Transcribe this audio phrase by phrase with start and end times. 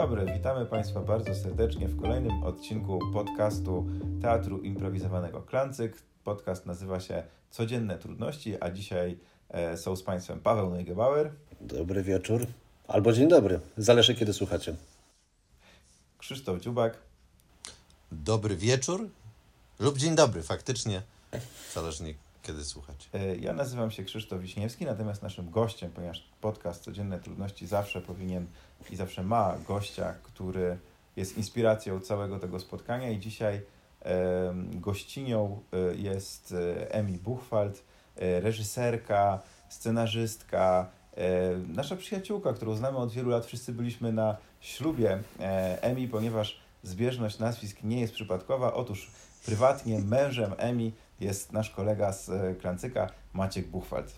[0.00, 3.86] dobry, witamy Państwa bardzo serdecznie w kolejnym odcinku podcastu
[4.22, 6.02] Teatru Improwizowanego Klancyk.
[6.24, 11.30] Podcast nazywa się Codzienne Trudności, a dzisiaj e, są z Państwem Paweł Neugebauer.
[11.60, 12.46] Dobry wieczór,
[12.88, 14.74] albo dzień dobry, zależy kiedy słuchacie.
[16.18, 16.98] Krzysztof Dziubak.
[18.12, 19.08] Dobry wieczór
[19.78, 21.02] lub dzień dobry, faktycznie,
[21.74, 22.14] zależnie
[22.48, 23.10] kiedy słuchać.
[23.14, 28.46] E, ja nazywam się Krzysztof Wiśniewski, natomiast naszym gościem, ponieważ podcast Codzienne Trudności zawsze powinien
[28.90, 30.78] i zawsze ma gościa, który
[31.16, 33.60] jest inspiracją całego tego spotkania i dzisiaj
[34.72, 37.84] gościnią e, jest e, Emi Buchwald,
[38.16, 40.90] reżyserka, scenarzystka,
[41.68, 43.46] nasza przyjaciółka, którą znamy od wielu lat.
[43.46, 45.18] Wszyscy byliśmy na ślubie
[45.80, 48.74] Emi, ponieważ zbieżność nazwisk nie jest przypadkowa.
[48.74, 49.10] Otóż
[49.46, 54.12] prywatnie mężem Emi jest nasz kolega z e, Klancyka, Maciek Buchwald.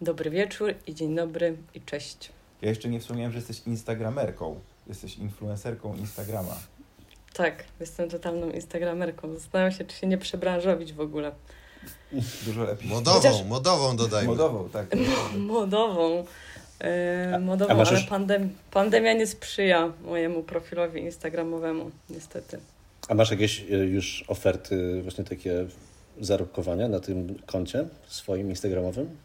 [0.00, 2.32] Dobry wieczór i dzień dobry i cześć.
[2.62, 4.60] Ja jeszcze nie wspomniałem, że jesteś instagramerką.
[4.86, 6.56] Jesteś influencerką Instagrama.
[7.32, 9.34] Tak, jestem totalną instagramerką.
[9.34, 11.32] Zastanawiam się, czy się nie przebranżowić w ogóle.
[12.46, 12.88] Dużo lepiej.
[12.90, 14.28] Modową, Chociaż- modową dodajmy.
[14.28, 14.86] Modową, tak.
[15.36, 16.24] Modową.
[17.34, 22.58] A- modową, ale pandem pandemia nie sprzyja mojemu profilowi instagramowemu, niestety.
[23.08, 25.66] A masz jakieś y, już oferty właśnie takie
[26.20, 29.16] zarobkowania na tym koncie swoim instagramowym?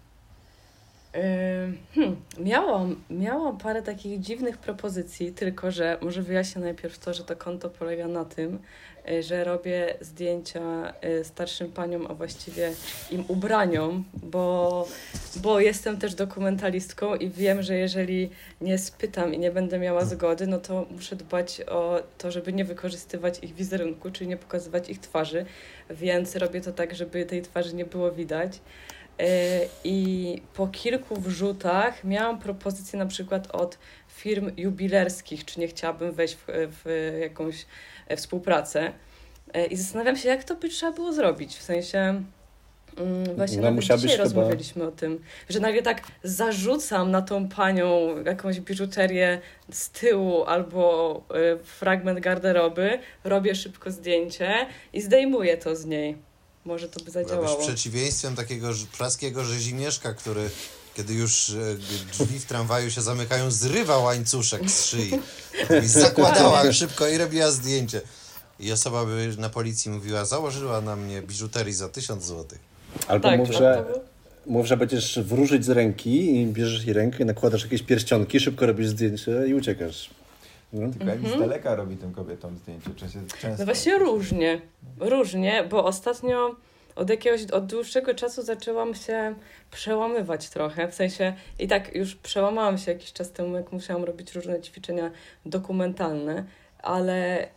[1.96, 7.36] Hmm, miałam, miałam parę takich dziwnych propozycji, tylko że może wyjaśnię najpierw to, że to
[7.36, 8.60] konto polega na tym,
[9.10, 12.72] e, że robię zdjęcia e, starszym paniom, a właściwie
[13.12, 14.88] im ubraniom, bo,
[15.36, 18.30] bo jestem też dokumentalistką i wiem, że jeżeli
[18.62, 22.66] nie spytam i nie będę miała zgody, no to muszę dbać o to, żeby nie
[22.66, 25.46] wykorzystywać ich wizerunku, czyli nie pokazywać ich twarzy,
[25.90, 28.60] więc robię to tak, żeby tej twarzy nie było widać.
[29.20, 36.12] E, I po kilku wrzutach miałam propozycję na przykład od firm jubilerskich, czy nie chciałabym
[36.12, 36.44] wejść w,
[36.84, 37.66] w jakąś
[38.08, 38.92] e, współpracę.
[39.54, 41.56] E, I zastanawiam się, jak to by trzeba było zrobić.
[41.58, 41.98] W sensie,
[42.98, 48.16] mm, właśnie No, dzisiaj chyba- rozmawialiśmy o tym, że nagle tak zarzucam na tą panią
[48.26, 49.42] jakąś biżuterię
[49.72, 51.24] z tyłu albo
[51.54, 56.18] e, fragment garderoby, robię szybko zdjęcie i zdejmuję to z niej.
[56.68, 57.62] Może to by Byłabyś zadziałało.
[57.62, 60.50] przeciwieństwem takiego praskiego rzezimieszka, który
[60.96, 61.54] kiedy już e,
[62.12, 65.12] drzwi w tramwaju się zamykają, zrywa łańcuszek z szyi.
[65.84, 68.02] I zakładała szybko i robiła zdjęcie.
[68.60, 72.60] I osoba by na policji mówiła, założyła na mnie biżuterii za tysiąc złotych.
[73.08, 74.00] Albo Tak, mów, to- że, to-
[74.52, 78.88] mów, że będziesz wróżyć z ręki i bierzesz jej rękę, nakładasz jakieś pierścionki, szybko robisz
[78.88, 80.10] zdjęcie i uciekasz.
[80.74, 80.92] No.
[80.92, 82.90] Tylko jak z daleka robi tym kobietom zdjęcie.
[82.96, 83.60] Często, często.
[83.60, 84.62] No właśnie różnie,
[85.00, 86.56] różnie, bo ostatnio
[86.96, 89.36] od jakiegoś, od dłuższego czasu zaczęłam się
[89.72, 94.36] przełamywać trochę, w sensie i tak już przełamałam się jakiś czas temu, jak musiałam robić
[94.36, 95.12] różne ćwiczenia
[95.46, 96.44] dokumentalne,
[96.80, 97.48] ale,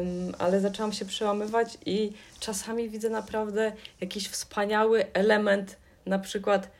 [0.00, 5.76] ym, ale zaczęłam się przełamywać i czasami widzę naprawdę jakiś wspaniały element,
[6.06, 6.70] na przykład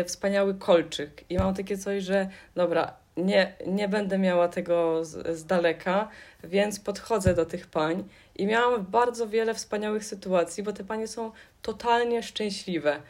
[0.00, 5.38] y, wspaniały kolczyk i mam takie coś, że dobra, nie, nie będę miała tego z,
[5.38, 6.08] z daleka,
[6.44, 8.04] więc podchodzę do tych pań
[8.36, 13.00] i miałam bardzo wiele wspaniałych sytuacji, bo te panie są totalnie szczęśliwe,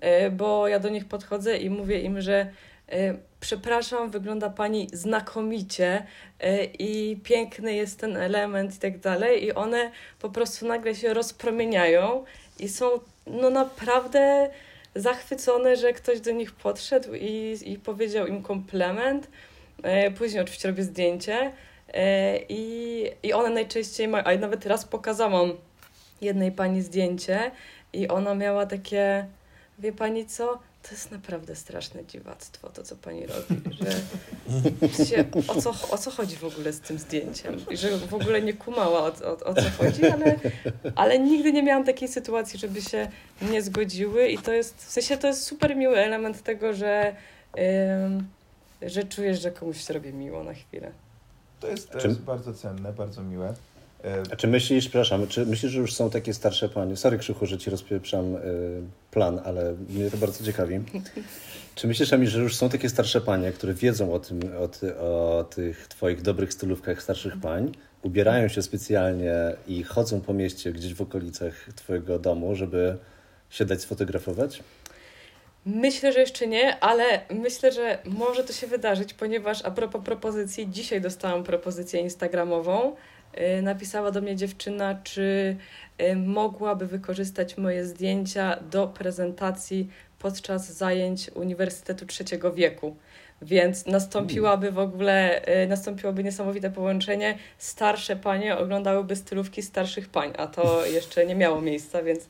[0.00, 2.50] E, bo ja do nich podchodzę i mówię im, że
[2.88, 6.06] e, przepraszam, wygląda pani znakomicie
[6.40, 9.90] e, i piękny jest ten element i tak dalej i one
[10.20, 12.24] po prostu nagle się rozpromieniają
[12.58, 12.90] i są
[13.26, 14.50] no naprawdę
[14.94, 19.28] zachwycone, że ktoś do nich podszedł i, i powiedział im komplement.
[19.82, 21.52] E, Później oczywiście robię zdjęcie
[21.94, 25.52] e, i, i one najczęściej mają, a nawet raz pokazałam
[26.20, 27.50] jednej pani zdjęcie
[27.92, 29.26] i ona miała takie,
[29.78, 33.62] wie pani co, to jest naprawdę straszne dziwactwo, to co pani robi,
[34.98, 37.56] że się, o, co, o co chodzi w ogóle z tym zdjęciem?
[37.70, 40.36] I że w ogóle nie kumała o, o, o co chodzi, ale,
[40.94, 43.08] ale nigdy nie miałam takiej sytuacji, żeby się
[43.42, 47.14] nie zgodziły i to jest, w sensie to jest super miły element tego, że
[48.82, 50.90] że czujesz, że komuś się robi miło na chwilę.
[51.60, 53.54] To jest bardzo cenne, bardzo miłe.
[54.04, 56.96] E, A czy myślisz, przepraszam, czy myślisz, że już są takie starsze panie?
[56.96, 58.40] Sorry Krzychu, że ci rozpieprzam y,
[59.10, 60.80] plan, ale mnie to bardzo ciekawi.
[61.74, 64.98] Czy myślisz, Ami, że już są takie starsze panie, które wiedzą o tym, o, ty,
[64.98, 67.72] o tych twoich dobrych stylówkach starszych pań,
[68.02, 69.34] ubierają się specjalnie
[69.66, 72.96] i chodzą po mieście gdzieś w okolicach twojego domu, żeby
[73.50, 74.62] się dać sfotografować?
[75.66, 80.70] Myślę, że jeszcze nie, ale myślę, że może to się wydarzyć, ponieważ a propos propozycji,
[80.70, 82.96] dzisiaj dostałam propozycję instagramową.
[83.36, 85.56] Yy, Napisała do mnie dziewczyna, czy
[85.98, 89.88] yy, mogłaby wykorzystać moje zdjęcia do prezentacji
[90.18, 92.96] podczas zajęć Uniwersytetu Trzeciego Wieku.
[93.42, 97.38] Więc nastąpiłaby w ogóle, y, nastąpiłoby niesamowite połączenie.
[97.58, 102.28] Starsze panie oglądałyby stylówki starszych pań, a to jeszcze nie miało miejsca, więc y,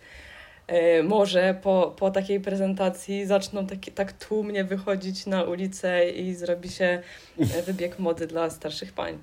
[1.02, 7.02] może po, po takiej prezentacji zaczną taki, tak tłumnie wychodzić na ulicę i zrobi się
[7.40, 9.18] y, wybieg mody dla starszych pań.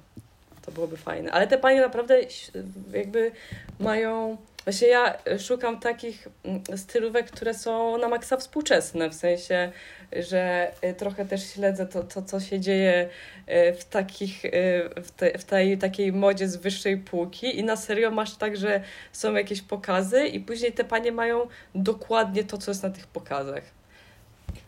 [0.66, 1.32] To byłoby fajne.
[1.32, 2.20] Ale te panie naprawdę
[2.94, 3.32] jakby
[3.80, 4.38] mają.
[4.64, 9.72] Właśnie ja szukam takich mm, stylówek, które są na maksa współczesne, w sensie,
[10.24, 13.10] że y, trochę też śledzę to, to co się dzieje
[13.50, 14.52] y, w takich, y,
[15.04, 18.82] w, te, w tej takiej modzie z wyższej półki i na serio masz tak, że
[19.12, 23.64] są jakieś pokazy i później te panie mają dokładnie to, co jest na tych pokazach.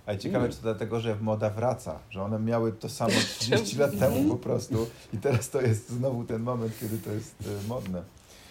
[0.05, 3.99] Ale ciekawe, czy to dlatego, że moda wraca, że one miały to samo 30 lat
[3.99, 7.35] temu po prostu i teraz to jest znowu ten moment, kiedy to jest
[7.67, 8.03] modne.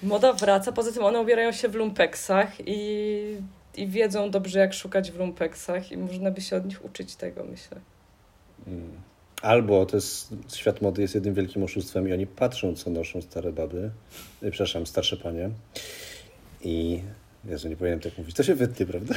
[0.02, 3.36] Moda wraca, poza tym one ubierają się w lumpeksach i,
[3.76, 7.44] i wiedzą dobrze, jak szukać w lumpeksach i można by się od nich uczyć tego,
[7.44, 7.80] myślę.
[8.66, 8.90] Mm.
[9.42, 13.52] Albo to jest, świat mody jest jednym wielkim oszustwem i oni patrzą, co noszą stare
[13.52, 13.90] baby,
[14.42, 15.50] e, przepraszam, starsze panie
[16.62, 17.00] i
[17.44, 18.36] Jezu, nie powinienem tak mówić.
[18.36, 19.14] To się wytnie, prawda?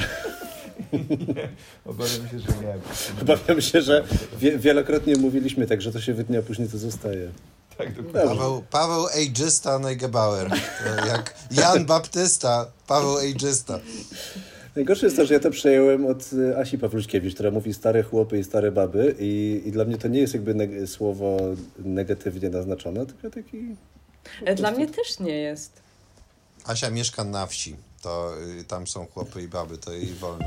[1.84, 2.74] Obawiam się, że nie.
[3.22, 4.04] Obawiam się, że
[4.38, 7.30] wie, wielokrotnie mówiliśmy tak, że to się wytnie, a później to zostaje.
[7.84, 8.30] Tak, dokładnie.
[8.30, 10.50] Paweł, Paweł Ageista Neugebauer.
[11.06, 13.80] Jak Jan Baptysta, Paweł Ageista.
[14.76, 18.38] Najgorsze jest to, że ja to przejąłem od y, Asi Pawluśkiewicz, która mówi stare chłopy
[18.38, 21.36] i stare baby i, i dla mnie to nie jest jakby neg- słowo
[21.78, 23.76] negatywnie naznaczone, tylko taki...
[24.44, 25.72] E, Dla mnie też nie jest.
[26.64, 27.76] Asia mieszka na wsi.
[28.02, 30.44] To y, tam są chłopy i baby, to jej wolno.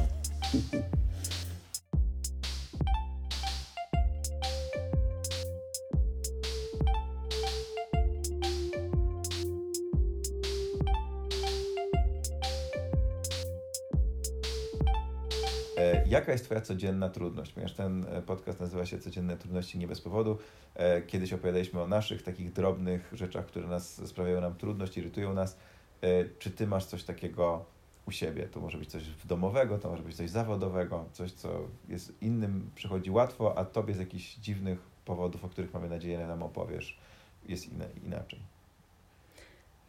[16.13, 17.53] Jaka jest Twoja codzienna trudność?
[17.53, 20.37] Ponieważ ten e, podcast nazywa się Codzienne trudności nie bez powodu.
[20.75, 25.57] E, Kiedyś opowiadaliśmy o naszych takich drobnych rzeczach, które nas sprawiają nam trudność, irytują nas.
[26.01, 26.07] E,
[26.39, 27.65] Czy Ty masz coś takiego
[28.07, 28.47] u siebie?
[28.47, 33.11] To może być coś domowego, to może być coś zawodowego, coś, co jest innym przychodzi
[33.11, 36.97] łatwo, a Tobie z jakichś dziwnych powodów, o których mamy nadzieję nam opowiesz,
[37.45, 37.67] jest
[38.05, 38.39] inaczej.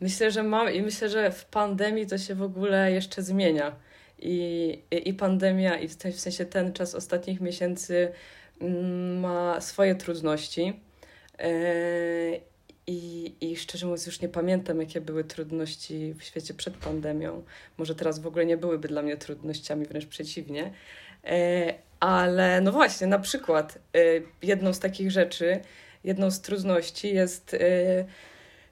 [0.01, 3.77] Myślę, że mam i myślę, że w pandemii to się w ogóle jeszcze zmienia.
[4.25, 8.13] I, i, pandemia, i w te- w sensie ten czas ostatnich miesięcy
[8.61, 10.81] mm, ma swoje trudności.
[11.39, 11.51] E,
[12.87, 17.43] I, I szczerze mówiąc, już nie pamiętam, jakie były trudności w świecie przed pandemią.
[17.79, 20.73] Może teraz w ogóle nie byłyby dla mnie trudnościami, wręcz przeciwnie.
[21.25, 23.99] E, Ale no właśnie, na przykład e,
[24.43, 25.61] jedną z takich rzeczy,
[26.05, 27.57] jedną z trudności jest.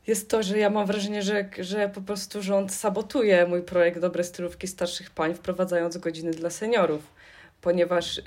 [0.07, 4.25] Jest to, że ja mam wrażenie, że, że po prostu rząd sabotuje mój projekt Dobre
[4.25, 7.03] Stylówki Starszych Pań, wprowadzając godziny dla seniorów,
[7.61, 8.25] ponieważ yy,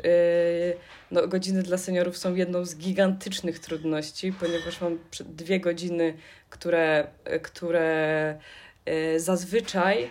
[1.12, 6.14] no, godziny dla seniorów są jedną z gigantycznych trudności, ponieważ mam dwie godziny,
[6.50, 7.08] które,
[7.42, 8.40] które
[8.86, 10.10] yy, zazwyczaj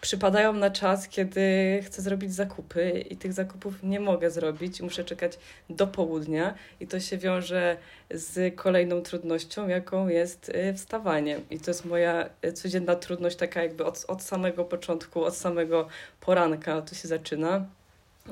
[0.00, 1.40] przypadają na czas, kiedy
[1.86, 5.38] chcę zrobić zakupy i tych zakupów nie mogę zrobić, muszę czekać
[5.70, 7.76] do południa i to się wiąże
[8.10, 11.40] z kolejną trudnością, jaką jest y, wstawanie.
[11.50, 15.88] I to jest moja y, codzienna trudność, taka jakby od, od samego początku, od samego
[16.20, 17.66] poranka to się zaczyna.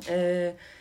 [0.08, 0.77] Y,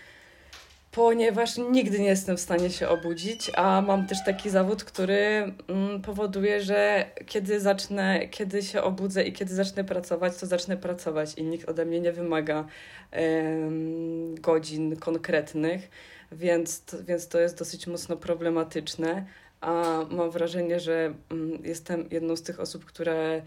[0.97, 6.01] Ponieważ nigdy nie jestem w stanie się obudzić, a mam też taki zawód, który mm,
[6.01, 11.43] powoduje, że kiedy zacznę, kiedy się obudzę i kiedy zacznę pracować, to zacznę pracować i
[11.43, 12.65] nikt ode mnie nie wymaga
[13.11, 15.89] em, godzin konkretnych,
[16.31, 19.25] więc więc to jest dosyć mocno problematyczne.
[19.61, 23.41] A mam wrażenie, że mm, jestem jedną z tych osób, które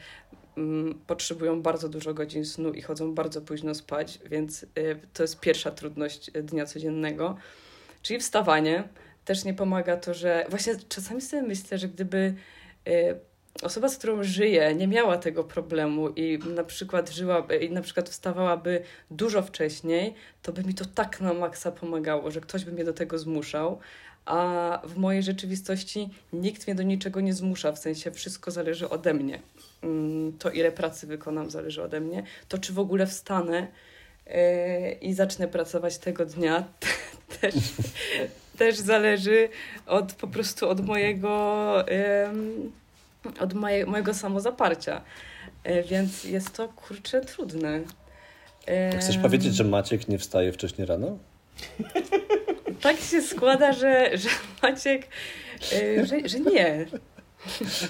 [1.07, 4.67] potrzebują bardzo dużo godzin snu i chodzą bardzo późno spać, więc y,
[5.15, 7.37] to jest pierwsza trudność y, dnia codziennego.
[8.03, 8.89] Czyli wstawanie.
[9.25, 12.35] Też nie pomaga to, że właśnie czasami sobie myślę, że gdyby
[12.89, 13.21] y,
[13.63, 18.09] osoba, z którą żyję, nie miała tego problemu i na przykład żyłaby i na przykład
[18.09, 22.85] wstawałaby dużo wcześniej, to by mi to tak na maksa pomagało, że ktoś by mnie
[22.85, 23.79] do tego zmuszał.
[24.31, 29.15] A w mojej rzeczywistości nikt mnie do niczego nie zmusza, w sensie wszystko zależy ode
[29.15, 29.41] mnie.
[29.83, 32.23] Mm, To, ile pracy wykonam, zależy ode mnie.
[32.49, 33.67] To, czy w ogóle wstanę
[34.27, 34.33] yy,
[35.01, 36.65] i zacznę pracować tego dnia,
[37.41, 37.55] też,
[38.59, 39.49] też zależy
[39.87, 42.73] od po prostu od mojego, em,
[43.41, 45.01] od moje, mojego samozaparcia.
[45.65, 47.81] E, Więc jest to kurczę trudne.
[49.01, 51.19] Chcesz powiedzieć, że Maciek nie wstaje wcześniej rano?
[52.83, 54.29] Tak się składa, że, że
[54.63, 55.07] Maciek,
[55.73, 56.87] e, że, że nie.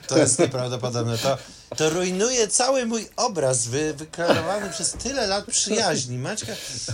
[0.06, 1.18] To jest nieprawdopodobne.
[1.18, 1.38] To,
[1.76, 6.18] to rujnuje cały mój obraz wy, wyklarowany przez tyle lat przyjaźni.
[6.18, 6.52] Maćka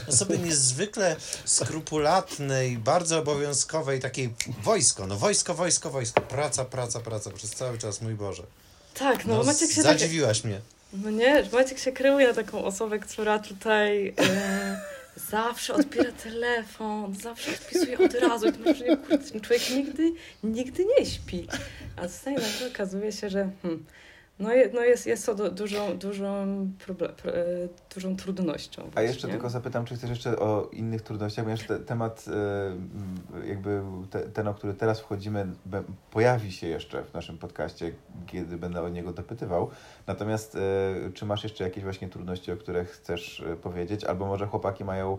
[0.09, 6.21] osoby niezwykle skrupulatnej, bardzo obowiązkowej, takiej wojsko, no wojsko, wojsko, wojsko.
[6.21, 8.43] Praca, praca, praca przez cały czas, mój Boże.
[8.95, 9.85] Tak, no, No, Maciek się tak...
[9.93, 10.61] zadziwiłaś mnie.
[10.93, 14.81] No nie, Maciek się kreuje na taką osobę, która tutaj e,
[15.17, 18.49] zawsze odbiera telefon, zawsze odpisuje od razu.
[18.49, 20.13] I to masz wrażenie, kurde, ten człowiek nigdy,
[20.45, 21.49] nigdy nie śpi.
[21.97, 23.85] A tutaj nagle okazuje się, że hmm,
[24.39, 26.47] no, je, no jest, jest to du- dużą, dużą,
[26.87, 27.45] proble- pro, e,
[27.95, 28.91] dużą trudnością.
[28.95, 29.31] A jeszcze właśnie.
[29.33, 32.25] tylko zapytam, czy chcesz jeszcze o innych trudnościach, ponieważ te, temat
[33.43, 35.47] e, jakby te, ten, o który teraz wchodzimy,
[36.11, 37.93] pojawi się jeszcze w naszym podcaście,
[38.27, 39.71] kiedy będę o niego dopytywał.
[40.07, 44.85] Natomiast e, czy masz jeszcze jakieś właśnie trudności, o których chcesz powiedzieć, albo może chłopaki
[44.85, 45.19] mają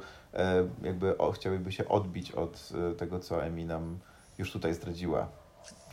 [0.83, 3.99] jakby o, chciałyby się odbić od tego, co Emi nam
[4.37, 5.27] już tutaj zdradziła.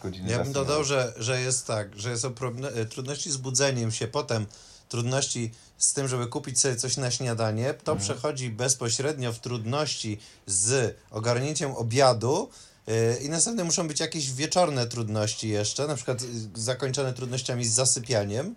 [0.04, 2.28] Godziny Ja bym dodał, że, że jest tak, że są
[2.75, 4.46] e, trudności z budzeniem się, potem
[4.88, 7.75] trudności z tym, żeby kupić sobie coś na śniadanie.
[7.75, 12.49] To przechodzi bezpośrednio w trudności z ogarnięciem obiadu.
[12.88, 17.73] e, I następne muszą być jakieś wieczorne trudności jeszcze, na przykład y, zakończone trudnościami z
[17.73, 18.54] zasypianiem.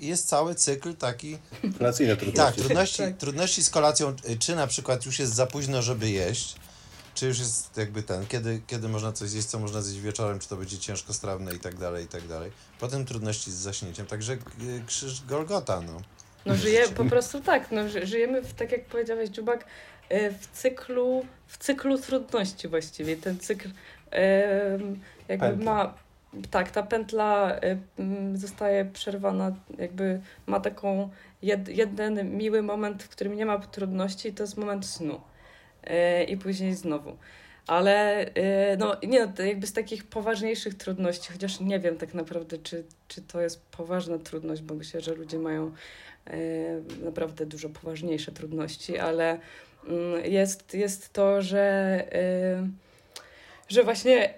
[0.00, 1.38] I jest cały cykl taki
[1.78, 2.60] Kolacyjne tak, trudności.
[2.62, 3.16] trudności, Tak.
[3.16, 6.54] trudności z kolacją, czy na przykład już jest za późno, żeby jeść,
[7.14, 10.48] czy już jest jakby ten, kiedy, kiedy można coś zjeść, co można zjeść wieczorem, czy
[10.48, 12.52] to będzie ciężkostrawne i tak dalej, i tak dalej.
[12.80, 14.38] Potem trudności z zaśnięciem, także y,
[14.86, 16.00] krzyż Golgota, no.
[16.46, 19.64] No żyje po prostu tak, no, ży- żyjemy, w, tak jak powiedziałeś Dziubak,
[20.08, 23.16] e, w cyklu, w cyklu trudności właściwie.
[23.16, 23.68] Ten cykl
[25.28, 25.64] jakby Pętla.
[25.74, 25.94] ma,
[26.50, 27.76] tak, ta pętla e,
[28.34, 31.10] zostaje przerwana, jakby ma taką
[31.42, 35.20] jed, jeden miły moment, w którym nie ma trudności i to jest moment snu.
[36.28, 37.16] I później znowu.
[37.70, 42.14] Ale e, no nie, no, to jakby z takich poważniejszych trudności, chociaż nie wiem tak
[42.14, 45.72] naprawdę, czy, czy to jest poważna trudność, bo myślę, że ludzie mają
[46.26, 46.36] e,
[47.04, 49.38] naprawdę dużo poważniejsze trudności, ale
[49.88, 51.60] mm, jest, jest to, że,
[52.12, 52.68] e,
[53.68, 54.34] że właśnie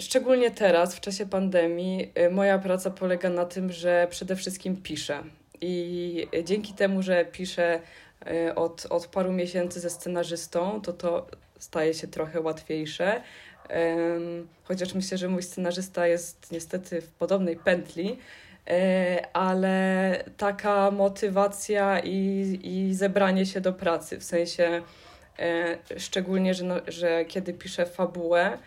[0.00, 5.22] szczególnie teraz, w czasie pandemii, moja praca polega na tym, że przede wszystkim piszę.
[5.60, 7.80] I dzięki temu, że piszę
[8.54, 11.26] od, od paru miesięcy ze scenarzystą, to to
[11.58, 13.22] staje się trochę łatwiejsze.
[14.64, 18.18] Chociaż myślę, że mój scenarzysta jest niestety w podobnej pętli,
[18.66, 24.82] e, ale taka motywacja i, i zebranie się do pracy, w sensie
[25.38, 28.58] e, szczególnie, że, no, że kiedy piszę fabułę,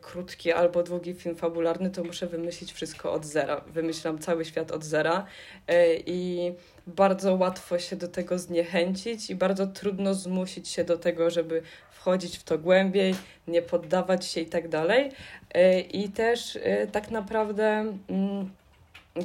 [0.00, 3.60] krótki albo długi film fabularny, to muszę wymyślić wszystko od zera.
[3.66, 5.26] Wymyślam cały świat od zera
[5.68, 6.52] e, i
[6.86, 12.38] bardzo łatwo się do tego zniechęcić i bardzo trudno zmusić się do tego, żeby wchodzić
[12.38, 13.14] w to głębiej,
[13.48, 15.12] nie poddawać się i tak dalej.
[15.54, 18.50] E, I też e, tak naprawdę, mm,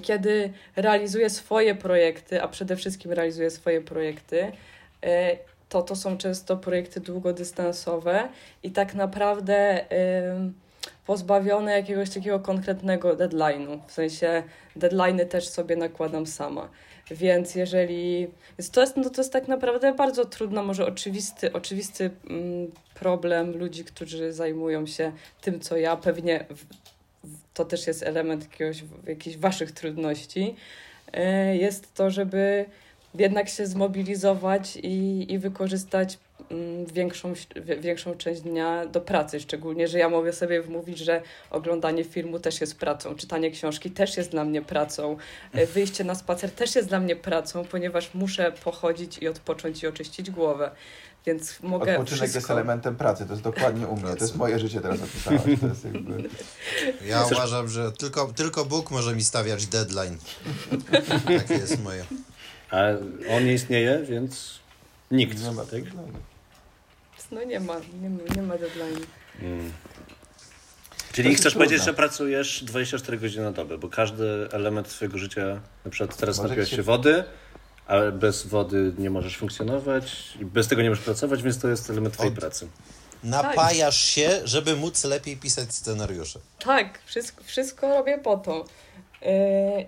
[0.01, 4.51] kiedy realizuję swoje projekty, a przede wszystkim realizuję swoje projekty,
[5.03, 5.37] e,
[5.71, 8.29] to to są często projekty długodystansowe
[8.63, 9.85] i tak naprawdę
[11.05, 13.79] pozbawione jakiegoś takiego konkretnego deadline'u.
[13.87, 14.43] W sensie
[14.77, 16.69] deadline'y też sobie nakładam sama.
[17.11, 18.27] Więc jeżeli.
[18.57, 23.57] Więc to, jest, no to jest tak naprawdę bardzo trudno, może oczywisty, oczywisty mm, problem
[23.57, 25.11] ludzi, którzy zajmują się
[25.41, 25.95] tym, co ja.
[25.95, 26.45] Pewnie
[27.53, 30.55] to też jest element jakiegoś, jakichś waszych trudności.
[31.51, 32.65] Y, jest to, żeby
[33.15, 36.19] jednak się zmobilizować i, i wykorzystać
[36.51, 39.39] mm, większą, wi- większą część dnia do pracy.
[39.39, 44.17] Szczególnie, że ja mogę sobie wmówić, że oglądanie filmu też jest pracą, czytanie książki też
[44.17, 45.17] jest dla mnie pracą,
[45.53, 49.87] e, wyjście na spacer też jest dla mnie pracą, ponieważ muszę pochodzić i odpocząć i
[49.87, 50.71] oczyścić głowę.
[51.25, 52.37] Więc mogę Odpoczynek wszystko...
[52.37, 55.41] jest elementem pracy, to jest dokładnie u mnie, to jest moje życie teraz opisałaś,
[55.83, 56.29] jakby...
[57.07, 60.17] Ja uważam, że tylko, tylko Bóg może mi stawiać deadline.
[61.39, 62.05] Takie jest moje.
[62.71, 62.77] A
[63.35, 64.59] on nie istnieje, więc
[65.11, 65.43] nikt.
[65.43, 65.81] Nie ma tak?
[67.31, 68.99] no, nie ma, nie ma, nie ma deadline.
[69.41, 69.71] Mm.
[70.97, 71.91] To Czyli chcesz powiedzieć, trudne.
[71.91, 76.49] że pracujesz 24 godziny na dobę, bo każdy element swojego życia, na przykład teraz Może
[76.49, 77.23] napiłeś się- się wody,
[77.87, 81.89] ale bez wody nie możesz funkcjonować i bez tego nie możesz pracować, więc to jest
[81.89, 82.67] element twojej Od- pracy.
[83.23, 86.39] Napajasz się, żeby móc lepiej pisać scenariusze.
[86.59, 88.65] Tak, wszystko, wszystko robię po to.
[89.21, 89.29] Yy,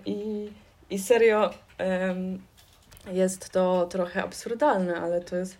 [0.06, 0.48] I,
[0.90, 2.38] I serio em,
[3.12, 5.56] jest to trochę absurdalne, ale to jest,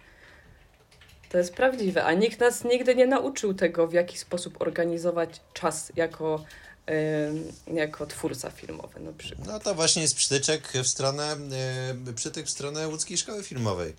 [1.29, 2.05] to jest prawdziwe.
[2.05, 6.45] A nikt nas nigdy nie nauczył tego, w jaki sposób organizować czas jako,
[7.67, 9.49] jako twórca filmowy na przykład.
[9.49, 11.37] No to właśnie jest przytyczek w stronę,
[12.09, 13.95] e, przytyk w stronę łódzkiej szkoły filmowej.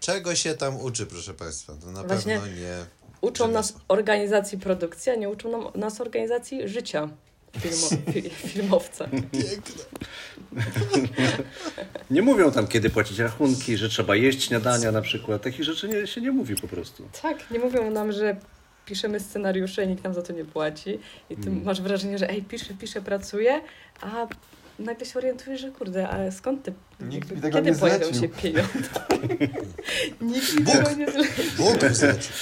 [0.00, 1.72] Czego się tam uczy, proszę Państwa?
[1.80, 2.76] To na Właśnie pewno nie.
[3.20, 7.08] Uczą nas organizacji produkcji, a nie uczą nam, nas organizacji życia.
[7.60, 9.08] Filmo, fi, filmowca.
[9.32, 9.84] Piękne.
[12.10, 15.42] Nie mówią tam, kiedy płacić rachunki, że trzeba jeść śniadania na przykład.
[15.42, 17.08] Takich rzeczy nie, się nie mówi po prostu.
[17.22, 18.36] Tak, nie mówią nam, że
[18.86, 20.98] piszemy scenariusze i nikt nam za to nie płaci.
[21.30, 21.64] I ty Mm.
[21.64, 23.60] masz wrażenie, że ej, piszę, piszę, pracuję,
[24.00, 24.26] a
[24.78, 28.04] nagle się orientujesz, że kurde, ale skąd ty, Nikt jakby, mi tego kiedy nie pojawią
[28.06, 28.20] zlecił.
[28.22, 28.88] się pieniądze?
[30.20, 30.74] nikt mi Bóg.
[30.74, 31.44] tego nie zlecił.
[31.58, 32.32] Bóg zlecił.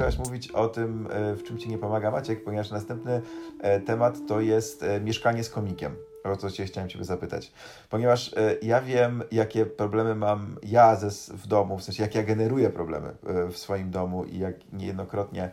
[0.00, 3.22] Zaczęłaś mówić o tym, e, w czym ci nie pomaga Maciek, ponieważ następny
[3.60, 5.96] e, temat to jest e, mieszkanie z komikiem.
[6.24, 7.52] O co cię chciałem ciebie zapytać.
[7.90, 12.70] Ponieważ ja wiem, jakie problemy mam ja ze, w domu, w sensie jak ja generuję
[12.70, 13.12] problemy
[13.52, 15.50] w swoim domu i jak niejednokrotnie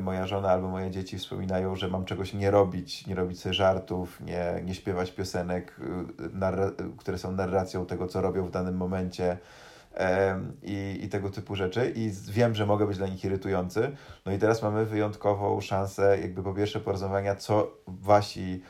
[0.00, 4.20] moja żona albo moje dzieci wspominają, że mam czegoś nie robić, nie robić sobie żartów,
[4.20, 5.80] nie, nie śpiewać piosenek,
[6.96, 9.38] które są narracją tego, co robią w danym momencie
[10.62, 13.96] i, i tego typu rzeczy i wiem, że mogę być dla nich irytujący.
[14.26, 18.62] No i teraz mamy wyjątkową szansę jakby po pierwsze porozmawiania, co wasi,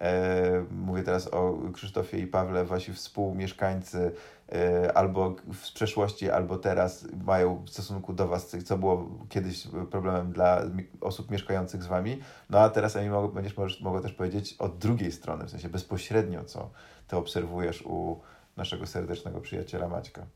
[0.00, 4.12] e, mówię teraz o Krzysztofie i Pawle, wasi współmieszkańcy
[4.52, 10.32] e, albo z przeszłości, albo teraz mają w stosunku do was, co było kiedyś problemem
[10.32, 10.62] dla
[11.00, 12.20] osób mieszkających z wami.
[12.50, 15.68] No a teraz Emi mogę, będziesz możesz, mogła też powiedzieć od drugiej strony, w sensie
[15.68, 16.70] bezpośrednio, co
[17.08, 18.20] ty obserwujesz u
[18.56, 20.26] naszego serdecznego przyjaciela Maćka.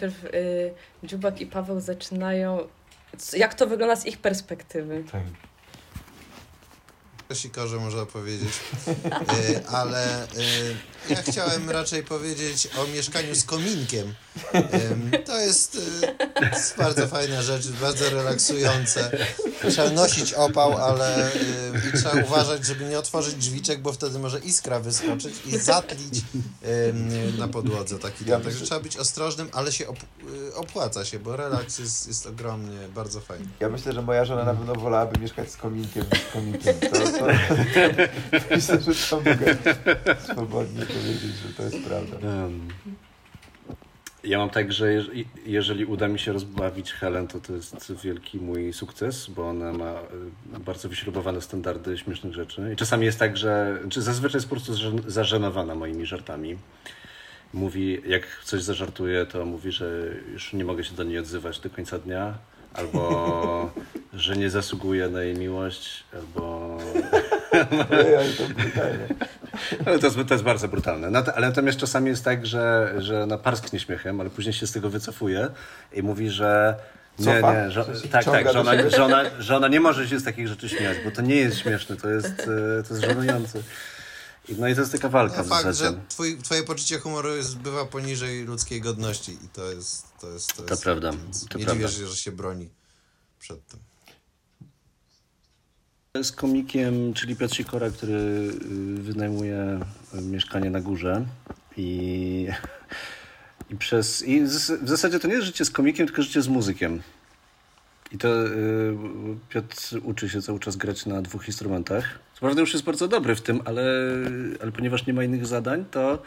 [0.00, 0.74] Najpierw y,
[1.04, 2.68] Dziubak i Paweł zaczynają,
[3.32, 5.04] jak to wygląda z ich perspektywy.
[5.12, 5.22] Tak.
[7.36, 8.60] Sikorze można powiedzieć.
[9.08, 10.26] E, ale e,
[11.10, 14.14] ja chciałem raczej powiedzieć o mieszkaniu z kominkiem.
[14.52, 15.78] Em, to jest,
[16.42, 19.10] e, jest bardzo fajna rzecz, bardzo relaksujące.
[19.70, 21.32] Trzeba nosić opał, ale e,
[21.96, 26.20] trzeba uważać, żeby nie otworzyć drzwiczek, bo wtedy może iskra wyskoczyć i zatlić
[27.38, 28.42] na podłodze taki dom.
[28.42, 29.98] Także trzeba być ostrożnym, ale się op,
[30.50, 33.46] e, opłaca się, bo relaks jest, jest ogromnie, bardzo fajny.
[33.60, 36.74] Ja myślę, że moja żona na pewno wolałaby mieszkać z kominkiem niż z kominkiem.
[36.80, 37.26] To, to,
[38.50, 39.56] myślę, że to mogę
[40.24, 42.16] swobodnie powiedzieć, że to jest prawda.
[42.28, 42.68] Em,
[44.24, 48.38] Ja mam tak, że jeż- jeżeli uda mi się rozbawić Helen, to to jest wielki
[48.38, 49.92] mój sukces, bo ona ma
[50.56, 52.70] y, bardzo wyśrubowane standardy śmiesznych rzeczy.
[52.72, 56.56] I czasami jest tak, że czy zazwyczaj jest po prostu zażen- zażenowana moimi żartami.
[57.54, 61.70] Mówi, jak coś zażartuje, to mówi, że już nie mogę się do niej odzywać do
[61.70, 62.34] końca dnia,
[62.74, 63.72] albo
[64.14, 66.76] że nie zasługuje na jej miłość, albo
[69.86, 71.08] ale to to jest, to jest bardzo brutalne.
[71.10, 74.72] Nat- ale natomiast czasami jest tak, że, że ona parsknie śmiechem, ale później się z
[74.72, 75.48] tego wycofuje
[75.92, 76.76] i mówi, że
[77.18, 77.66] nie, Cofa?
[77.66, 78.90] nie, się tak, tak, że do ona, siebie?
[78.90, 81.58] że, ona, że ona nie może się z takich rzeczy śmiać, bo to nie jest
[81.58, 83.58] śmieszne, to jest, e, to jest żenujące.
[84.48, 87.36] I- No i to jest taka walka No, w fakt, że twój, twoje poczucie humoru
[87.36, 90.06] jest, bywa poniżej ludzkiej godności i to jest...
[90.20, 91.88] To, jest, to, To jest, prawda, więc to nie prawda.
[91.88, 92.68] dziwię się, że się broni
[93.38, 93.80] przed tym.
[96.22, 99.80] Z komikiem, czyli Piotr Sikora, który y, wynajmuje
[100.14, 101.24] y, mieszkanie na górze
[101.76, 102.48] i,
[103.70, 104.22] i przez...
[104.22, 104.42] I
[104.82, 107.02] w zasadzie to nie jest życie z komikiem, tylko życie z muzykiem.
[108.12, 108.96] I to y,
[109.48, 112.18] Piotr uczy się cały czas grać na dwóch instrumentach.
[112.34, 113.84] Co prawda już jest bardzo dobry w tym, ale,
[114.62, 116.22] ale ponieważ nie ma innych zadań, to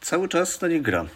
[0.00, 1.06] cały czas na nie gra.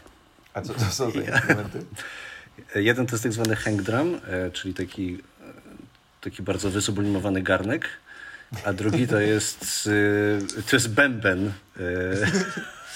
[0.54, 1.78] A co to są za instrumenty?
[2.74, 5.18] Jeden to jest tak zwany hang drum, e, czyli taki,
[6.26, 7.88] taki bardzo wysublimowany garnek,
[8.64, 9.88] a drugi to jest,
[10.56, 11.52] e, to jest bęben.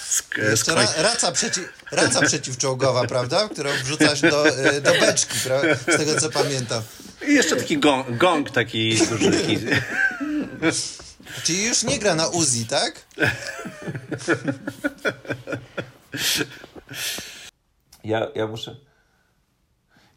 [0.08, 3.48] z, z Jeszcze ra, raca, przeci, raca przeciwczołgowa, prawda?
[3.48, 6.82] Którą wrzucasz do, y, do beczki, pra, z tego co pamiętam.
[7.28, 9.30] I jeszcze taki gong, gong taki duży.
[9.30, 9.58] Taki,
[11.44, 13.06] Czyli już nie gra na Uzi, tak?
[18.04, 18.76] Ja, ja muszę.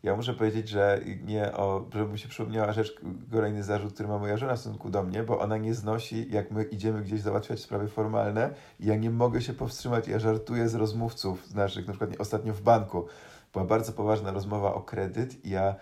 [0.03, 2.95] Ja muszę powiedzieć, że nie o, żeby mi się przypomniała rzecz,
[3.31, 6.51] kolejny zarzut, który ma moja żona w stosunku do mnie, bo ona nie znosi, jak
[6.51, 10.75] my idziemy gdzieś załatwiać sprawy formalne i ja nie mogę się powstrzymać, ja żartuję z
[10.75, 13.05] rozmówców naszych, na przykład ostatnio w banku.
[13.53, 15.75] Była bardzo poważna rozmowa o kredyt i ja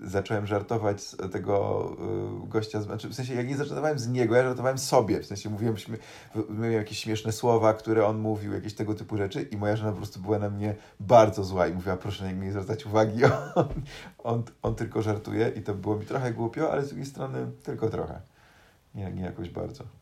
[0.00, 1.86] zacząłem żartować z tego
[2.44, 5.50] y, gościa, znaczy w sensie ja nie żartowałem z niego, ja żartowałem sobie, w sensie
[5.50, 5.74] mówiłem,
[6.48, 9.96] mówiłem jakieś śmieszne słowa, które on mówił, jakieś tego typu rzeczy i moja żona po
[9.96, 13.68] prostu była na mnie bardzo zła i mówiła, proszę nie zwracać uwagi, on,
[14.18, 17.88] on, on tylko żartuje i to było mi trochę głupio, ale z drugiej strony tylko
[17.88, 18.20] trochę,
[18.94, 19.99] nie, nie jakoś bardzo.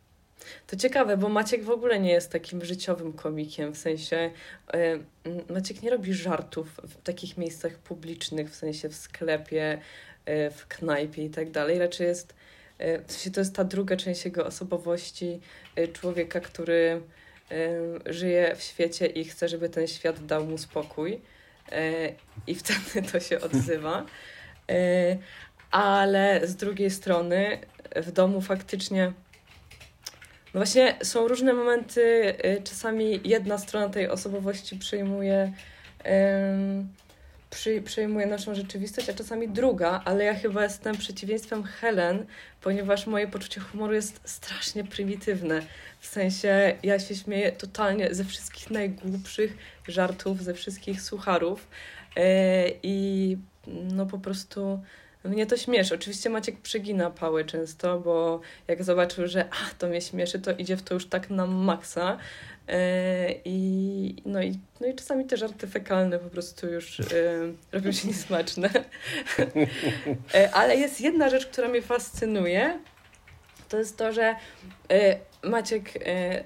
[0.67, 4.31] To ciekawe, bo Maciek w ogóle nie jest takim życiowym komikiem, w sensie
[4.75, 9.79] y, Maciek nie robi żartów w takich miejscach publicznych, w sensie w sklepie,
[10.29, 11.79] y, w knajpie i tak dalej.
[11.79, 12.35] Raczej jest,
[12.81, 15.41] y, w sensie to jest ta druga część jego osobowości,
[15.93, 17.01] człowieka, który
[18.07, 21.21] żyje w świecie i chce, żeby ten świat dał mu spokój.
[22.47, 24.07] I wtedy to się odzywa.
[25.71, 27.59] Ale z drugiej strony
[27.97, 29.13] w domu faktycznie
[30.55, 35.53] no właśnie są różne momenty, y, czasami jedna strona tej osobowości przejmuje,
[36.53, 36.89] ym,
[37.51, 42.27] przy, przejmuje naszą rzeczywistość, a czasami druga, ale ja chyba jestem przeciwieństwem Helen,
[42.61, 45.63] ponieważ moje poczucie humoru jest strasznie prymitywne.
[46.01, 49.57] W sensie ja się śmieję totalnie ze wszystkich najgłupszych
[49.89, 51.69] żartów, ze wszystkich sucharów
[52.17, 52.23] yy,
[52.83, 54.81] i no po prostu
[55.25, 55.95] mnie to śmieszy.
[55.95, 60.77] Oczywiście Maciek przegina pały często, bo jak zobaczył, że ach, to mnie śmieszy, to idzie
[60.77, 62.19] w to już tak na maksa.
[62.69, 62.75] Yy,
[63.45, 67.07] i, no, i, no i czasami te żarty fekalne po prostu już yy,
[67.73, 68.71] robią się niesmaczne.
[69.39, 72.79] yy, ale jest jedna rzecz, która mnie fascynuje.
[73.69, 74.35] To jest to, że
[75.45, 75.93] Maciek,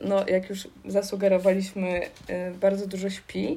[0.01, 2.01] no jak już zasugerowaliśmy,
[2.61, 3.57] bardzo dużo śpi.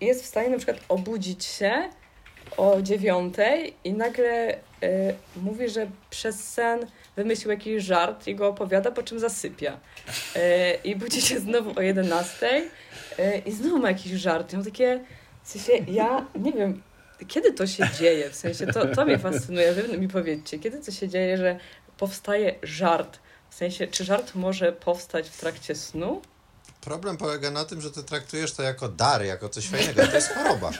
[0.00, 1.88] Jest w stanie na przykład obudzić się
[2.56, 4.58] o dziewiątej i nagle y,
[5.36, 9.80] mówi, że przez sen wymyślił jakiś żart i go opowiada, po czym zasypia.
[10.36, 10.40] Y,
[10.84, 12.62] I budzi się znowu o jedenastej
[13.18, 14.52] y, i znowu ma jakiś żart.
[14.52, 15.04] I mam takie,
[15.42, 16.82] w sensie, ja nie wiem,
[17.28, 20.90] kiedy to się dzieje, w sensie, to, to mnie fascynuje, wy mi powiedzcie, kiedy to
[20.90, 21.58] się dzieje, że
[21.98, 23.18] powstaje żart,
[23.50, 26.22] w sensie, czy żart może powstać w trakcie snu?
[26.86, 30.06] Problem polega na tym, że ty traktujesz to jako dar, jako coś fajnego.
[30.06, 30.70] To jest choroba.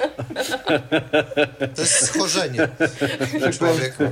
[1.75, 2.69] To jest schorzenie
[3.59, 4.05] człowieku.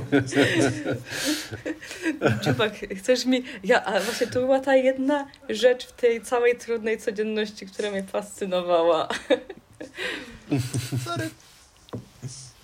[2.43, 3.43] Czubak, chcesz mi...
[3.63, 8.03] Ja, a właśnie to była ta jedna rzecz w tej całej trudnej codzienności, która mnie
[8.03, 9.09] fascynowała.
[11.05, 11.29] Sorry.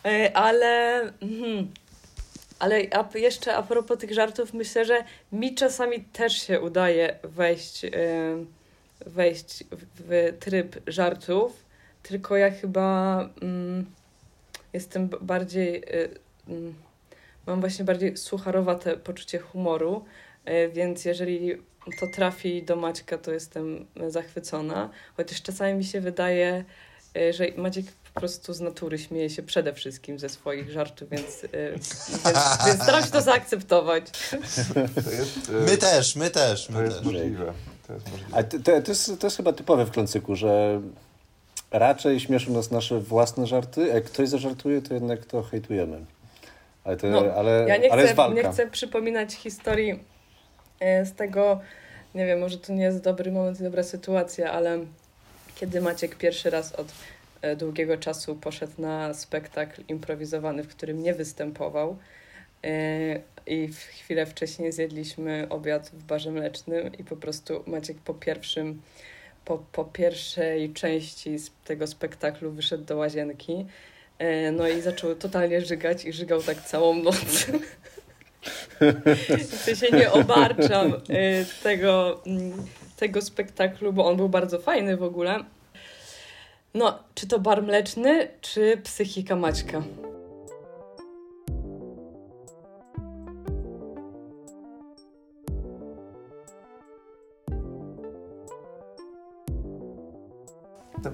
[0.06, 1.02] E, ale...
[1.02, 1.72] Mhm.
[2.60, 7.84] Ale a jeszcze a propos tych żartów, myślę, że mi czasami też się udaje wejść...
[7.84, 8.61] Yy
[9.06, 11.66] wejść w tryb żartów,
[12.04, 13.86] tylko ja chyba mm,
[14.74, 16.10] jestem bardziej, y,
[16.48, 16.74] mm,
[17.48, 20.06] mam właśnie bardziej sucharowate poczucie humoru,
[20.50, 21.56] y, więc jeżeli
[22.00, 26.66] to trafi do Maćka, to jestem zachwycona, chociaż czasami mi się wydaje,
[27.18, 31.42] y, że Maciek po prostu z natury śmieje się przede wszystkim ze swoich żartów, więc,
[31.54, 32.12] więc,
[32.66, 34.04] więc staram się to zaakceptować.
[34.74, 36.70] To jest, my też, my też.
[36.70, 37.06] My to jest też.
[37.06, 37.54] możliwe.
[37.92, 38.38] To jest możliwe.
[38.38, 40.82] A to, to, jest, to jest chyba typowe w klęcyku, że
[41.72, 46.06] raczej śmieszą nas nasze własne żarty, jak ktoś zażartuje, to jednak to hejtujemy.
[46.84, 48.42] Ale, to, no, ale, ja nie ale chcę, jest walka.
[48.42, 50.00] nie chcę przypominać historii
[50.80, 51.60] e, z tego,
[52.16, 54.80] nie wiem, może to nie jest dobry moment i dobra sytuacja, ale
[55.56, 56.88] kiedy Maciek pierwszy raz od
[57.42, 61.98] e, długiego czasu poszedł na spektakl improwizowany, w którym nie występował,
[63.48, 68.82] i w chwilę wcześniej zjedliśmy obiad w barze mlecznym i po prostu Maciek po pierwszym,
[69.46, 73.66] po, po pierwszej części z tego spektaklu wyszedł do łazienki,
[74.18, 77.16] e, no i zaczął totalnie żygać i żygał tak całą noc.
[79.66, 82.54] W się nie obarczam e, tego, mm,
[82.98, 85.40] tego spektaklu, bo on był bardzo fajny w ogóle.
[86.74, 89.84] No, czy to bar mleczny, czy psychika Maćka?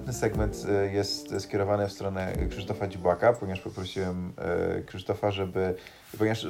[0.08, 5.74] Następny segment e, jest skierowany w stronę Krzysztofa Dziubaka, ponieważ poprosiłem e, Krzysztofa, żeby,
[6.18, 6.46] ponieważ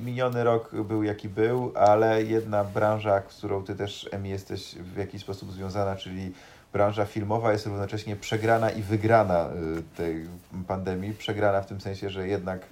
[0.00, 4.96] miniony rok był jaki był, ale jedna branża, z którą ty też, Emi, jesteś w
[4.96, 6.32] jakiś sposób związana, czyli
[6.72, 9.50] branża filmowa jest równocześnie przegrana i wygrana e,
[9.96, 10.28] tej
[10.66, 11.14] pandemii.
[11.14, 12.66] Przegrana w tym sensie, że jednak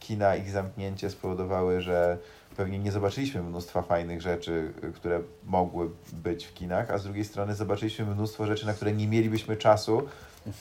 [0.00, 2.18] kina, ich zamknięcie spowodowały, że
[2.56, 7.24] pewnie nie zobaczyliśmy mnóstwa fajnych rzeczy, y, które mogły być w kinach, a z drugiej
[7.24, 10.02] strony zobaczyliśmy mnóstwo rzeczy, na które nie mielibyśmy czasu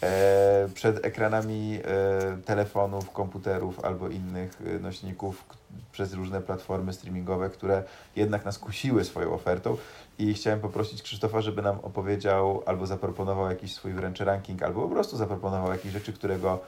[0.04, 5.44] e, przed ekranami e, telefonów, komputerów albo innych e, nośników
[5.92, 7.84] przez różne platformy streamingowe, które
[8.16, 9.78] jednak nas kusiły swoją ofertą.
[10.20, 14.90] I chciałem poprosić Krzysztofa, żeby nam opowiedział albo zaproponował jakiś swój wręcz ranking, albo po
[14.90, 16.60] prostu zaproponował jakieś rzeczy, które go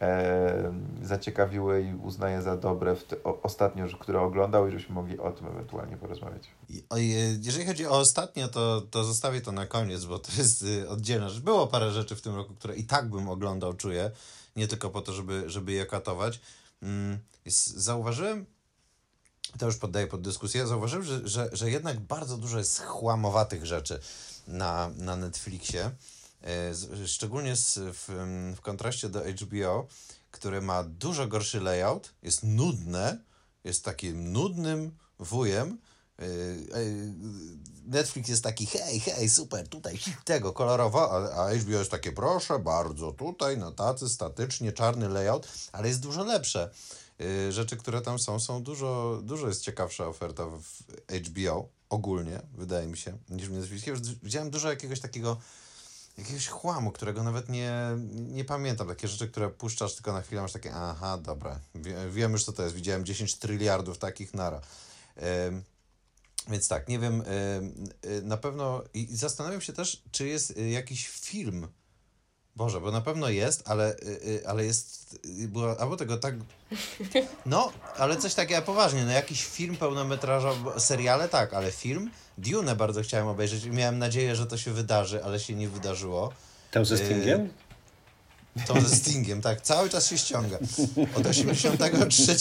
[0.00, 5.18] e, zaciekawiły i uznaję za dobre w te, o, ostatnio, które oglądał i żebyśmy mogli
[5.18, 6.50] o tym ewentualnie porozmawiać.
[7.40, 11.28] Jeżeli chodzi o ostatnio, to, to zostawię to na koniec, bo to jest y, oddzielna
[11.28, 11.42] rzecz.
[11.42, 14.10] Było parę rzeczy w tym roku, które i tak bym oglądał, czuję,
[14.56, 16.40] nie tylko po to, żeby, żeby je katować.
[16.82, 17.18] Mm,
[17.76, 18.46] zauważyłem
[19.58, 24.00] to już poddaję pod dyskusję, zauważyłem, że, że, że jednak bardzo dużo jest chłamowatych rzeczy
[24.46, 25.90] na, na Netflixie.
[26.46, 28.08] E, Szczególnie z, w,
[28.56, 29.86] w kontraście do HBO,
[30.30, 33.18] które ma dużo gorszy layout, jest nudne,
[33.64, 35.78] jest takim nudnym wujem.
[36.18, 36.26] E, e,
[37.86, 43.12] Netflix jest taki, hej, hej, super, tutaj tego kolorowo, a, HBO jest takie, proszę bardzo,
[43.12, 46.70] tutaj na tacy statycznie, czarny layout, ale jest dużo lepsze.
[47.50, 50.82] Rzeczy, które tam są, są dużo, dużo jest ciekawsza oferta w
[51.28, 53.94] HBO ogólnie, wydaje mi się, niż w Netflixie.
[54.22, 55.36] Widziałem dużo jakiegoś takiego
[56.18, 57.72] jakiegoś chłamu, którego nawet nie,
[58.12, 58.88] nie pamiętam.
[58.88, 62.52] Takie rzeczy, które puszczasz tylko na chwilę, masz takie, aha, dobra, wie, wiem już co
[62.52, 62.74] to jest.
[62.74, 64.60] Widziałem 10 tryliardów takich nara.
[66.48, 71.08] Więc tak, nie wiem, y, na pewno i zastanawiam się też, czy jest y, jakiś
[71.08, 71.68] film,
[72.56, 76.34] Boże, bo na pewno jest, ale, y, ale jest, była, albo tego tak,
[77.46, 83.02] no, ale coś takiego poważnie, no jakiś film pełnometrażowy, seriale tak, ale film, Dune bardzo
[83.02, 86.32] chciałem obejrzeć i miałem nadzieję, że to się wydarzy, ale się nie wydarzyło.
[86.70, 87.48] Tam ze Yy, Stingiem?
[88.66, 90.58] To ze Stingiem, tak, cały czas się ściąga.
[91.16, 92.36] Od 83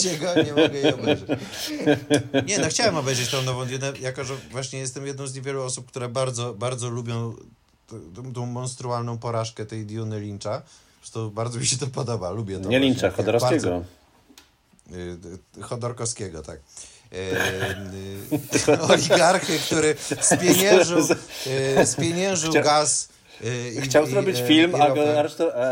[0.46, 1.30] nie mogę jej obejrzeć.
[2.48, 5.88] Nie, no chciałem obejrzeć tą nową Dune, jako że właśnie jestem jedną z niewielu osób,
[5.88, 7.36] które bardzo, bardzo lubią
[8.16, 10.62] tą, tą monstrualną porażkę tej Duny Lyncha.
[11.02, 12.70] Zresztą bardzo mi się to podoba, lubię to.
[12.70, 12.80] Nie.
[12.80, 13.84] Lincza, Chodorowskiego.
[14.92, 15.18] Y,
[15.58, 16.60] y, Chodorkowskiego, tak.
[17.16, 21.00] Y, oligarchy, który spieniężył,
[21.82, 23.10] y, spieniężył Chcia- gaz.
[23.42, 25.20] y, i- Chciał i- zrobić y, film, i a go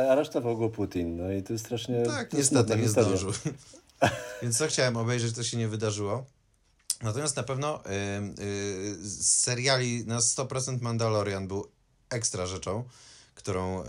[0.10, 1.18] aresztował go Putin.
[1.18, 2.04] No i to jest strasznie...
[2.06, 3.18] Tak, niestety nie historia.
[3.18, 3.32] zdążył.
[4.42, 6.26] Więc to chciałem obejrzeć, to się nie wydarzyło.
[7.02, 7.90] Natomiast na pewno y,
[8.44, 11.68] y, z seriali na 100% Mandalorian był
[12.10, 12.84] ekstra rzeczą,
[13.36, 13.88] którą, y,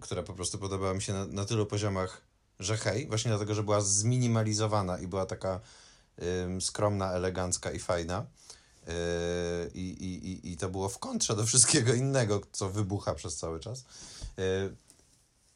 [0.00, 2.22] która po prostu podobała mi się na, na tylu poziomach,
[2.60, 5.60] że hej, właśnie dlatego, że była zminimalizowana i była taka
[6.60, 8.26] skromna, elegancka i fajna.
[8.86, 8.92] Yy,
[9.74, 13.60] I, i, i, I to było w kontrze do wszystkiego innego, co wybucha przez cały
[13.60, 13.84] czas.
[14.36, 14.76] Yy,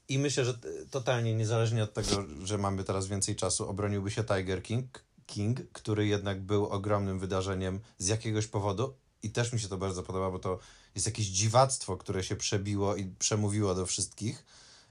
[0.09, 0.59] I myślę, że
[0.90, 6.07] totalnie niezależnie od tego, że mamy teraz więcej czasu, obroniłby się Tiger King, King, który
[6.07, 8.95] jednak był ogromnym wydarzeniem z jakiegoś powodu.
[9.23, 10.59] I też mi się to bardzo podoba, bo to
[10.95, 14.45] jest jakieś dziwactwo, które się przebiło i przemówiło do wszystkich.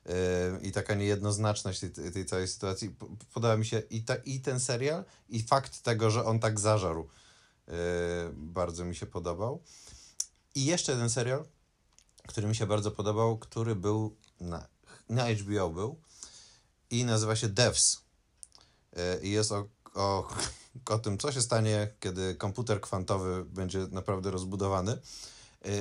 [0.05, 2.95] Yy, I taka niejednoznaczność tej, tej całej sytuacji.
[3.33, 7.07] Podoba mi się i, ta, i ten serial, i fakt tego, że on tak zażarł.
[7.67, 7.73] Yy,
[8.33, 9.63] bardzo mi się podobał.
[10.55, 11.45] I jeszcze jeden serial,
[12.27, 14.67] który mi się bardzo podobał, który był na,
[15.09, 16.01] na HBO był
[16.89, 18.01] i nazywa się Devs.
[18.95, 20.27] Yy, I jest o, o,
[20.95, 24.97] o tym, co się stanie, kiedy komputer kwantowy będzie naprawdę rozbudowany.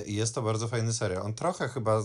[0.06, 1.22] I jest to bardzo fajny serial.
[1.22, 2.04] On trochę chyba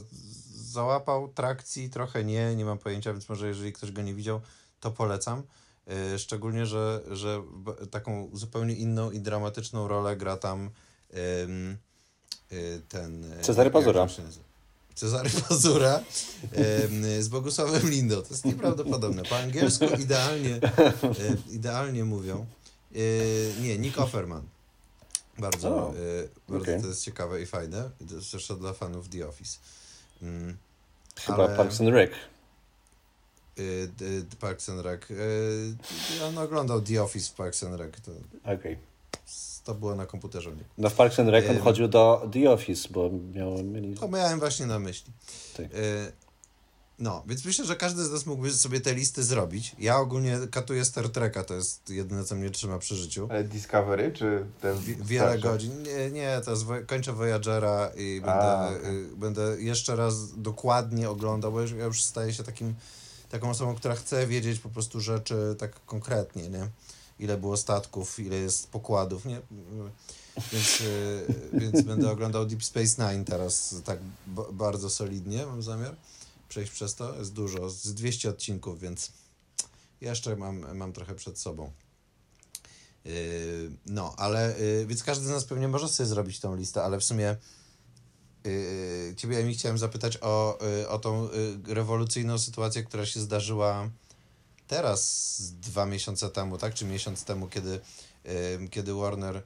[0.69, 4.41] załapał trakcji, trochę nie, nie mam pojęcia, więc może jeżeli ktoś go nie widział,
[4.79, 5.43] to polecam.
[5.88, 7.43] Yy, Szczególnie, że, że
[7.91, 10.69] taką zupełnie inną i dramatyczną rolę gra tam
[11.13, 13.34] y, ten...
[13.34, 14.08] y, Cezary Pazura.
[14.95, 15.99] Cezary Pazura
[17.19, 18.21] z Bogusławem Lindo.
[18.21, 19.23] To jest nieprawdopodobne.
[19.23, 20.60] Po angielsku idealnie,
[21.49, 22.45] idealnie mówią.
[23.62, 24.43] Nie, Nick Offerman.
[25.38, 26.82] Bardzo, O, y, bardzo okej.
[26.82, 27.89] to jest ciekawe i fajne.
[28.19, 29.58] Zresztą dla fanów The Office.
[30.21, 30.58] Mm,
[31.19, 32.12] Chyba ale- Parks and Rec.
[33.58, 35.12] y, d- Parks and Rec.
[35.12, 38.01] Y, on oglądał The Office w Parks and Rec.
[38.01, 38.12] To,
[38.53, 38.77] Okej.
[39.63, 40.49] to było na komputerze.
[40.51, 40.63] Nie.
[40.77, 41.62] No w Parks and Rec on Ym.
[41.62, 43.63] chodził do The Office, bo miał...
[43.63, 43.95] Mieli...
[43.95, 45.12] To miałem właśnie na myśli.
[45.58, 45.65] Tak.
[46.99, 49.75] No, więc myślę, że każdy z nas mógłby sobie te listy zrobić.
[49.79, 53.27] Ja ogólnie katuję Star Treka, to jest jedyne, co mnie trzyma przy życiu.
[53.31, 55.47] Ale Discovery, czy ten Wi- Wiele starszy?
[55.47, 55.83] godzin.
[55.83, 58.95] Nie, nie, to jest, Wo- kończę Voyagera i będę, A, okej.
[58.95, 62.75] y, będę jeszcze raz dokładnie oglądał, bo już, ja już staję się takim,
[63.29, 66.67] taką osobą, która chce wiedzieć po prostu rzeczy tak konkretnie, nie?
[67.19, 69.41] Ile było statków, ile jest pokładów, nie?
[70.53, 75.95] Więc, y, więc będę oglądał Deep Space Nine teraz tak b- bardzo solidnie, mam zamiar
[76.49, 77.15] przejść przez to.
[77.15, 79.12] Jest dużo, z 200 odcinków, więc
[80.01, 81.71] jeszcze mam, mam trochę przed sobą.
[83.05, 86.99] Yy, No, ale yy, więc każdy z nas pewnie może sobie zrobić tą listę, ale
[86.99, 87.35] w sumie
[88.43, 93.89] yy, ciebie Emi chciałem zapytać o, yy, o tą yy, rewolucyjną sytuację, która się zdarzyła
[94.67, 96.73] teraz dwa miesiące temu, tak?
[96.73, 97.79] Czy miesiąc temu, kiedy,
[98.25, 99.43] yy, kiedy Warner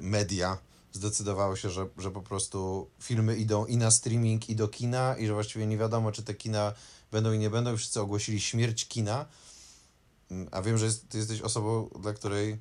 [0.00, 0.58] Media
[0.92, 5.26] zdecydowało się, że, że po prostu filmy idą i na streaming, i do kina, i
[5.26, 6.72] że właściwie nie wiadomo, czy te kina
[7.12, 7.76] będą i nie będą.
[7.76, 9.26] Wszyscy ogłosili śmierć kina.
[10.30, 12.58] Mm, A wiem, że jest, ty jesteś osobą, dla której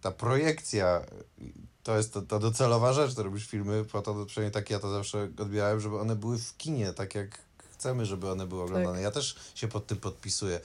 [0.00, 1.06] ta projekcja
[1.82, 4.90] to jest to, to docelowa rzecz, to robisz filmy po to, przynajmniej tak ja to
[4.90, 7.38] zawsze odbierałem, żeby one były w kinie, tak jak
[7.72, 9.02] chcemy, żeby one były oglądane.
[9.02, 10.60] Ja też się pod tym podpisuję.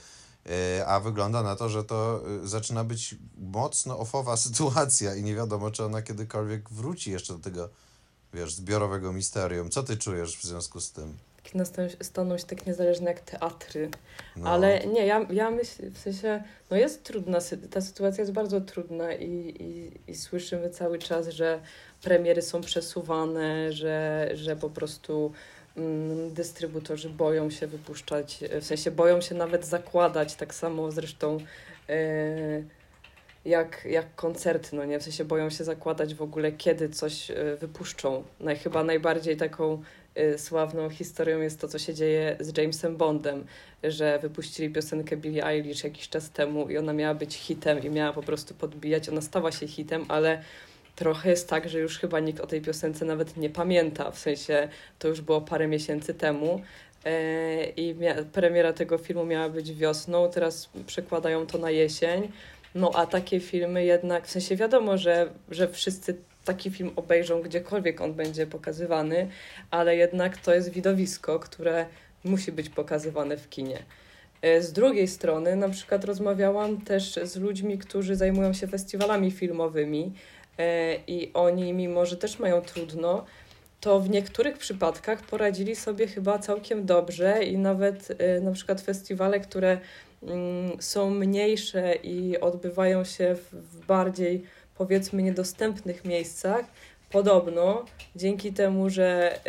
[0.50, 5.34] E, a wygląda na to, że to e, zaczyna być mocno ofowa sytuacja i nie
[5.34, 7.68] wiadomo, czy ona kiedykolwiek wróci jeszcze do tego,
[8.34, 9.70] wiesz, zbiorowego misterium.
[9.70, 11.16] Co ty czujesz w związku z tym?
[11.42, 13.90] Kina staną, staną się tak niezależne jak teatry.
[14.36, 17.38] No, Ale nie, ja, ja myślę, w sensie, no jest trudna,
[17.70, 21.60] ta sytuacja jest bardzo trudna i, i, i słyszymy cały czas, że
[22.02, 25.32] premiery są przesuwane, że, że po prostu
[26.30, 31.38] dystrybutorzy boją się wypuszczać, w sensie boją się nawet zakładać, tak samo zresztą
[31.88, 32.62] e,
[33.44, 37.34] jak, jak koncerty, no nie, w sensie boją się zakładać w ogóle, kiedy coś e,
[37.56, 38.24] wypuszczą.
[38.40, 39.82] Naj, chyba najbardziej taką
[40.36, 43.44] sławną historią jest to, co się dzieje z Jamesem Bondem,
[43.84, 48.12] że wypuścili piosenkę Billie Eilish jakiś czas temu i ona miała być hitem i miała
[48.12, 49.08] po prostu podbijać.
[49.08, 50.42] Ona stała się hitem, ale
[50.96, 54.10] trochę jest tak, że już chyba nikt o tej piosence nawet nie pamięta.
[54.10, 56.62] W sensie to już było parę miesięcy temu.
[57.04, 57.94] e, I
[58.32, 62.32] premiera tego filmu miała być wiosną, teraz przekładają to na jesień.
[62.74, 68.00] No a takie filmy jednak, w sensie wiadomo, że, że wszyscy taki film obejrzą gdziekolwiek
[68.00, 69.28] on będzie pokazywany,
[69.70, 71.86] ale jednak to jest widowisko, które
[72.24, 73.82] musi być pokazywane w kinie.
[74.42, 80.12] E, Z drugiej strony, na przykład rozmawiałam też z ludźmi, którzy zajmują się festiwalami filmowymi
[81.06, 83.24] i oni, mimo że też mają trudno,
[83.80, 89.40] to w niektórych przypadkach poradzili sobie chyba całkiem dobrze i nawet e, na przykład festiwale,
[89.40, 89.78] które
[90.22, 96.64] mm, są mniejsze i odbywają się w, bardziej powiedzmy niedostępnych miejscach,
[97.10, 97.84] podobno
[98.16, 99.40] dzięki temu, że,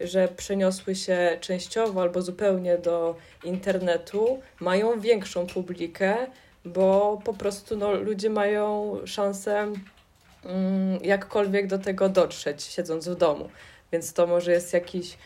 [0.00, 6.16] że przeniosły się częściowo albo zupełnie do internetu, mają większą publikę,
[6.64, 13.48] bo po prostu no, ludzie mają szansę ym, jakkolwiek do tego dotrzeć, siedząc w domu.
[13.92, 15.18] Więc to może jest jakiś,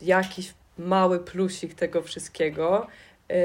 [0.00, 2.86] jakiś mały plusik tego wszystkiego.
[3.28, 3.36] Yy,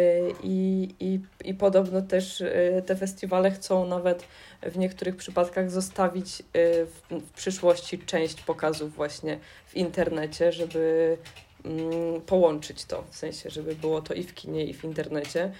[0.43, 4.27] I, i, I podobno też yy, te festiwale chcą nawet
[4.61, 6.45] w niektórych przypadkach zostawić yy,
[6.85, 11.17] w, w przyszłości część pokazów właśnie w internecie, żeby
[11.65, 15.51] mm, połączyć to, w sensie, żeby było to i w kinie, i w internecie.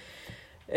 [0.68, 0.74] Yy,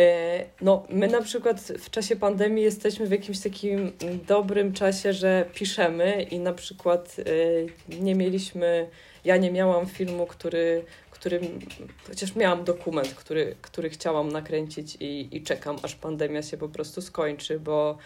[0.61, 3.91] No, my na przykład w czasie pandemii jesteśmy w jakimś takim
[4.27, 8.89] dobrym czasie, że piszemy i na przykład yy, nie mieliśmy,
[9.25, 10.85] ja nie miałam filmu, który,
[11.19, 11.59] którym,
[12.07, 17.01] chociaż miałam dokument, który, który chciałam nakręcić i, i czekam, aż pandemia się po prostu
[17.01, 17.97] skończy, bo,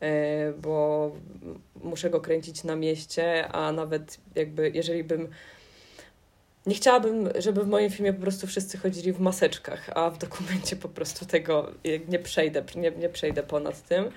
[0.00, 1.10] e, bo
[1.82, 5.28] muszę go kręcić na mieście, a nawet jakby, jeżeli bym
[6.66, 10.76] nie chciałabym, żeby w moim filmie po prostu wszyscy chodzili w maseczkach, a w dokumencie
[10.76, 11.70] po prostu tego
[12.08, 14.10] nie przejdę, nie, nie przejdę ponad tym.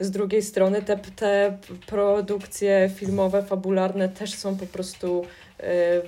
[0.00, 5.26] Z drugiej strony te, te produkcje filmowe, fabularne też są po prostu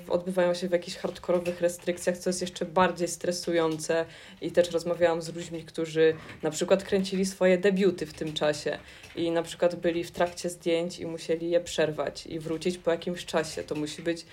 [0.09, 4.05] odbywają się w jakichś hardkorowych restrykcjach, co jest jeszcze bardziej stresujące.
[4.40, 8.79] I też rozmawiałam z ludźmi, którzy na przykład kręcili swoje debiuty w tym czasie
[9.17, 13.25] i na przykład byli w trakcie zdjęć i musieli je przerwać i wrócić po jakimś
[13.25, 13.62] czasie.
[13.62, 14.27] To musi być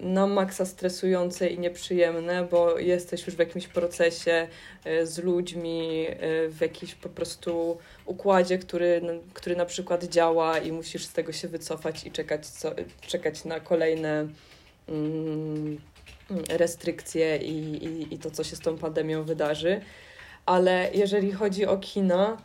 [0.00, 4.48] na maksa stresujące i nieprzyjemne, bo jesteś już w jakimś procesie
[4.84, 9.02] e, z ludźmi, e, w jakimś po prostu układzie, który,
[9.34, 13.60] który na przykład działa i musisz z tego się wycofać i czekać, co, czekać na
[13.60, 14.28] kolejne
[14.88, 15.80] mm,
[16.48, 19.80] restrykcje i, i, i to, co się z tą pandemią wydarzy.
[20.46, 22.36] Ale jeżeli chodzi o kina,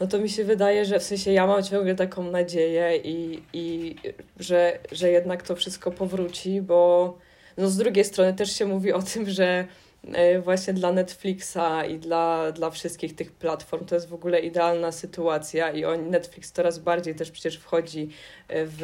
[0.00, 3.96] no to mi się wydaje, że w sensie ja mam ciągle taką nadzieję i, i
[4.38, 7.18] że, że jednak to wszystko powróci, bo
[7.56, 9.66] no z drugiej strony też się mówi o tym, że
[10.12, 14.92] e, właśnie dla Netflixa i dla, dla wszystkich tych platform to jest w ogóle idealna
[14.92, 18.08] sytuacja i on, Netflix coraz bardziej też przecież wchodzi
[18.48, 18.82] e, w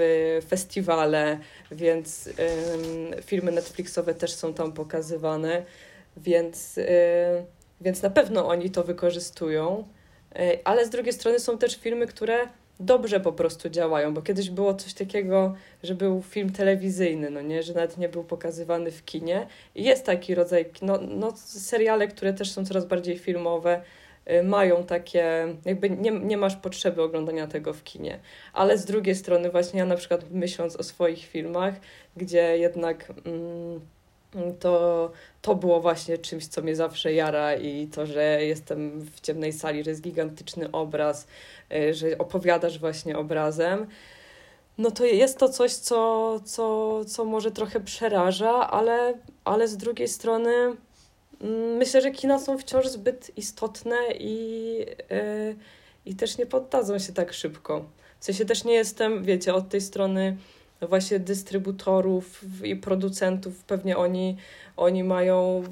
[0.48, 1.38] festiwale,
[1.70, 2.28] więc
[3.24, 5.62] filmy Netflixowe też są tam pokazywane,
[6.16, 7.44] więc, e,
[7.80, 9.84] więc na pewno oni to wykorzystują.
[10.36, 12.48] E, Ale z drugiej strony są też filmy, które
[12.80, 17.62] dobrze po prostu działają, bo kiedyś było coś takiego, że był film telewizyjny, no nie,
[17.62, 19.46] że nawet nie był pokazywany w kinie.
[19.74, 23.82] I jest taki rodzaj, no, no seriale, które też są coraz bardziej filmowe,
[24.30, 28.18] y, mają takie, jakby nie, nie masz potrzeby oglądania tego w kinie.
[28.52, 31.74] Ale z drugiej strony właśnie ja na przykład myśląc o swoich filmach,
[32.16, 33.80] gdzie jednak mm,
[34.60, 35.10] to,
[35.42, 39.84] to było właśnie czymś, co mnie zawsze jara i to, że jestem w ciemnej sali,
[39.84, 41.26] że jest gigantyczny obraz,
[41.72, 43.86] y, że opowiadasz właśnie obrazem,
[44.78, 49.14] no to jest to coś, co, co, co może trochę przeraża, ale,
[49.44, 50.50] ale z drugiej strony
[51.40, 54.78] mm, myślę, że kina są wciąż zbyt istotne i,
[55.12, 55.56] y,
[56.06, 57.84] i też nie poddadzą się tak szybko.
[58.20, 60.36] W sensie też nie jestem, wiecie, od tej strony
[60.82, 64.36] właśnie dystrybutorów i producentów, pewnie oni,
[64.76, 65.64] oni mają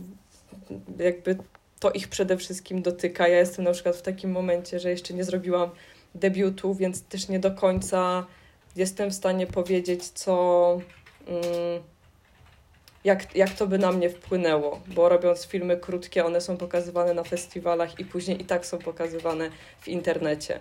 [0.99, 1.37] jakby
[1.81, 3.29] to ich przede wszystkim dotyka.
[3.29, 5.71] Ja jestem na przykład w takim momencie, że jeszcze nie zrobiłam
[6.15, 8.27] debiutu, więc też nie do końca
[8.77, 10.79] jestem w stanie powiedzieć, co.
[11.27, 11.83] Mm,
[13.05, 17.25] jak, jak to by na mnie wpłynęło, bo robiąc filmy krótkie, one są pokazywane na
[17.25, 19.51] festiwalach i później i tak są pokazywane
[19.81, 20.61] w internecie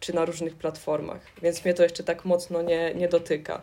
[0.00, 3.60] czy na różnych platformach, więc mnie to jeszcze tak mocno nie, nie dotyka.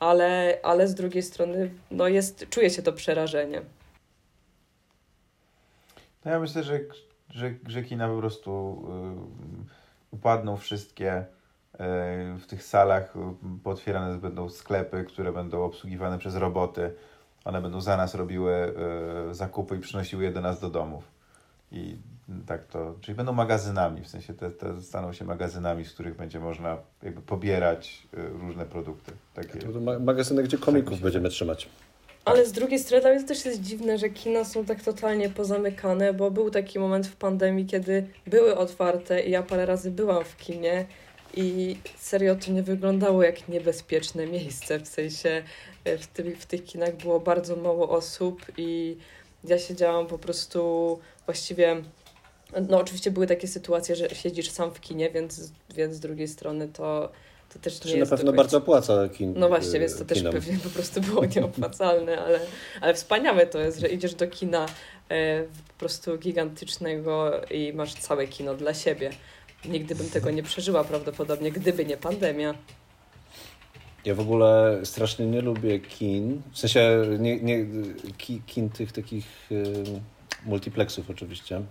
[0.00, 3.62] Ale, ale z drugiej strony no jest, czuje się to przerażenie.
[6.24, 6.80] No ja myślę, że,
[7.30, 8.82] że, że kina po prostu
[10.12, 11.18] y, upadną wszystkie.
[11.18, 11.26] Y,
[12.38, 13.18] w tych salach y,
[13.64, 16.94] potwierane będą sklepy, które będą obsługiwane przez roboty.
[17.44, 18.74] One będą za nas robiły
[19.30, 21.04] zakupy i przynosiły je do nas do domów.
[21.72, 21.96] I
[22.46, 26.40] tak to, czyli będą magazynami, w sensie te, te staną się magazynami, z których będzie
[26.40, 29.12] można jakby pobierać y, różne produkty.
[29.34, 29.58] Takie.
[29.58, 31.68] To ma- magazyny, gdzie komików będziemy trzymać.
[32.24, 35.30] Ale z drugiej strony dla mnie to też jest dziwne, że kina są tak totalnie
[35.30, 40.24] pozamykane, bo był taki moment w pandemii, kiedy były otwarte i ja parę razy byłam
[40.24, 40.86] w kinie
[41.34, 45.42] i serio to nie wyglądało jak niebezpieczne miejsce, w sensie
[45.84, 48.96] e, w, ty, w tych kinach było bardzo mało osób i
[49.44, 51.76] ja siedziałam po prostu właściwie
[52.68, 56.68] no oczywiście były takie sytuacje, że siedzisz sam w kinie, więc, więc z drugiej strony
[56.68, 57.12] to,
[57.52, 60.04] to też nie Czy na pewno końca- bardzo opłaca kin, no właśnie, y, więc to
[60.04, 60.32] też kinom.
[60.32, 62.40] pewnie po prostu było nieopłacalne, ale,
[62.80, 64.66] ale wspaniałe to jest, że idziesz do kina
[65.10, 69.10] e, po prostu gigantycznego i masz całe kino dla siebie.
[69.64, 72.54] Nigdy bym tego nie przeżyła prawdopodobnie, gdyby nie pandemia.
[74.04, 76.42] Ja w ogóle strasznie nie lubię kin.
[76.52, 77.66] W sensie nie, nie,
[78.18, 79.64] ki, kin tych takich y,
[80.46, 81.62] multiplexów oczywiście.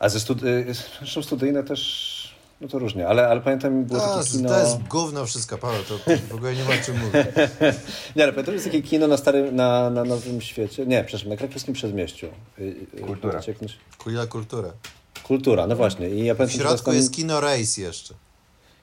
[0.00, 4.16] A ze studi- y, zresztą studyjne też, no to różnie, ale, ale pamiętam było To,
[4.18, 4.48] takie kino...
[4.48, 5.98] to jest gówno wszystko, Paweł, to
[6.30, 7.26] w ogóle nie ma o czym mówić.
[8.16, 10.86] Nie, ale pamiętam, jest takie kino na starym, na, na Nowym Świecie.
[10.86, 12.26] Nie, przepraszam, na krakowskim Przedmieściu.
[12.58, 12.62] Y,
[12.94, 13.40] y, Kultura.
[13.98, 14.72] Kuja kultura.
[15.22, 16.10] Kultura, no właśnie.
[16.10, 18.14] I ja W pamiętam, raz środku tam, jest kino Race jeszcze.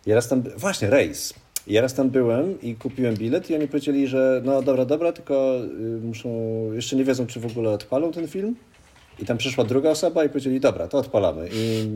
[0.05, 1.33] ja raz tam, właśnie, rejs.
[1.67, 5.55] Ja raz tam byłem i kupiłem bilet i oni powiedzieli, że no dobra, dobra, tylko
[5.63, 6.29] y, muszą,
[6.73, 8.55] jeszcze nie wiedzą, czy w ogóle odpalą ten film.
[9.19, 11.49] I tam przyszła druga osoba i powiedzieli, dobra, to odpalamy.
[11.53, 11.87] I,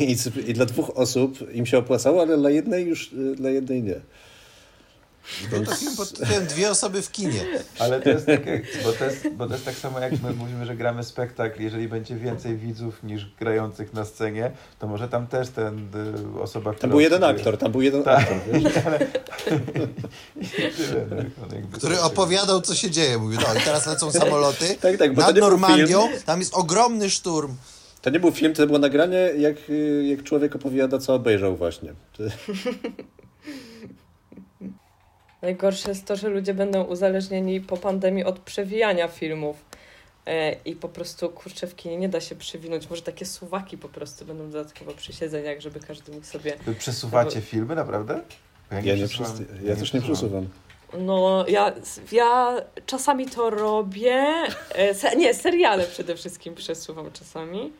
[0.00, 0.16] i, i,
[0.50, 4.00] i dla dwóch osób im się opłacało, ale dla jednej już, y, dla jednej nie.
[5.50, 7.40] Był to film pod tytułem Dwie osoby w kinie.
[7.78, 10.66] Ale to jest takie, bo to jest, bo to jest tak samo jak my mówimy,
[10.66, 15.48] że gramy spektakl, jeżeli będzie więcej widzów niż grających na scenie, to może tam też
[15.48, 15.88] ten
[16.36, 16.80] y, osoba, która...
[16.80, 18.20] Tam był jeden obsługuje- aktor, tam był jeden Tak.
[18.20, 18.36] aktor,
[20.76, 21.16] tyle, no,
[21.72, 23.18] Który tak- opowiadał, co się dzieje.
[23.18, 26.20] Mówił, no i teraz lecą samoloty Tak, tak, bo nad Normandią, film.
[26.26, 27.54] tam jest ogromny szturm.
[28.02, 31.92] To nie był film, to było nagranie, jak, y, jak człowiek opowiada, co obejrzał właśnie.
[35.42, 39.56] Najgorsze jest to, że ludzie będą uzależnieni po pandemii od przewijania filmów.
[40.26, 42.90] E, I po prostu, kurczę, w kinie nie da się przewinąć.
[42.90, 46.56] Może takie suwaki po prostu będą dodatkowo przy siedzeniach, żeby każdy mógł sobie...
[46.66, 48.20] Wy przesuwacie filmy, naprawdę?
[48.70, 50.48] Bo Ja, nie przesuwam- przes- ja też nie przesuwam.
[50.98, 51.72] No, ja,
[52.12, 54.24] ja czasami to robię.
[54.74, 57.72] E, se, nie, seriale przede wszystkim przesuwam czasami.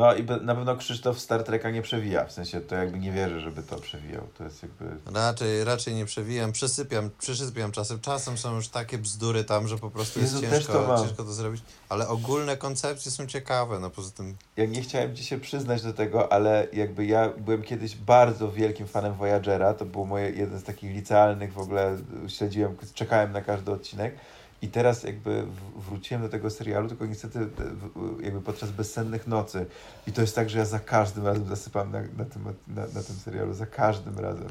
[0.00, 3.40] No i na pewno Krzysztof Star Treka nie przewija, w sensie to jakby nie wierzę,
[3.40, 4.26] żeby to przewijał.
[4.38, 4.84] To jest jakby...
[5.14, 8.00] Raczej, raczej nie przewijam, przesypiam, przesypiam czasem.
[8.00, 11.06] Czasem są już takie bzdury tam, że po prostu jest Jezu, to ciężko, mam.
[11.06, 11.62] ciężko to zrobić.
[11.88, 15.92] Ale ogólne koncepcje są ciekawe, no poza tym Ja nie chciałem ci się przyznać do
[15.92, 20.64] tego, ale jakby ja byłem kiedyś bardzo wielkim fanem Voyagera, to był moje, jeden z
[20.64, 21.96] takich licealnych w ogóle,
[22.28, 24.14] śledziłem, czekałem na każdy odcinek
[24.62, 25.46] i teraz jakby
[25.76, 29.66] wróciłem do tego serialu, tylko niestety e, w- jakby podczas bezsennych nocy
[30.06, 33.02] i to jest tak, że ja za każdym razem zasypam na, na, tym, na, na
[33.02, 34.48] tym serialu, za każdym razem.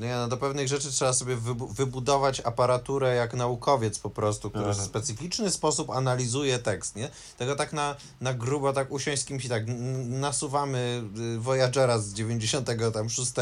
[0.00, 4.64] Nie, no do pewnych rzeczy trzeba sobie wybu- wybudować aparaturę jak naukowiec po prostu, który
[4.74, 7.10] w specyficzny sposób analizuje tekst, nie?
[7.36, 9.62] Tego tak na, na grubo, tak usiąść z kimś i tak
[10.04, 11.02] nasuwamy
[11.36, 13.32] y, Voyagera z 96,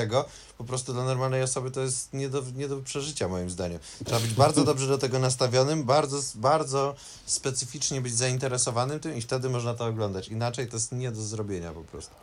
[0.58, 3.78] po prostu dla normalnej osoby to jest nie do, nie do przeżycia moim zdaniem.
[4.04, 6.94] Trzeba być bardzo dobrze do tego nastawionym, bardzo, bardzo
[7.26, 10.28] specyficznie być zainteresowanym tym i wtedy można to oglądać.
[10.28, 12.14] Inaczej to jest nie do zrobienia po prostu.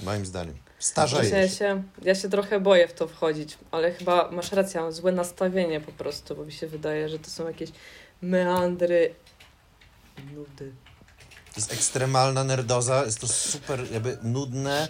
[0.00, 0.54] Moim zdaniem.
[0.54, 1.56] Ja Starzeje się.
[1.56, 5.80] się, ja się trochę boję w to wchodzić, ale chyba masz rację, mam złe nastawienie
[5.80, 7.70] po prostu, bo mi się wydaje, że to są jakieś
[8.22, 9.14] meandry,
[10.34, 10.72] nudy.
[11.54, 14.88] To jest ekstremalna nerdoza, jest to super jakby nudne,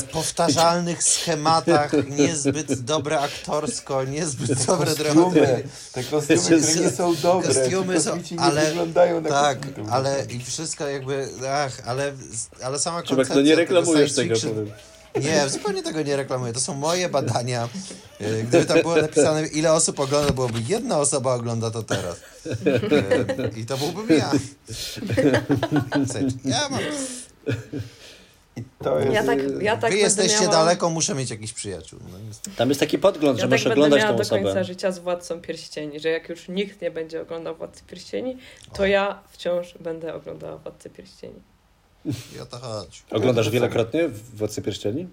[0.00, 5.62] w powtarzalnych schematach, niezbyt dobre aktorsko, niezbyt dobre Kostiumy, dramaturgicznie.
[5.92, 9.88] te kostiumy, które nie są dobre, Kostiumy są- kosmici nie ale- wyglądają na Tak, kosmitów.
[9.92, 12.12] ale i wszystko jakby, ach, ale,
[12.64, 14.70] ale sama Czubek, koncepcja no nie tego reklamujesz tego, fiction- powiem.
[15.22, 16.52] Nie, zupełnie tego nie reklamuję.
[16.52, 17.68] To są moje badania.
[18.20, 22.16] E, Gdyby tam było napisane, ile osób ogląda, byłoby jedna osoba ogląda to teraz.
[22.46, 24.32] E, I to byłbym ja.
[26.44, 26.80] Ja mam.
[28.56, 29.12] I to jest...
[29.12, 30.52] Ja tak, ja tak Wy jesteście miała...
[30.52, 32.00] daleko, muszę mieć jakichś przyjaciół.
[32.12, 34.64] No, jest- Tam jest taki podgląd, Ja że tak możesz oglądać tą do końca osobę.
[34.64, 38.36] życia z Władcą Pierścieni, że jak już nikt nie będzie oglądał Władcy Pierścieni,
[38.74, 41.40] to ja wciąż będę oglądała Władcę Pierścieni.
[42.42, 43.00] O to chodzi.
[43.10, 45.08] Oglądasz wielokrotnie w Władcy Pierścieni?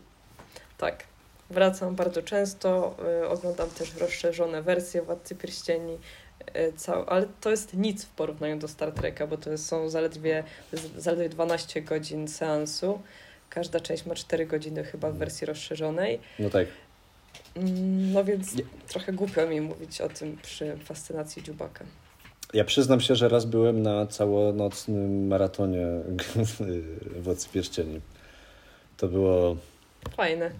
[0.77, 1.03] Tak.
[1.49, 5.97] Wracam bardzo często, y, oglądam też rozszerzone wersje Władcy Pierścieni,
[6.55, 10.43] y, cał, ale to jest nic w porównaniu do Star Treka, bo to są zaledwie,
[10.97, 12.99] zaledwie 12 godzin seansu.
[13.53, 16.19] Każda część ma 4 godziny chyba w wersji rozszerzonej.
[16.39, 16.67] No tak.
[17.55, 18.63] Mm, No więc Nie.
[18.87, 21.85] trochę głupio mi mówić o tym przy fascynacji Dziubaka.
[22.53, 25.87] Ja przyznam się, że raz byłem na całonocnym maratonie
[27.23, 28.01] Władcy Pierścieni.
[28.97, 29.57] To było
[30.17, 30.51] Fajne.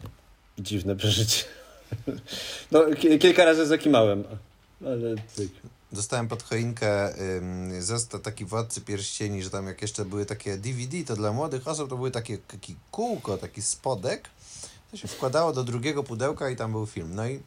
[0.60, 1.44] dziwne przeżycie.
[2.72, 4.24] No, ki- kilka razy zakimałem,
[4.86, 5.16] ale.
[5.94, 11.04] Dostałem pod choinkę ym, zestaw taki Władcy Pierścieni, że tam jak jeszcze były takie DVD,
[11.04, 14.30] to dla młodych osób to były takie taki kółko, taki spodek.
[14.92, 17.16] To się wkładało do drugiego pudełka i tam był film.
[17.16, 17.40] No i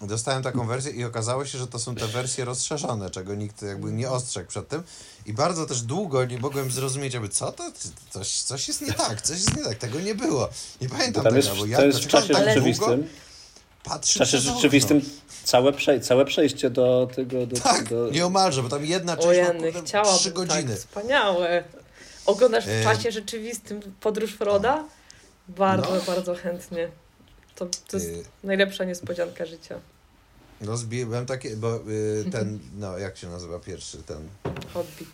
[0.00, 3.92] dostałem taką wersję i okazało się, że to są te wersje rozszerzone, czego nikt jakby
[3.92, 4.82] nie ostrzegł przed tym.
[5.26, 7.72] I bardzo też długo nie mogłem zrozumieć, jakby co to?
[8.10, 10.48] Coś, coś jest nie tak, coś jest nie tak, tego nie było.
[10.80, 12.96] Nie pamiętam Tam tego, bo ja to jest w czasie tak długo
[13.84, 14.00] rzeczywistym.
[14.00, 15.00] W czasie rzeczywistym
[15.44, 17.46] całe, prze, całe przejście do tego.
[17.46, 18.10] Do, Tak, do...
[18.10, 20.76] nieomalże, bo tam jedna część ma Jany, kurde, tak, godziny.
[20.76, 21.64] wspaniałe.
[22.26, 24.84] Oglądasz w E, czasie rzeczywistym Podróż Froda?
[25.48, 26.00] Bardzo, No.
[26.06, 26.88] bardzo chętnie.
[27.54, 29.78] To, to jest Y, najlepsza niespodzianka życia.
[30.60, 34.28] No zbiłem takie, bo y, ten, no jak się nazywa pierwszy, ten
[34.74, 35.08] Hobbit.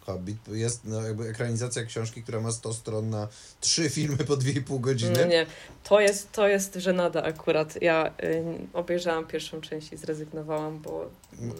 [0.00, 3.28] Hobbit, jest no, jakby ekranizacja książki, która ma 100 stron na
[3.60, 5.18] trzy filmy po 2,5 godziny.
[5.20, 5.46] No nie,
[5.84, 7.82] to jest, to jest żenada akurat.
[7.82, 11.54] Ja y, obejrzałam pierwszą część i zrezygnowałam, bo mm,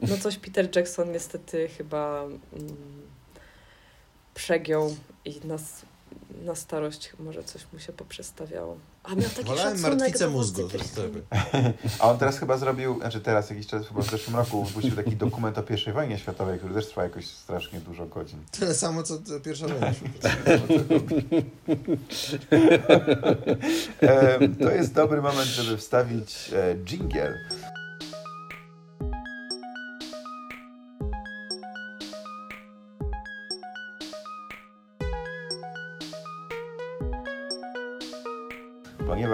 [0.00, 2.76] no coś Peter Jackson niestety chyba mm,
[4.34, 5.82] przegiął i nas
[6.44, 8.78] na starość może coś mu się poprzestawiało.
[9.06, 10.68] A miał taki Wolałem martwicę mózgu.
[11.98, 15.16] A on teraz chyba zrobił, znaczy teraz jakiś czas, chyba w zeszłym roku wypuścił taki
[15.16, 18.38] dokument o I wojnie światowej, który też trwa jakoś strasznie dużo godzin.
[18.50, 20.26] Tyle samo, co pierwsza wojna światowa.
[24.60, 27.38] To jest dobry moment, żeby wstawić e, jingle.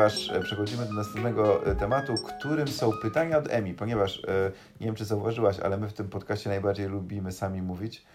[0.03, 3.75] Ponieważ e, przechodzimy do następnego e, tematu, którym są pytania od Emi.
[3.75, 8.07] Ponieważ e, nie wiem, czy zauważyłaś, ale my w tym podcaście najbardziej lubimy sami mówić,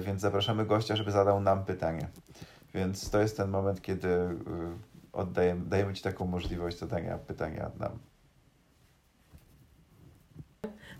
[0.00, 2.08] więc zapraszamy gościa, żeby zadał nam pytanie.
[2.74, 4.08] Więc to jest ten moment, kiedy
[5.12, 7.98] oddajemy, dajemy Ci taką możliwość zadania pytania nam.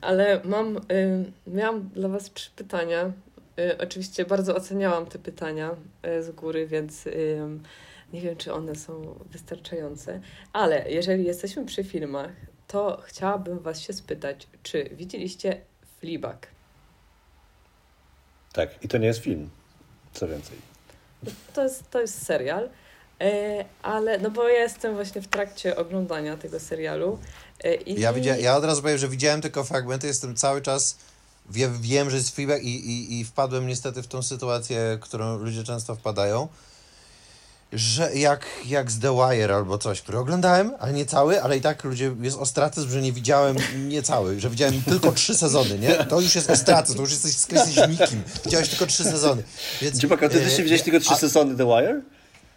[0.01, 0.81] Ale mam, y,
[1.47, 3.13] miałam dla Was trzy pytania.
[3.59, 5.71] Y, oczywiście bardzo oceniałam te pytania
[6.07, 7.09] y, z góry, więc
[8.13, 10.21] nie wiem, czy one są wystarczające.
[10.53, 12.31] Ale jeżeli jesteśmy przy filmach,
[12.67, 15.61] to chciałabym Was się spytać, czy widzieliście
[16.01, 16.47] Fleabag?
[18.53, 19.51] Tak, i to nie jest film.
[20.15, 20.59] Co więcej.
[21.55, 22.71] To jest, to jest serial,
[23.21, 27.19] e, ale no bo ja jestem właśnie w trakcie oglądania tego serialu.
[27.65, 30.99] e, I Ja, widzia, ja od razu powiem, że widziałem tylko fragmenty, jestem cały czas,
[31.51, 35.65] wie, wiem, że jest feedback i, i, i wpadłem niestety w tą sytuację, którą ludzie
[35.65, 36.49] często wpadają,
[37.73, 41.61] że jak, jak z The Wire albo coś, który oglądałem, ale nie cały, ale i
[41.61, 43.57] tak ludzie, jest ostracyzm, że nie widziałem
[43.89, 45.95] nie cały, że widziałem tylko trzy sezony, nie?
[45.95, 49.43] To już jest ostracyzm, to już jesteś, jesteś nikim, widziałeś tylko trzy sezony.
[49.83, 52.01] Więc, Dziubaka, ty e, też się widziałeś tylko trzy a- sezony The Wire?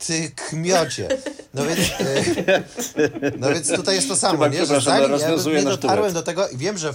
[0.07, 1.07] ty kmiocie.
[1.53, 2.64] No więc, e,
[3.39, 4.66] no więc tutaj jest to samo, Chyba, nie?
[4.66, 6.93] Że zanim ja nie dotarłem do tego i wiem, że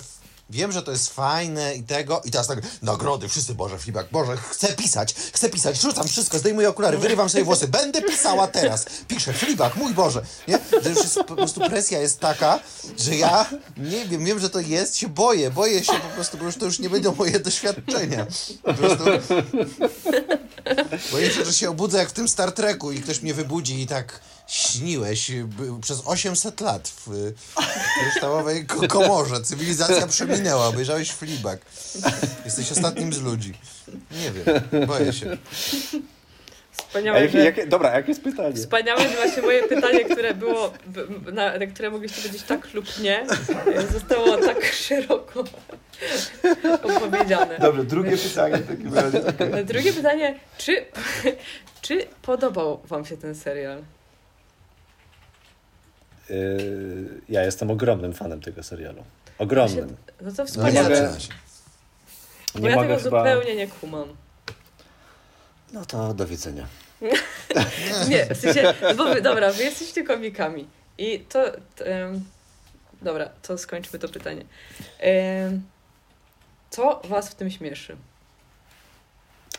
[0.50, 4.36] wiem, że to jest fajne i tego i teraz tak nagrody, wszyscy, Boże, feedback, Boże,
[4.36, 9.32] chcę pisać, chcę pisać, rzucam wszystko, zdejmuję okulary, wyrywam sobie włosy, będę pisała teraz, piszę,
[9.32, 10.58] feedback, mój Boże, nie?
[10.58, 12.60] To już jest, po prostu presja jest taka,
[12.98, 16.44] że ja nie wiem, wiem, że to jest, się boję, boję się po prostu, bo
[16.44, 18.26] już to już nie będą moje doświadczenia.
[18.62, 19.04] Po prostu
[21.12, 23.86] Boję się, że się obudzę jak w tym Star Treku i ktoś mnie wybudzi i
[23.86, 27.34] tak śniłeś by- przez 800 lat w y,
[28.02, 29.40] kryształowej ko- komorze.
[29.42, 31.60] Cywilizacja przeminęła, obejrzałeś Fleabag.
[32.44, 33.54] Jesteś ostatnim z ludzi.
[34.10, 35.36] Nie wiem, boję się.
[36.72, 38.54] Wspaniałe, jakie, że, jakie, dobra, jakie jest pytanie?
[38.56, 40.72] wspaniałe, że właśnie moje pytanie, które było,
[41.32, 45.44] na, na które mogliście powiedzieć tak lub nie, e, zostało tak szeroko
[46.82, 47.58] opowiedziane.
[47.58, 49.20] Dobrze, drugie pytanie w takim razie.
[49.64, 50.86] Drugie pytanie, czy,
[51.82, 53.82] czy podobał Wam się ten serial?
[57.28, 59.04] Ja jestem ogromnym fanem tego serialu.
[59.38, 59.96] Ogromnym.
[60.20, 60.82] No to No nie wspaniale.
[60.88, 61.32] mogę- zaczyna się.
[62.54, 63.18] Bo Nie ja mogę tego chyba...
[63.34, 64.16] zupełnie nie kumam.
[65.72, 66.66] No to do widzenia.
[68.10, 70.66] Nie, w sensie, bo wy, dobra, wy jesteście komikami.
[70.98, 71.44] I to.
[71.76, 72.24] to em,
[73.02, 74.44] dobra, to skończmy to pytanie.
[74.98, 75.62] Em,
[76.70, 77.96] co was w tym śmieszy?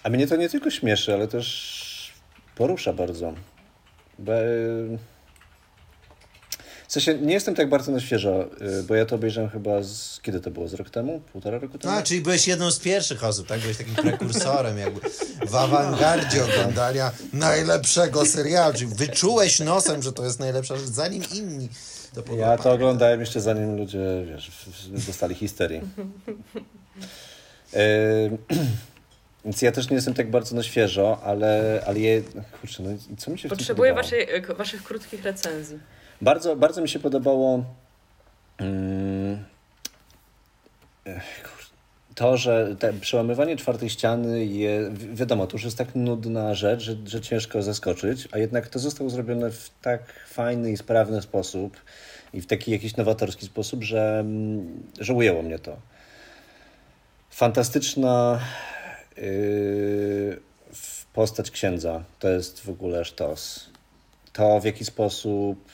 [0.03, 2.13] A mnie to nie tylko śmieszy, ale też
[2.55, 3.34] porusza bardzo.
[4.20, 4.32] Bo,
[6.88, 10.19] w sensie nie jestem tak bardzo na świeżo, yy, bo ja to obejrzałem chyba z...
[10.21, 10.67] Kiedy to było?
[10.67, 11.21] Z rok temu?
[11.31, 11.93] Półtora roku temu?
[11.93, 13.59] A, czyli byłeś jedną z pierwszych osób, tak?
[13.59, 14.99] Byłeś takim prekursorem, jakby
[15.47, 18.73] w awangardzie oglądania najlepszego serialu.
[18.73, 21.69] Czyli wyczułeś nosem, że to jest najlepsza rzecz, zanim inni
[22.25, 24.51] to Ja to oglądałem jeszcze zanim ludzie, wiesz,
[25.07, 25.81] dostali histerii.
[27.73, 27.79] Yy,
[29.45, 32.21] Więc ja też nie jestem tak bardzo na świeżo, ale, ale je,
[32.61, 34.27] kurczę, no i co mi się w tym Potrzebuję waszej,
[34.57, 35.79] waszych krótkich recenzji.
[36.22, 37.63] Bardzo, bardzo mi się podobało
[38.57, 39.45] mm,
[42.15, 46.84] to, że te przełamywanie czwartej ściany, je, wi- wiadomo, to już jest tak nudna rzecz,
[46.84, 51.78] że, że ciężko zaskoczyć, a jednak to zostało zrobione w tak fajny i sprawny sposób
[52.34, 55.78] i w taki jakiś nowatorski sposób, że, mm, że ujęło mnie to.
[57.30, 58.39] Fantastyczna
[59.18, 60.39] yy,
[61.13, 62.03] postać księdza.
[62.20, 63.70] To jest w ogóle sztos
[64.38, 65.71] to w jaki sposób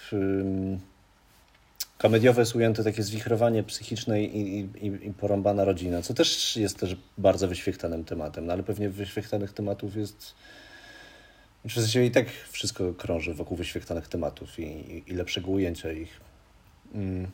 [1.97, 6.97] komediowe jest ujęte takie zwichrowanie psychiczne i, i, i- porąbana rodzina, co też jest też
[7.18, 10.36] bardzo wyświechtanym tematem, no ale pewnie wyświechtanych tematów jest
[11.66, 16.20] w sensie i tak wszystko krąży wokół wyświechtanych tematów i, i, i lepszego ujęcia ich.
[16.93, 17.28] Mm.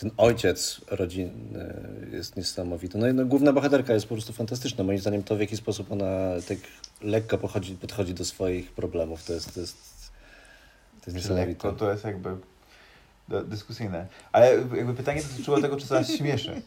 [0.00, 1.74] Ten ojciec rodzinny
[2.12, 2.98] jest niesamowity.
[2.98, 4.84] No i no, główna bohaterka jest po prostu fantastyczna.
[4.84, 6.06] Moim zdaniem to, w jaki sposób ona
[6.48, 6.58] tak
[7.02, 9.76] lekko pochodzi, podchodzi do swoich problemów, to jest, to jest,
[11.00, 11.48] to jest niesamowite.
[11.48, 12.36] lekko, to jest jakby
[13.28, 14.06] dyskusyjne.
[14.32, 16.62] Ale jakby pytanie dotyczyło tego, czy coś śmieszy.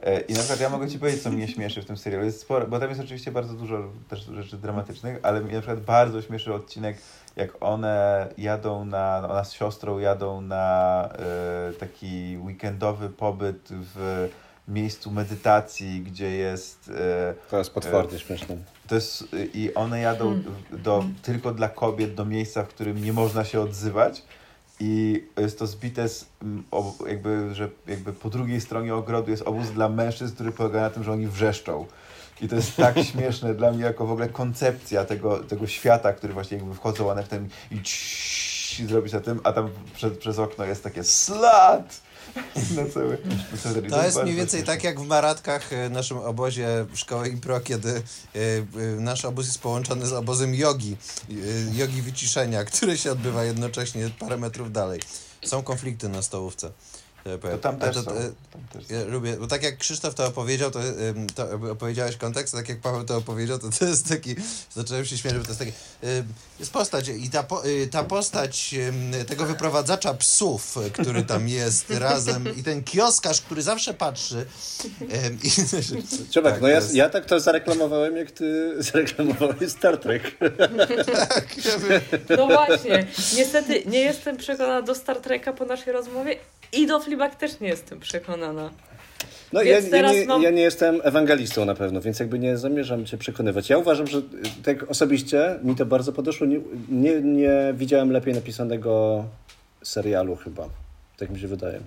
[0.00, 2.24] E, I na przykład ja mogę Ci powiedzieć, co mnie śmieszy w tym serialu.
[2.24, 5.80] Jest sporo, bo tam jest oczywiście bardzo dużo też rzeczy dramatycznych, ale mnie na przykład
[5.80, 6.96] bardzo śmieszy odcinek,
[7.36, 11.08] jak one jadą na, ona z siostrą jadą na
[11.68, 14.28] e, taki weekendowy pobyt w
[14.68, 18.56] miejscu medytacji, gdzie jest e, To jest potwornie śmieszne.
[18.88, 19.24] to jest,
[19.54, 20.42] I one jadą
[20.72, 24.22] do, tylko dla kobiet do miejsca, w którym nie można się odzywać.
[24.80, 26.26] I jest to zbite z,
[27.06, 31.04] jakby, że jakby po drugiej stronie ogrodu jest obóz dla mężczyzn, który polega na tym,
[31.04, 31.86] że oni wrzeszczą.
[32.40, 36.32] I to jest tak śmieszne dla mnie, jako w ogóle koncepcja tego, tego świata, który
[36.32, 37.80] właśnie jakby wchodzą one w ten i
[38.86, 42.05] zrobić na tym, a tam przed, przez okno jest takie slat!
[42.76, 43.18] Na cały,
[43.84, 47.90] na To jest mniej więcej tak jak w Maratkach, e, naszym obozie szkoły impro, kiedy
[47.90, 48.00] e,
[48.38, 50.96] e, nasz obóz jest połączony z obozem jogi,
[51.72, 55.00] jogi wyciszenia, który się odbywa jednocześnie parę metrów dalej.
[55.44, 56.72] Są konflikty na stołówce.
[57.40, 58.10] To tam też to, są.
[58.50, 58.94] Tam też są.
[58.94, 60.80] Ja lubię, bo tak jak Krzysztof to opowiedział, to,
[61.34, 64.34] to opowiedziałeś kontekst, a tak jak Paweł to opowiedział, to to jest taki,
[64.74, 65.72] zacząłem się śmiać, bo to jest taki,
[66.60, 68.74] jest postać i ta, y, ta postać
[69.26, 74.46] tego wyprowadzacza psów, który tam jest razem i ten kioskarz, który zawsze patrzy
[75.42, 78.46] i, tak, no ja, ja tak to zareklamowałem, jak ty
[78.92, 80.22] zareklamowałeś Star Trek.
[82.36, 83.06] No właśnie,
[83.36, 86.36] niestety nie jestem przekonana do Star Treka po naszej rozmowie
[86.72, 88.70] i do Fleabag też nie jestem przekonana.
[89.52, 93.06] No ja, ja, nie, mam- ja nie jestem ewangelistą na pewno, więc jakby nie zamierzam
[93.06, 93.70] cię przekonywać.
[93.70, 94.22] Ja uważam, że y,
[94.64, 96.46] tak osobiście mi to bardzo podeszło.
[96.46, 96.58] Nie,
[96.88, 99.24] nie, nie widziałem lepiej napisanego
[99.84, 100.68] serialu chyba.
[101.18, 101.80] Tak mi się wydaje.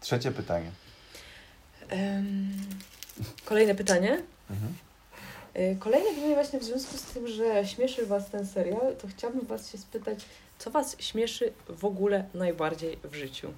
[0.00, 0.70] Trzecie pytanie.
[1.88, 2.52] Em,
[3.44, 4.22] kolejne pytanie.
[4.50, 4.74] Mhm.
[5.56, 9.46] Y, Kolejne pytanie właśnie w związku z tym, że śmieszy Was ten serial, to chciałabym
[9.46, 10.18] Was się spytać,
[10.64, 13.52] co Was śmieszy w ogóle najbardziej w życiu?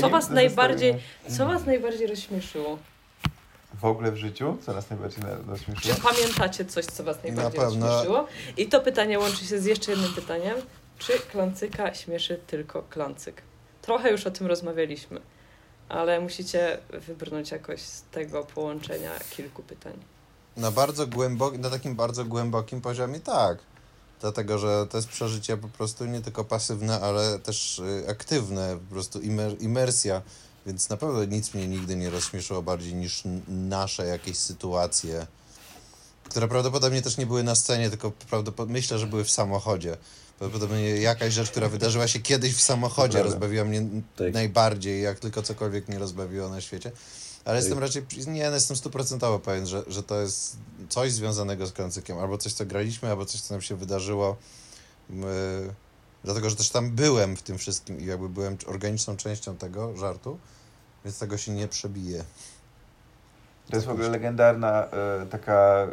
[0.00, 0.94] Co was najbardziej-.
[1.36, 2.78] Co Was najbardziej rozśmieszyło?
[3.80, 4.56] W ogóle w życiu?
[4.66, 5.96] Co nas najbardziej na- Czy rozśmieszyło?
[6.02, 7.86] pamiętacie coś, co Was najbardziej pewno.
[7.86, 8.26] rozśmieszyło?
[8.56, 10.56] I to pytanie łączy się z jeszcze jednym pytaniem.
[10.98, 13.42] Czy klancyka śmieszy tylko klancyk?
[13.82, 15.20] Trochę już o tym rozmawialiśmy,
[15.88, 19.92] ale musicie wybrnąć jakoś z tego połączenia kilku pytań.
[20.56, 23.58] na bardzo głębok, na takim bardzo głębokim poziomie tak.
[24.20, 28.94] Dlatego, że to jest przeżycie po prostu nie tylko pasywne, ale też y, aktywne, po
[28.94, 30.22] prostu imer, imersja.
[30.66, 35.26] Więc na pewno nic mnie nigdy nie rozśmieszyło bardziej niż nasze jakieś sytuacje,
[36.24, 39.96] które prawdopodobnie też nie były na scenie, tylko prawdopodobnie myślę, że były w samochodzie.
[40.38, 43.82] Prawdopodobnie jakaś rzecz, która wydarzyła się kiedyś w samochodzie, rozbawiła mnie
[44.16, 44.34] Tak.
[44.34, 46.92] najbardziej, jak tylko cokolwiek mnie rozbawiło na świecie.
[47.44, 50.56] Ale jestem raczej, nie, jestem stuprocentowo pewien, że, że to jest
[50.88, 54.36] coś związanego z Klancykiem, albo coś, co graliśmy, albo coś, co nam się wydarzyło.
[55.10, 55.74] My,
[56.24, 60.38] dlatego, że też tam byłem w tym wszystkim i jakby byłem organiczną częścią tego żartu,
[61.04, 62.24] więc tego się nie przebije.
[63.70, 65.88] To jest w ogóle legendarna e, taka e,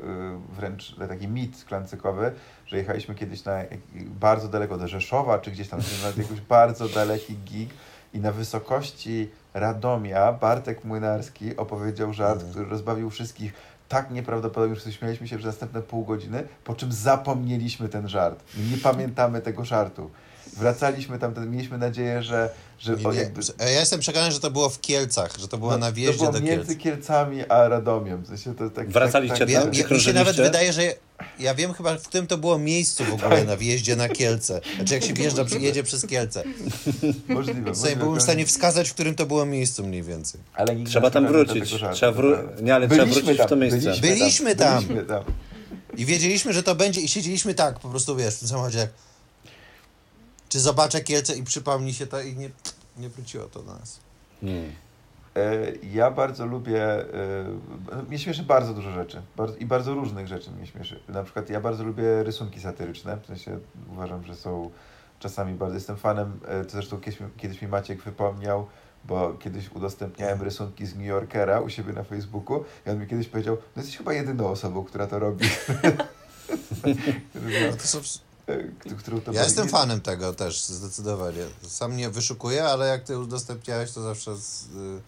[0.56, 2.32] wręcz taki mit klancykowy,
[2.66, 3.64] że jechaliśmy kiedyś na
[3.96, 7.70] bardzo daleko do Rzeszowa, czy gdzieś tam na jakiś bardzo daleki gig
[8.14, 12.52] i na wysokości Radomia Bartek Młynarski opowiedział żart, Mhm.
[12.52, 13.54] który rozbawił wszystkich
[13.90, 18.44] tak nieprawdopodobnie, że śmialiśmy się przez następne pół godziny, po czym zapomnieliśmy ten żart.
[18.72, 20.10] Nie pamiętamy tego żartu.
[20.58, 22.50] Wracaliśmy tam, mieliśmy nadzieję, że,
[22.80, 25.58] że Nie, o, nie, jakby, ja jestem przekonany, że to było w Kielcach, że to
[25.58, 26.84] było no, na wjeździe to do było między Kielc.
[26.84, 28.24] Kielcami a Radomiem.
[28.24, 29.74] W sensie to tak, Wracaliście tak, tak, tam?
[29.74, 30.94] ja, mi się nawet wydaje, że
[31.40, 34.62] ja, wiem chyba, w którym to było miejscu w ogóle na wjeździe na Kielce.
[34.76, 36.44] Znaczy jak się wjeżdża, jedzie przez Kielce.
[37.28, 37.60] Możliwe.
[37.60, 37.96] Sobie możliwe.
[37.96, 40.42] byłem w stanie wskazać, w którym to było miejscu mniej więcej.
[40.54, 41.74] Ale Trzeba tam wrócić.
[41.94, 42.62] Trzeba wró- prawda.
[42.62, 43.80] nie, ale trzeba Byliśmy wrócić w to miejsce.
[43.80, 44.84] Byliśmy, Byliśmy tam.
[44.84, 45.24] Byliśmy tam.
[45.98, 48.90] I wiedzieliśmy, że to będzie i siedzieliśmy tak, po prostu wiesz, w tym samochodzie jak
[50.50, 52.50] czy zobaczę Kielce i przypomni się to i nie,
[52.98, 54.00] nie wróciło to do nas.
[54.44, 60.52] E, Ja bardzo lubię, e, mnie śmieszy bardzo dużo rzeczy bardzo, i bardzo różnych rzeczy
[60.52, 61.00] mnie śmieszy.
[61.10, 63.60] Na przykład ja bardzo lubię rysunki satyryczne, w sensie
[63.92, 64.70] uważam, że są
[65.20, 68.68] czasami bardzo, jestem fanem, e, to zresztą kiedyś, mi- kiedyś mi Maciek wypomniał,
[69.06, 73.28] bo kiedyś udostępniałem rysunki z New Yorkera u siebie na Facebooku i on mi kiedyś
[73.28, 75.46] powiedział, no jesteś chyba jedyną osobą, która to robi.
[77.72, 78.00] No to są,
[79.00, 81.44] którą to ja jestem fanem tego też, zdecydowanie.
[81.68, 85.02] Sam nie wyszukuję, ale jak ty udostępniałeś, to zawsze z, y,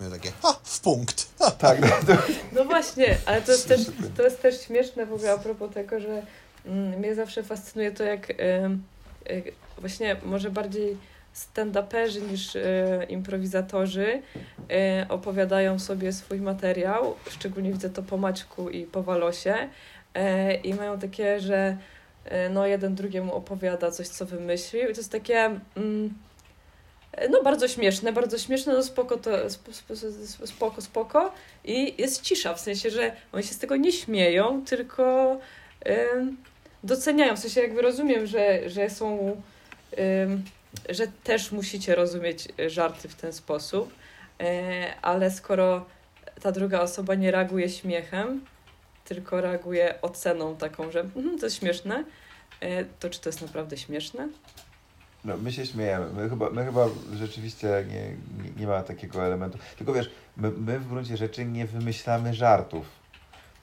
[0.00, 1.28] miałem takie, ha, w punkt.
[1.38, 1.50] Ha.
[1.50, 3.80] Tak, no, to, No właśnie, ale to jest też,
[4.16, 6.22] to jest też śmieszne w ogóle a propos tego, że
[6.66, 8.82] mm, mnie zawsze fascynuje to, jak em,
[9.26, 9.42] e,
[9.78, 10.96] właśnie może bardziej
[11.34, 14.22] stand-uperzy niż e, improwizatorzy
[14.70, 19.68] e, opowiadają sobie swój materiał, szczególnie widzę to po Maćku i po Walosie
[20.14, 21.76] e, i mają takie, że e,
[22.50, 24.82] no jeden drugiemu opowiada coś, co wymyślił.
[24.82, 26.14] I to jest takie mm,
[27.30, 31.32] no bardzo śmieszne, bardzo śmieszne, no spoko, to, sp- sp- spoko, spoko.
[31.64, 35.36] I jest cisza, w sensie, że oni się z tego nie śmieją, tylko
[36.14, 36.36] ym,
[36.84, 39.36] doceniają, w sensie jakby rozumiem, że, że są,
[40.22, 40.44] ym,
[40.88, 43.92] że też musicie rozumieć y, żarty w ten sposób,
[44.40, 45.86] e, ale skoro
[46.42, 48.44] ta druga osoba nie reaguje śmiechem,
[49.08, 52.04] tylko reaguje oceną taką, że mhm, to jest śmieszne,
[52.60, 54.28] e, to czy to jest naprawdę śmieszne?
[55.24, 56.06] No, my się śmiejemy.
[56.12, 58.02] My chyba, my chyba rzeczywiście nie,
[58.44, 59.58] nie, nie ma takiego elementu.
[59.78, 62.86] Tylko wiesz, my, my w gruncie rzeczy nie wymyślamy żartów.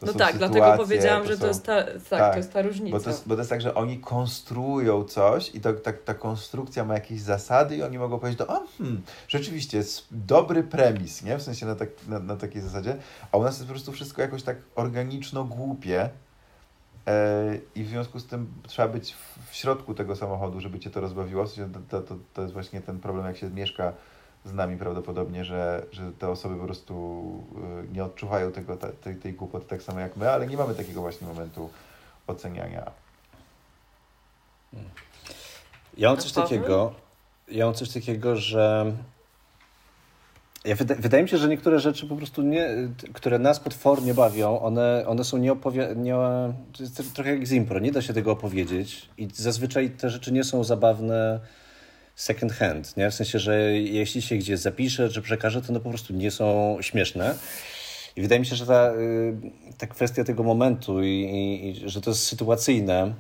[0.06, 2.54] To no tak, dlatego sytuacje, powiedziałam, że to są- jest ta, tak, tak, to jest
[2.54, 2.98] ta różnica.
[2.98, 6.14] Bo to, jest, bo to jest tak, że oni konstruują coś i to, ta, ta
[6.14, 11.24] konstrukcja ma jakieś zasady i oni mogą powiedzieć, to, o, hmm, rzeczywiście jest dobry premis,
[11.24, 11.38] nie?
[11.38, 12.96] W sensie na, tak, na, na takiej zasadzie.
[13.32, 16.10] A u nas jest po prostu wszystko jakoś tak organiczno-głupie
[17.08, 20.90] e, i w związku z tym trzeba być w, w środku tego samochodu, żeby cię
[20.90, 21.46] to rozbawiło.
[21.46, 23.94] W sensie to, to, to jest właśnie ten problem, jak się mieszka
[24.46, 27.24] z nami prawdopodobnie, że, że te osoby po prostu
[27.84, 31.02] y, nie odczuwają tego, tej, tej głupoty tak samo jak my, ale nie mamy takiego
[31.02, 31.70] właśnie momentu
[32.28, 32.92] oceniania.
[35.98, 36.94] Ja mam coś takiego,
[37.48, 38.94] ja mam coś takiego, że
[40.66, 42.70] ja wyda, wydaje mi się, że niektóre rzeczy po prostu nie,
[43.14, 45.94] które nas potwornie bawią, one, one są nieopowie...
[45.96, 46.14] Nie,
[46.78, 50.32] to jest trochę jak z impro, nie da się tego opowiedzieć i zazwyczaj te rzeczy
[50.32, 51.40] nie są zabawne
[52.16, 53.12] second hand, nie?
[53.12, 56.78] W sensie, że jeśli się gdzieś zapisze, czy przekaże, to one po prostu nie są
[56.82, 57.36] śmieszne.
[58.16, 59.36] I wydaje mi się, że ta, y,
[59.78, 63.14] ta kwestia tego momentu i, i, i że to jest sytuacyjne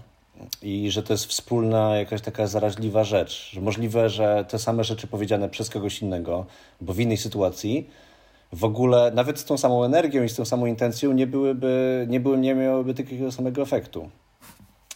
[0.61, 5.07] i że to jest wspólna jakaś taka zaraźliwa rzecz, że możliwe, że te same rzeczy
[5.07, 6.45] powiedziane przez kogoś innego,
[6.81, 7.89] bo w innej sytuacji
[8.53, 12.19] w ogóle nawet z tą samą energią i z tą samą intencją nie byłyby, nie,
[12.19, 14.09] były, nie miałyby takiego samego efektu.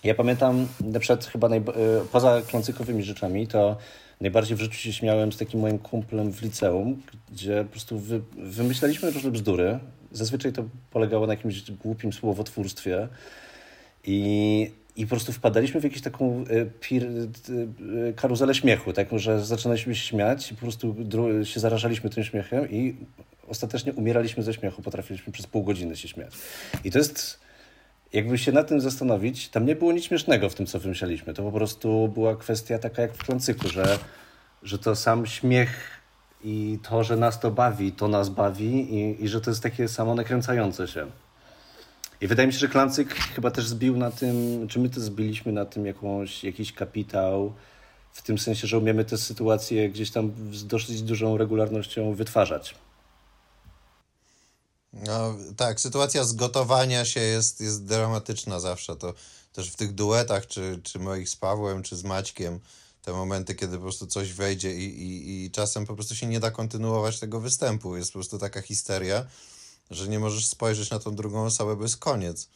[0.04, 3.78] Ja pamiętam na przykład chyba najba- y, poza klącykowymi rzeczami, to
[4.22, 8.22] najbardziej w życiu się śmiałem z takim moim kumplem w liceum, gdzie po prostu wy,
[8.38, 9.80] wymyślaliśmy różne bzdury.
[10.12, 13.08] Zazwyczaj to polegało na jakimś głupim słowotwórstwie
[14.04, 19.46] i, i po prostu wpadaliśmy w jakąś taką y, pir, y, karuzelę śmiechu, taką, że
[19.46, 20.96] zaczynaliśmy się śmiać i po prostu
[21.44, 22.96] się zarażaliśmy tym śmiechem i
[23.48, 26.34] ostatecznie umieraliśmy ze śmiechu, potrafiliśmy przez pół godziny się śmiać.
[26.84, 27.47] I to jest
[28.14, 31.34] jakby się nad tym zastanowić, tam nie było nic śmiesznego w tym, co wymyślaliśmy.
[31.34, 34.00] To po prostu była kwestia taka jak w klancyku, że,
[34.64, 36.02] że to sam śmiech
[36.44, 39.88] i to, że nas to bawi, to nas bawi i, i że to jest takie
[39.88, 41.08] samo nakręcające się.
[42.22, 45.52] I wydaje mi się, że Klancyk chyba też zbił na tym, czy my też zbiliśmy
[45.52, 47.54] na tym jakąś, jakiś kapitał,
[48.12, 52.76] w tym sensie, że umiemy te sytuacje gdzieś tam z dosyć dużą regularnością wytwarzać.
[55.06, 58.96] No, tak, sytuacja zgotowania się jest, jest dramatyczna zawsze.
[58.96, 59.14] To
[59.54, 62.60] też w tych duetach, czy, czy moich z Pawłem, czy z Maćkiem,
[63.02, 66.40] te momenty, kiedy po prostu coś wejdzie i, i, i czasem po prostu się nie
[66.40, 67.98] da kontynuować tego występu.
[67.98, 69.26] Jest po prostu taka histeria,
[69.92, 72.50] że nie możesz spojrzeć na tą drugą osobę, bo jest koniec.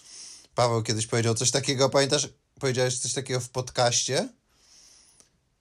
[0.55, 2.29] Paweł kiedyś powiedział coś takiego, pamiętasz,
[2.59, 4.29] powiedziałeś coś takiego w podcaście?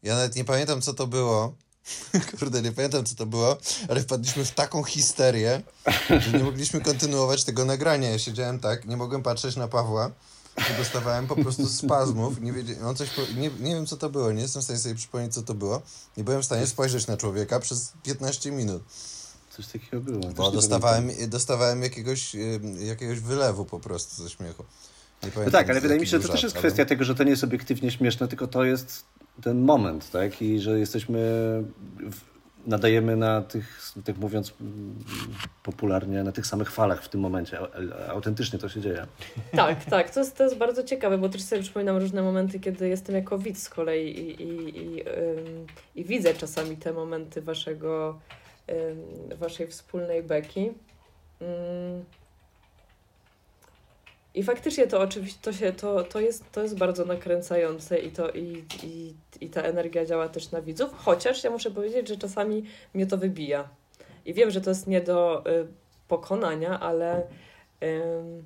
[0.03, 1.55] Ja nawet nie pamiętam, co to było.
[2.39, 3.57] Kurde, nie pamiętam, co to było,
[3.89, 5.63] ale wpadliśmy w taką histerię,
[6.21, 8.11] że nie mogliśmy kontynuować tego nagrania.
[8.11, 10.11] Ja siedziałem tak, nie mogłem patrzeć na Pawła,
[10.59, 12.41] i dostawałem po prostu spazmów.
[12.41, 14.79] Nie, wiedziałem, on coś, po- nie, nie wiem, co to było, nie jestem w stanie
[14.79, 15.83] sobie przypomnieć, co to było.
[16.17, 18.83] Nie byłem w stanie spojrzeć na człowieka przez 15 minut,
[19.57, 20.33] Coś takiego było.
[20.33, 22.37] Bo dostawałem, dostawałem jakiegoś,
[22.79, 24.65] jakiegoś wylewu po prostu ze śmiechu.
[25.23, 27.05] No pamiętam, tak, ale wydaje mi się, że to też jest żart, ale- kwestia tego,
[27.05, 29.03] że to nie jest obiektywnie śmieszne, tylko to jest
[29.43, 30.43] ten moment, tak?
[30.43, 31.19] I że jesteśmy,
[32.11, 32.21] w,
[32.67, 34.99] nadajemy na tych, tak mówiąc mm,
[35.63, 37.59] popularnie, na tych samych falach w tym momencie.
[38.09, 39.07] Autentycznie to się dzieje.
[39.57, 42.89] Tak, tak, to jest, to jest bardzo ciekawe, bo też sobie przypominam różne momenty, kiedy
[42.89, 45.05] jestem jako widz z kolei i, i, i,
[45.95, 48.19] i widzę czasami te momenty waszego,
[49.39, 50.71] waszej wspólnej beki.
[54.35, 58.31] I faktycznie to oczywiście to się, to, to, jest, to jest bardzo nakręcające i, to,
[58.31, 62.65] i, i, i ta energia działa też na widzów, chociaż ja muszę powiedzieć, że czasami
[62.95, 63.69] mnie to wybija.
[64.25, 65.67] I wiem, że to jest nie do y,
[66.09, 67.23] pokonania, ale
[67.83, 68.45] ym,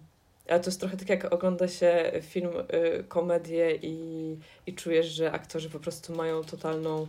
[0.48, 5.32] ale to jest trochę tak, jak ogląda się film, y, komedię i, i czujesz, że
[5.32, 7.06] aktorzy po prostu mają totalną,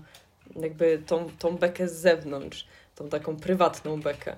[0.55, 4.36] jakby tą, tą bekę z zewnątrz, tą taką prywatną bekę.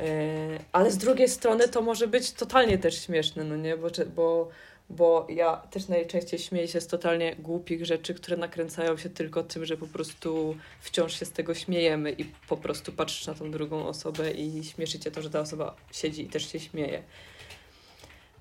[0.00, 3.76] E, ale z drugiej strony to może być totalnie też śmieszne, no nie?
[3.76, 4.48] Bo, bo,
[4.90, 9.64] bo ja też najczęściej śmieję się z totalnie głupich rzeczy, które nakręcają się tylko tym,
[9.64, 13.86] że po prostu wciąż się z tego śmiejemy i po prostu patrzysz na tą drugą
[13.86, 17.02] osobę i śmieszy cię to, że ta osoba siedzi i też się śmieje.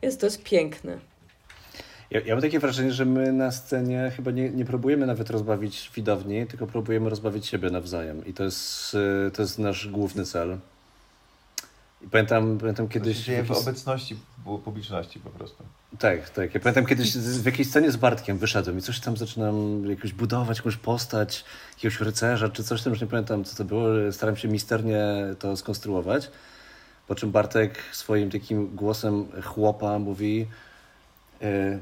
[0.01, 0.99] Więc to jest piękne.
[2.11, 5.91] Ja, ja mam takie wrażenie, że my na scenie chyba nie, nie próbujemy nawet rozbawić
[5.95, 8.25] widowni, tylko próbujemy rozbawić siebie nawzajem.
[8.25, 8.93] I to jest,
[9.27, 10.57] y, to jest nasz główny cel.
[12.03, 13.17] I pamiętam, pamiętam To kiedyś...
[13.17, 15.63] się dzieje w obecności pu- publiczności po prostu.
[15.99, 16.53] Tak, tak.
[16.53, 20.57] Ja pamiętam kiedyś w jakiejś scenie z Bartkiem wyszedłem i coś tam zaczynam jakoś budować,
[20.57, 21.45] jakąś postać,
[21.75, 23.87] jakiegoś rycerza czy coś tam, już nie pamiętam co to było.
[24.11, 25.03] Staram się misternie
[25.39, 26.31] to skonstruować.
[27.07, 30.47] Po czym Bartek swoim takim głosem chłopa mówi
[31.41, 31.79] e,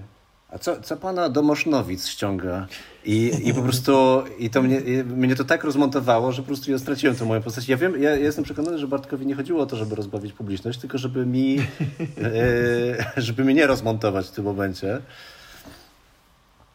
[0.51, 2.67] a co, co pana do Mosznowic ściąga?
[3.05, 6.71] I, i po prostu i to mnie, i mnie to tak rozmontowało, że po prostu
[6.71, 7.67] ja straciłem tę moją postać.
[7.67, 10.97] Ja wiem, ja, jestem przekonany, że Bartkowi nie chodziło o to, żeby rozbawić publiczność, tylko
[10.97, 15.01] żeby mi, e, żeby mnie nie rozmontować w tym momencie.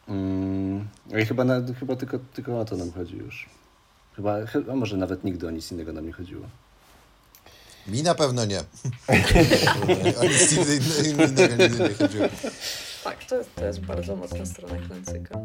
[0.08, 0.88] Mm,
[1.22, 3.48] I chyba, na, chyba tylko, tylko o to nam chodzi już.
[4.16, 6.46] Chyba, chyba może nawet nigdy o nic innego nam nie chodziło.
[7.86, 8.60] Mi na pewno nie.
[10.20, 10.52] o nic
[11.06, 12.28] innego nie chodziło.
[13.04, 15.40] Tak, to to jest bardzo mocna strona Klancyka.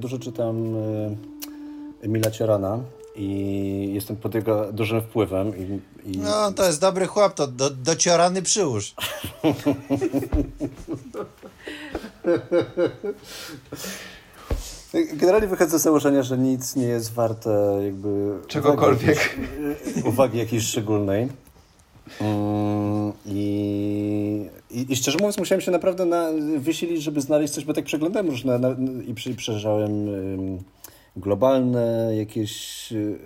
[0.00, 1.16] Dużo czytam e,
[2.02, 2.80] Emila Ciorana
[3.18, 5.52] i jestem pod jego dużym wpływem.
[5.56, 8.94] I, i No, to jest dobry chłop, to do, dociorany przyłóż.
[15.12, 19.36] Generalnie wychodzę z założenia, że nic nie jest warte jakby Czegokolwiek.
[19.38, 21.28] Uwagi, uwagi jakiejś szczególnej.
[22.20, 27.74] Mm, I, i, I szczerze mówiąc, musiałem się naprawdę na, wysilić, żeby znaleźć coś, bo
[27.74, 28.68] tak przeglądałem różne na,
[29.06, 30.62] i przy, ym,
[31.20, 33.18] globalne jakieś y,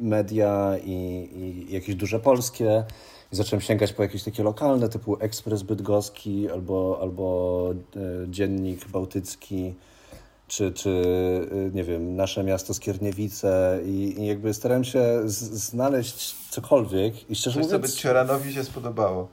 [0.00, 0.92] media i,
[1.34, 2.84] i jakieś duże polskie.
[3.32, 9.74] I zacząłem sięgać po jakieś takie lokalne, typu Ekspres Bydgoski albo, albo e, Dziennik Bałtycki
[10.50, 10.90] czy, czy
[11.52, 17.34] y, nie wiem, nasze miasto Skierniewice i, i jakby starałem się z, znaleźć cokolwiek i
[17.34, 19.28] szczerze Coś, co by mówiąc, Cioranowi się spodobało.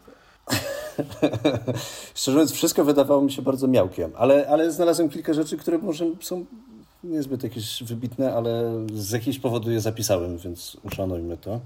[2.16, 6.06] szczerze mówiąc wszystko wydawało mi się bardzo miałkiem, ale, ale znalazłem kilka rzeczy, które może
[6.22, 6.46] są
[7.04, 11.60] niezbyt jakieś wybitne, ale z jakiegoś powodu je zapisałem, więc uszanujmy to.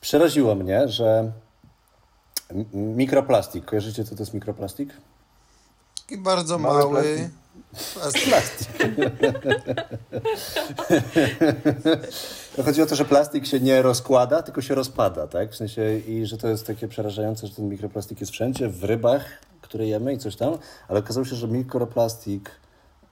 [0.00, 1.32] Przeraziło mnie, że
[2.72, 4.90] mikroplastik, kojarzycie co to jest mikroplastik?
[6.08, 7.30] Taki bardzo Mały mały.
[8.02, 8.28] plastik.
[8.28, 8.68] plastik.
[12.58, 15.52] No chodzi o to, że plastik się nie rozkłada, tylko się rozpada, tak?
[15.52, 19.24] W sensie, i że to jest takie przerażające, że ten mikroplastik jest wszędzie, w rybach,
[19.60, 20.58] które jemy i coś tam,
[20.88, 22.50] ale okazało się, że mikroplastik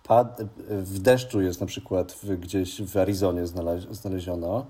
[0.03, 0.39] pad,
[0.69, 4.67] w deszczu jest na przykład w, gdzieś w Arizonie znale- znaleziono,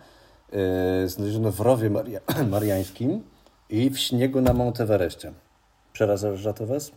[0.52, 2.20] yy, znaleziono w rowie Maria,
[2.50, 3.22] mariańskim
[3.68, 5.32] i w śniegu na Monteverestie.
[5.92, 6.90] Przeraża to was?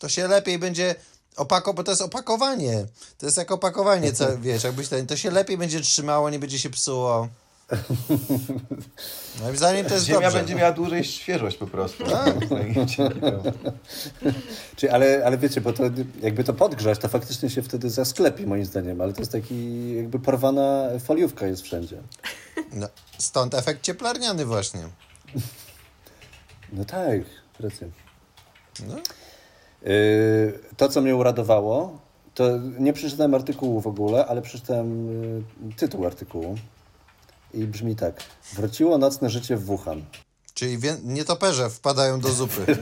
[0.00, 0.94] To się lepiej będzie
[1.36, 2.86] opako, bo to jest opakowanie.
[3.18, 6.58] To jest jak opakowanie, co wiesz, jakbyś ten, to się lepiej będzie trzymało, nie będzie
[6.58, 7.28] się psuło.
[9.42, 10.38] Moim zdaniem to jest Ziemia dobrze.
[10.38, 12.04] będzie miała dłużej świeżość po prostu.
[12.04, 12.34] Tak.
[14.76, 15.82] Czy, ale, ale wiecie, bo to
[16.22, 20.18] jakby to podgrzać, to faktycznie się wtedy zasklepi moim zdaniem, ale to jest taki jakby
[20.18, 21.96] porwana foliówka jest wszędzie.
[22.72, 24.80] No, stąd efekt cieplarniany właśnie.
[26.72, 27.20] No tak,
[27.60, 27.86] racja.
[28.88, 28.94] No.
[29.82, 31.98] Yy, to, co mnie uradowało,
[32.34, 35.06] to nie przeczytałem artykułu w ogóle, ale przeczytałem
[35.66, 36.56] yy, tytuł artykułu
[37.54, 38.22] i brzmi tak.
[38.52, 40.02] Wróciło nocne życie w Wuhan.
[40.54, 42.66] Czyli wie, nietoperze wpadają do zupy.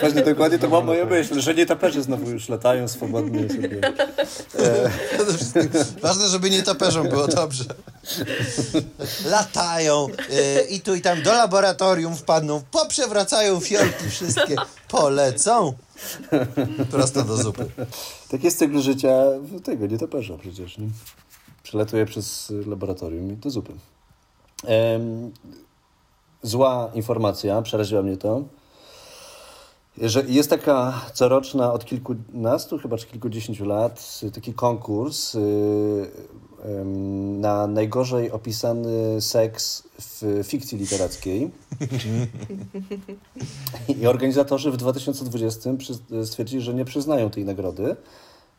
[0.00, 3.80] Właśnie dokładnie to była moja myśl, że nietoperze znowu już latają swobodnie sobie.
[5.14, 5.68] Przede wszystkim
[6.02, 7.64] ważne, żeby nietoperzom było dobrze.
[9.24, 14.56] Latają yy, i tu i tam do laboratorium wpadną, poprzewracają fiolki wszystkie,
[14.88, 15.72] polecą
[16.90, 17.66] prosto do zupy.
[18.30, 19.14] Tak jest cykl życia
[19.64, 20.78] tego nietoperza przecież.
[20.78, 20.88] Nie?
[21.66, 23.72] Przelatuje przez laboratorium i do zupy.
[26.42, 28.42] Zła informacja, przeraziła mnie to,
[29.98, 35.40] że jest taka coroczna od kilkunastu, chyba czy kilkudziesięciu lat, taki konkurs y,
[37.38, 41.50] na najgorzej opisany seks w fikcji literackiej.
[44.00, 47.96] I organizatorzy w 2020 przy- stwierdzili, że nie przyznają tej nagrody.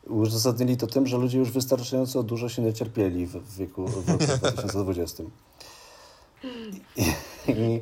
[0.08, 4.24] Uzasadnili to tym, że ludzie już wystarczająco dużo się niecierpieli w, w wieku w roku
[4.24, 5.22] 2020.
[6.96, 7.02] I,
[7.48, 7.80] I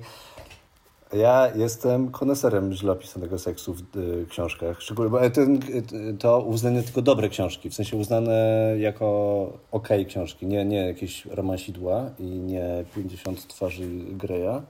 [1.13, 4.83] ja jestem koneserem źle opisanego seksu w y, książkach.
[4.83, 5.61] Szczególnie, bo ten,
[5.93, 11.27] y, to uznane tylko dobre książki, w sensie uznane jako okej książki, nie, nie jakieś
[11.27, 14.63] romansidła i nie 50 twarzy Greya,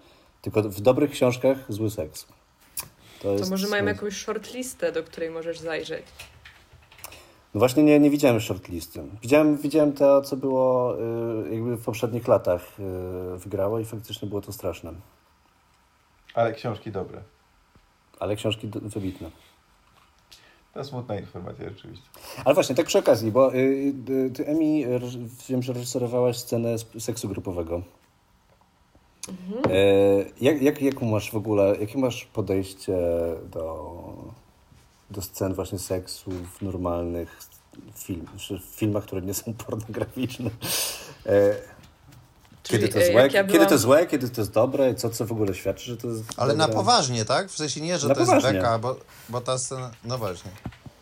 [0.43, 2.27] tylko w dobrych książkach zły seks.
[2.27, 6.05] To, To jest może mają jakąś shortlistę, do której możesz zajrzeć.
[7.57, 9.03] No właśnie nie, nie widziałem shortlisty.
[9.23, 10.97] Widziałem, widziałem to, co było
[11.47, 12.81] y, jakby w poprzednich latach
[13.35, 14.93] y, wygrało i faktycznie było to straszne.
[16.35, 17.23] Ale książki dobre.
[18.21, 19.31] Ale książki do- wybitne.
[20.75, 22.09] To smutna informacja rzeczywiście.
[22.45, 23.59] Ale właśnie, tak przy okazji, bo y,
[24.11, 24.85] y, ty, Emi,
[25.49, 27.83] wiem, że reżyserowałaś scenę seksu grupowego.
[29.71, 32.99] E, jak, jak, jaką masz w ogóle, jakie masz podejście
[33.51, 33.95] do,
[35.11, 37.39] do scen właśnie seksu w normalnych
[37.95, 38.27] film,
[38.61, 40.51] w filmach, które nie są pornograficzne?
[41.27, 41.55] E,
[42.63, 45.27] kiedy to e, złe, ja kiedy to byłam- złe, kiedy to jest dobre, co, co
[45.27, 46.77] w ogóle świadczy, że to jest Ale na dobre?
[46.77, 47.49] poważnie, tak?
[47.49, 48.59] W sensie nie, że Na to jest poważnie.
[48.61, 48.97] beka, bo,
[49.29, 49.91] bo ta scena...
[50.05, 50.51] No właśnie.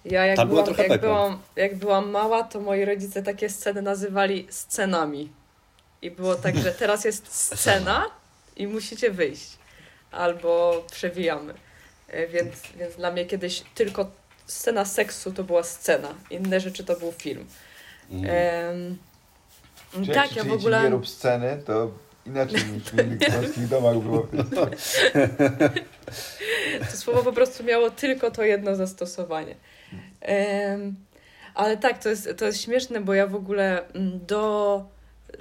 [0.05, 3.82] Ja jak była byłam, trochę jak, byłam, jak byłam mała, to moi rodzice takie sceny
[3.82, 5.32] nazywali scenami.
[6.02, 8.05] I było tak, że teraz jest scena
[8.57, 9.59] i musicie wyjść.
[10.11, 11.55] Albo przewijamy.
[12.14, 14.10] E, Więc, więc dla mnie kiedyś tylko
[14.46, 16.14] scena seksu to była scena.
[16.30, 17.46] Inne rzeczy to był film.
[18.10, 18.34] Mhm.
[19.94, 20.82] Em, Czy jak tak, ja w ogóle...
[20.82, 21.90] nie rób sceny, to
[22.26, 24.26] inaczej niż w innych polskich domach było.
[26.90, 29.54] To słowo po prostu miało tylko to jedno zastosowanie.
[30.20, 30.94] Em,
[31.54, 34.84] ale tak, to jest, to jest śmieszne, bo ja w ogóle mm, do,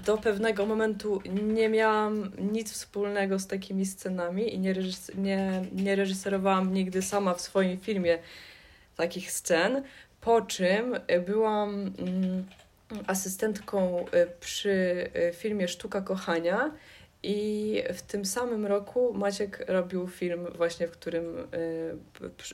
[0.06, 4.76] do pewnego momentu nie miałam nic wspólnego z takimi scenami i nie,
[5.16, 8.20] nie, nie reżyserowałam nigdy sama w swoim filmie
[8.96, 9.84] takich scen.
[10.22, 12.46] Po czym y, byłam mm,
[13.08, 14.70] asystentką y, przy
[15.16, 16.72] y, filmie Sztuka Kochania.
[17.26, 21.48] I w tym samym roku Maciek robił film właśnie, w którym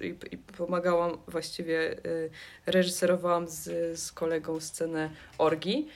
[0.01, 1.95] i, pomagałam, właściwie
[2.65, 3.63] reżyserowałam z,
[3.99, 5.87] z kolegą scenę orgi.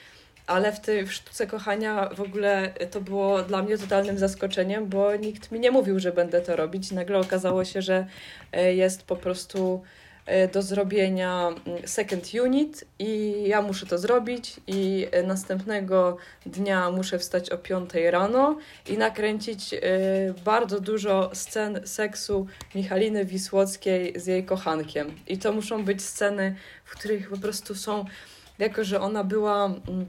[0.48, 5.16] Ale w tej w sztuce kochania w ogóle to było dla mnie totalnym zaskoczeniem, bo
[5.16, 6.91] nikt mi nie mówił, że będę to robić.
[6.91, 8.08] Nagle okazało się, że
[8.58, 9.84] y, jest po prostu
[10.46, 16.91] y, do zrobienia mm, second unit i ja muszę to zrobić i y, następnego dnia
[16.91, 18.58] muszę wstać o 5 rano
[18.89, 19.76] i nakręcić
[20.46, 25.08] bardzo dużo scen seksu Michaliny Wisłockiej z jej kochankiem.
[25.28, 28.06] I to muszą być sceny, w których po prostu są,
[28.60, 30.06] jako że ona była mm,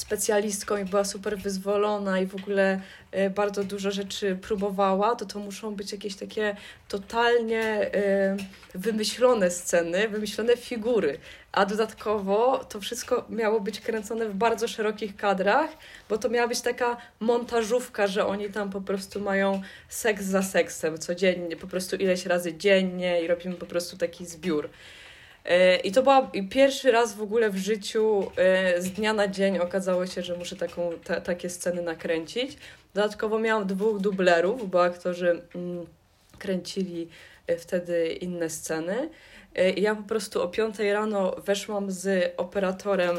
[0.00, 2.80] specjalistką i była super wyzwolona i w ogóle
[3.10, 6.56] e, bardzo dużo rzeczy próbowała, to to muszą być jakieś takie
[6.88, 7.62] totalnie
[7.94, 8.36] e,
[8.74, 11.18] wymyślone sceny, wymyślone figury.
[11.52, 15.70] A dodatkowo to wszystko miało być kręcone w bardzo szerokich kadrach,
[16.08, 20.98] bo to miała być taka montażówka, że oni tam po prostu mają seks za seksem
[20.98, 24.68] codziennie, po prostu ileś razy dziennie i robimy po prostu taki zbiór.
[25.44, 29.58] E, I to była pierwszy raz w ogóle w życiu e, z dnia na dzień
[29.58, 32.56] okazało się, że muszę taką, ta, takie sceny nakręcić.
[32.94, 35.86] Dodatkowo miałam dwóch dublerów, bo aktorzy mm,
[36.38, 37.08] kręcili
[37.46, 39.10] e, wtedy inne sceny.
[39.76, 43.16] I ja po prostu o 5 rano weszłam z operatorem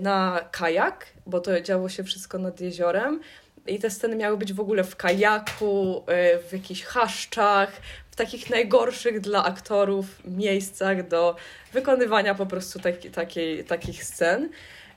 [0.00, 3.20] na kajak, bo to działo się wszystko nad jeziorem.
[3.66, 6.04] I te sceny miały być w ogóle w kajaku,
[6.48, 7.72] w jakichś chaszczach,
[8.16, 11.36] w takich najgorszych dla aktorów miejscach do
[11.72, 14.50] wykonywania po prostu taki, takiej, takich scen.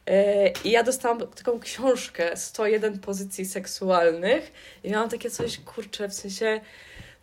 [0.07, 4.51] E, I ja dostałam taką książkę 101 pozycji seksualnych
[4.84, 6.61] i miałam takie coś, kurczę, w sensie,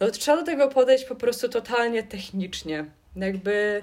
[0.01, 2.84] no trzeba do tego podejść po prostu totalnie technicznie.
[3.16, 3.82] Jakby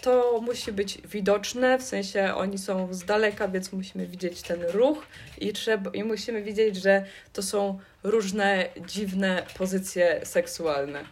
[0.00, 5.06] to musi być widoczne, w sensie oni są z daleka, więc musimy widzieć ten ruch
[5.38, 11.04] i, trzeba, i musimy widzieć, że to są różne dziwne pozycje seksualne.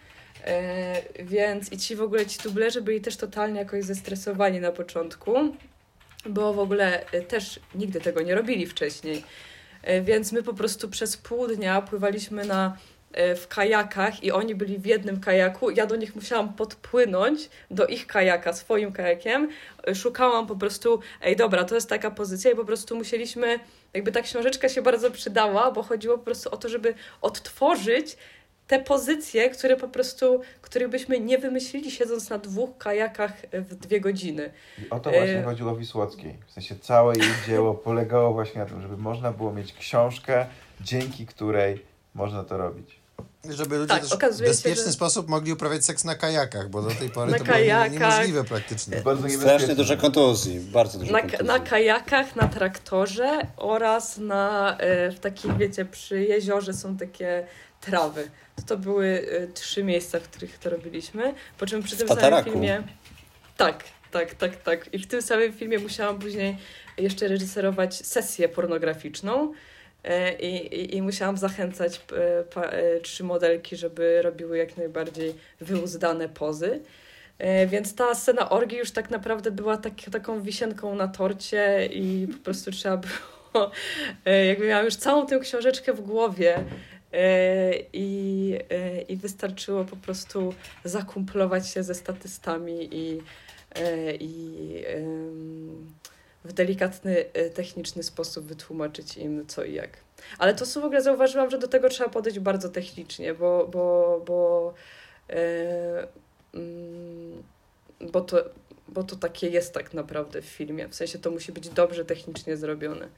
[0.45, 5.35] E, więc i ci w ogóle ci dublerzy byli też totalnie jakoś zestresowani na początku,
[6.27, 9.25] bo w ogóle e, też nigdy tego nie robili wcześniej.
[10.03, 12.77] Więc my po prostu przez pół dnia pływaliśmy na
[13.37, 15.71] w kajakach i oni byli w jednym kajaku.
[15.71, 19.49] Ja do nich musiałam podpłynąć do ich kajaka swoim kajakiem.
[19.89, 23.59] E, szukałam po prostu, ej dobra, to jest taka pozycja i po prostu musieliśmy,
[23.95, 28.17] jakby ta książeczka się bardzo przydała, bo chodziło po prostu o to, żeby odtworzyć
[28.67, 34.01] te pozycje, które po prostu, których byśmy nie wymyślili siedząc na dwóch kajakach w dwie
[34.01, 34.51] godziny.
[34.79, 35.43] I o to właśnie e...
[35.43, 36.37] chodziło Wisłockiej.
[36.47, 40.47] W sensie całe jej dzieło polegało właśnie na tym, żeby można było mieć książkę,
[40.81, 41.85] dzięki której
[42.15, 42.98] można to robić.
[43.45, 44.93] Żeby ludzie tak, w bezpieczny że...
[44.93, 47.91] sposób mogli uprawiać seks na kajakach, bo do tej pory na to kajakach.
[47.91, 48.97] było niemożliwe praktycznie.
[49.01, 51.47] Bardzo Strasznie dużo kontuzji, bardzo dużo na, kontuzji.
[51.47, 57.47] Na kajakach, na traktorze oraz na, e, w takich, wiecie, przy jeziorze są takie
[57.81, 58.31] trawy.
[58.57, 61.35] To, to były e, trzy miejsca, w których to robiliśmy.
[61.59, 62.83] Po czym przy tym samym filmie...
[63.57, 64.95] Tak, tak, tak, tak.
[64.95, 66.57] I w tym samym filmie musiałam później
[66.97, 69.53] jeszcze reżyserować sesję pornograficzną,
[70.41, 72.01] I, i, i musiałam zachęcać
[72.57, 76.81] e, e, trzy modelki, żeby robiły jak najbardziej wyuzdane pozy.
[77.67, 82.45] Więc ta scena orgii już tak naprawdę była tak, taką wisienką na torcie i po
[82.45, 83.71] prostu trzeba było,
[84.49, 86.65] jakby miałam już całą tę książeczkę w głowie
[87.93, 88.59] i,
[89.09, 90.55] i wystarczyło po prostu
[90.85, 93.21] zakumplować się ze statystami i,
[94.21, 94.85] i
[96.49, 99.91] w delikatny, e, techniczny sposób wytłumaczyć im co i jak.
[100.39, 104.21] Ale to co w ogóle zauważyłam, że do tego trzeba podejść bardzo technicznie, bo, bo,
[104.27, 104.75] bo,
[105.31, 106.09] e,
[106.55, 107.43] mm,
[108.01, 108.45] bo, to,
[108.89, 110.89] bo to takie jest tak naprawdę w filmie.
[110.89, 113.09] W sensie to musi być dobrze technicznie zrobione.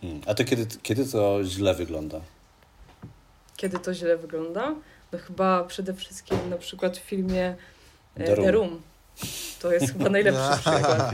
[0.00, 0.20] Hmm.
[0.26, 2.20] A to kiedy, kiedy to źle wygląda?
[3.56, 4.74] Kiedy to źle wygląda?
[5.12, 7.54] No chyba przede wszystkim na przykład w filmie
[8.16, 8.44] e, The Room.
[8.44, 8.82] The Room.
[9.60, 11.12] To jest chyba najlepszy przykład.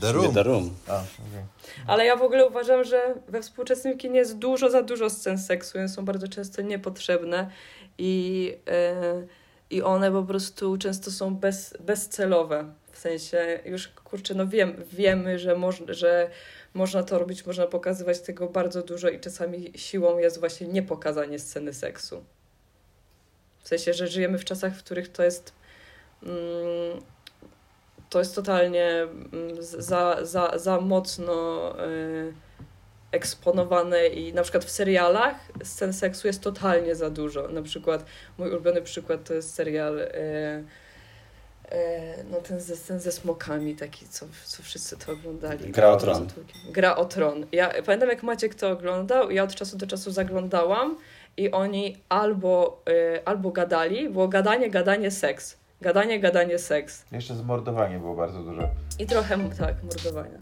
[0.00, 0.34] The Room.
[0.34, 0.74] The Room.
[0.88, 1.44] A, okay.
[1.86, 5.78] Ale ja w ogóle uważam, że we współczesnym kinie jest dużo za dużo scen seksu,
[5.78, 7.50] one są bardzo często niepotrzebne
[7.98, 9.26] i, yy,
[9.70, 12.72] i one po prostu często są bez, bezcelowe.
[12.92, 16.30] W sensie już kurczę, no wiem, wiemy, że, moż, że
[16.74, 21.74] można to robić, można pokazywać tego bardzo dużo i czasami siłą jest właśnie niepokazanie sceny
[21.74, 22.24] seksu.
[23.60, 25.52] W sensie, że żyjemy w czasach, w których to jest
[26.22, 26.36] mm,
[28.16, 29.02] to jest totalnie
[29.32, 31.34] mm, za, za, za mocno
[31.86, 32.32] y,
[33.12, 37.48] eksponowane i na przykład w serialach scen seksu jest totalnie za dużo.
[37.48, 38.04] Na przykład
[38.38, 40.08] mój ulubiony przykład to jest serial y,
[41.72, 41.74] y,
[42.30, 45.72] no ten ze, ten ze smokami taki, co, co wszyscy to oglądali.
[45.72, 46.28] Gra o tron.
[46.70, 47.46] Gra o tron.
[47.52, 50.96] Ja pamiętam jak Maciek to oglądał ja od czasu do czasu zaglądałam
[51.36, 52.82] i oni albo,
[53.24, 57.04] albo gadali, było gadanie, gadanie, seks Gadanie, gadanie, seks.
[57.12, 58.62] Jeszcze zmordowanie było bardzo dużo.
[58.98, 60.38] I trochę, tak, mordowania.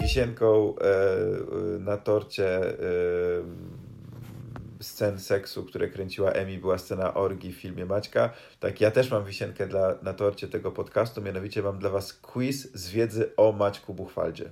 [0.00, 2.76] Wisienką e, na torcie e,
[4.96, 8.30] scen seksu, które kręciła Emi, była scena orgi w filmie Maćka.
[8.60, 12.68] Tak, ja też mam wisienkę dla, na torcie tego podcastu, mianowicie mam dla Was quiz
[12.74, 14.50] z wiedzy o Maćku Buchwaldzie.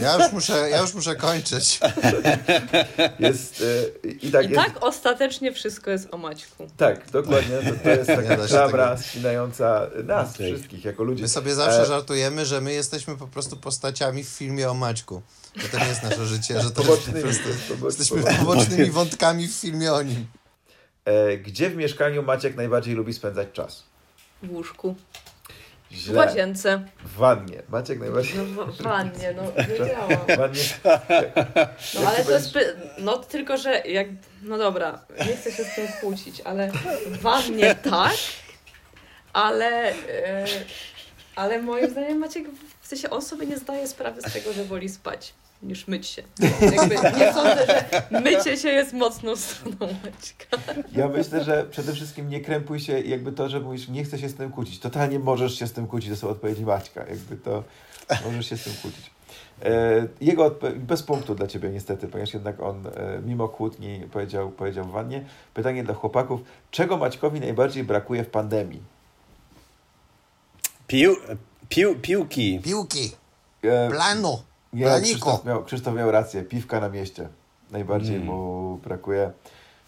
[0.00, 1.80] Ja już muszę, ja już muszę kończyć.
[3.18, 3.64] Jest,
[4.04, 6.66] e, i tak, I jest, tak ostatecznie wszystko jest o Maćku.
[6.76, 7.56] tak, dokładnie.
[7.56, 10.52] To, to jest taka klamra tego- spinająca nas Okej.
[10.54, 11.22] wszystkich jako ludzi.
[11.22, 15.22] My sobie zawsze E, żartujemy, że my jesteśmy po prostu postaciami w filmie o Maćku.
[15.62, 17.20] Że to nie jest nasze życie, że to jest po Pobocznymi.
[17.22, 17.48] prostu...
[17.74, 20.26] pobocz- Jesteśmy pobocz- pobocznymi wątkami w filmie o nim.
[21.04, 23.82] E, Gdzie w mieszkaniu Maciek najbardziej lubi spędzać czas?
[24.42, 24.94] W łóżku.
[25.90, 26.18] W Źle.
[26.18, 26.84] łazience.
[27.04, 27.62] W wannie.
[27.68, 30.08] Maciek najbardziej No w w wannie, no wiedziałam.
[30.28, 30.62] w wannie.
[31.94, 32.58] No ale to jest.
[32.98, 34.06] No tylko, że jak.
[34.42, 36.70] No dobra, nie chcę się z tym kłócić, ale
[37.06, 38.16] w wannie tak,
[39.32, 39.92] ale.
[39.92, 40.46] e,
[41.36, 42.44] ale moim zdaniem Maciek,
[42.80, 46.22] w sensie on sobie nie zdaje sprawy z tego, że woli spać niż myć się.
[46.60, 47.66] Jakby nie sądzę,
[48.10, 50.72] że mycie się jest mocną stroną Maćka.
[50.92, 54.28] Ja myślę, że przede wszystkim nie krępuj się jakby to, że mówisz, nie chcę się
[54.28, 54.78] z tym kłócić.
[54.78, 57.00] Totalnie możesz się z tym kłócić, to są odpowiedzi Maćka.
[57.00, 57.64] Jakby to
[58.24, 59.10] możesz się z tym kłócić.
[59.64, 62.90] E, jego bez punktu dla ciebie niestety, ponieważ jednak on e,
[63.26, 65.24] mimo kłótni powiedział, powiedział w wannie.
[65.54, 66.40] Pytanie dla chłopaków.
[66.70, 68.82] Czego Maćkowi najbardziej brakuje w pandemii?
[70.86, 71.16] Pił,
[71.68, 72.60] pił, piłki.
[72.64, 73.10] Piłki,
[73.62, 74.42] E, planu,
[74.72, 75.00] nie.
[75.02, 76.42] Krzysztof miał, Krzysztof miał rację.
[76.42, 77.28] Piwka na mieście.
[77.70, 78.28] Najbardziej Mm.
[78.28, 79.32] mu brakuje.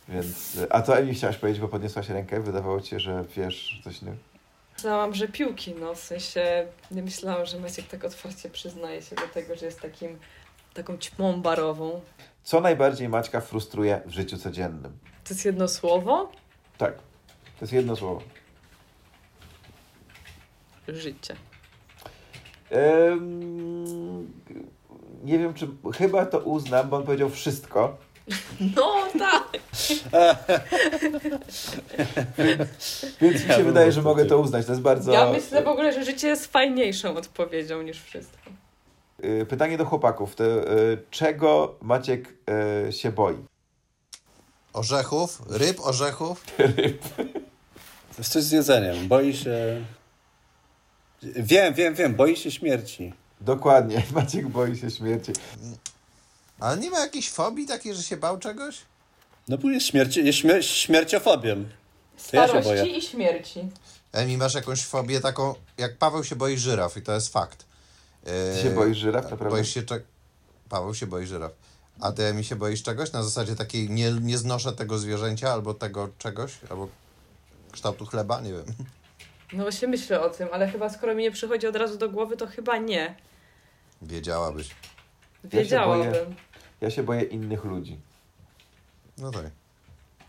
[0.08, 2.40] Więc, a co Emi chciałaś powiedzieć, bo podniosłaś rękę?
[2.40, 4.18] Wydawało ci się, że wiesz coś innego.
[4.74, 9.28] Myślałam, że piłki, no w sensie nie myślałam, że Maciek tak otwarcie przyznaje się do
[9.34, 10.18] tego, że jest takim,
[10.74, 12.00] taką ćmą barową.
[12.44, 14.98] Co najbardziej Maćka frustruje w życiu codziennym?
[15.24, 16.32] To jest jedno słowo?
[16.78, 16.94] Tak,
[17.58, 18.22] to jest jedno słowo.
[20.88, 21.36] Życie.
[25.24, 25.68] Nie wiem, czy
[25.98, 27.96] chyba to uznam, bo on powiedział wszystko.
[28.76, 29.48] No tak!
[33.20, 34.66] Więc mi się wydaje, że mogę to uznać.
[34.66, 35.12] To jest bardzo.
[35.12, 38.50] Ja myślę w ogóle, że życie jest fajniejszą odpowiedzią niż wszystko.
[39.24, 40.34] Y, Pytanie do chłopaków.
[40.36, 42.34] To, y, czego Maciek
[42.88, 43.34] y, się boi?
[44.72, 46.44] orzechów, ryb, orzechów.
[48.10, 49.08] To jest coś z jedzeniem.
[49.08, 49.84] Boi się...
[51.22, 52.14] Wiem, wiem, wiem.
[52.14, 53.12] Boi się śmierci.
[53.40, 54.02] Dokładnie.
[54.14, 55.32] Maciek boi się śmierci.
[56.60, 58.78] Ale nie ma jakiejś fobii takiej, że się bał czegoś?
[59.48, 61.68] No bo jest, śmierci, jest śmier śmierciofobiem.
[62.30, 62.86] To ja się Starości boję.
[62.86, 63.68] i śmierci.
[64.12, 67.64] Emi, masz jakąś fobię taką, jak Paweł się boi żyraf i to jest fakt.
[68.24, 69.50] Ty Yy, się boisz żyraf, naprawdę?
[69.56, 70.00] Boisz się cze...
[70.68, 71.52] Paweł się boi żyraf.
[72.00, 73.12] A ty Emi się boisz czegoś?
[73.12, 76.88] Na zasadzie takiej nie, nie znoszę tego zwierzęcia albo tego czegoś, albo
[77.72, 78.64] kształtu chleba, nie wiem.
[79.52, 82.36] No właśnie myślę o tym, ale chyba skoro mi nie przychodzi od razu do głowy,
[82.36, 83.14] to chyba nie.
[84.02, 84.68] Wiedziałabyś.
[85.44, 85.62] boję.
[85.62, 86.34] Wiedziałabym.
[86.80, 87.98] Ja się boję innych ludzi.
[89.18, 89.50] No tak.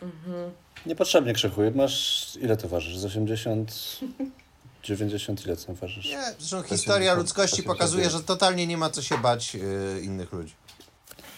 [0.02, 0.52] Mhm.
[0.86, 1.72] Niepotrzebnie krzykuję.
[1.72, 2.30] Masz...
[2.42, 2.98] Ile to ważysz?
[2.98, 4.00] Z 80...
[4.84, 6.06] 90 ile co ważysz?
[6.06, 8.22] Nie, zresztą się historia wypo- ludzkości to się pokazuje, wypowie.
[8.22, 10.54] że totalnie nie ma co się bać yy, innych ludzi.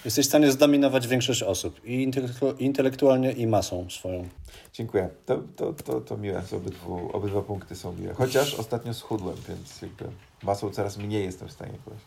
[0.05, 1.85] Jesteś w stanie zdominować większość osób.
[1.85, 4.29] I intelektu intelektualnie, i masą swoją.
[4.73, 5.09] Dziękuję.
[5.25, 6.41] To, to, to, to miłe.
[6.51, 8.13] Obydwu, obydwa punkty są miłe.
[8.13, 10.05] Chociaż ostatnio schudłem, więc jakby
[10.43, 12.03] masą coraz mniej jestem w stanie pójść.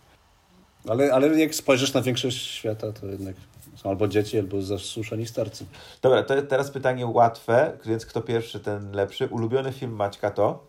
[0.89, 3.37] Ale, ale jak spojrzysz na większość świata, to jednak
[3.77, 5.67] są albo dzieci, albo zasuszeni starcy.
[6.03, 9.27] Dobra, to teraz pytanie łatwe, więc kto pierwszy, ten lepszy.
[9.27, 10.67] Ulubiony film Maćka to?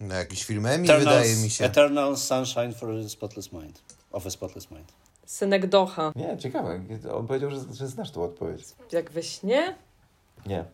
[0.00, 1.64] No jakiś film Emi wydaje mi się.
[1.64, 3.80] Eternal Sunshine for a Spotless Mind.
[4.12, 5.03] Of a Spotless Mind.
[5.26, 6.12] Synek Docha.
[6.16, 6.80] Nie, ciekawe.
[7.14, 8.62] On powiedział, że, że znasz tą odpowiedź.
[8.92, 9.74] Jak we śnie?
[10.46, 10.64] Nie.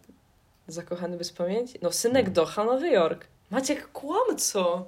[0.68, 1.78] Zakochany bez pamięci?
[1.82, 3.26] No synek Docha, Nowy Jork.
[3.50, 4.84] Maciek kłamco.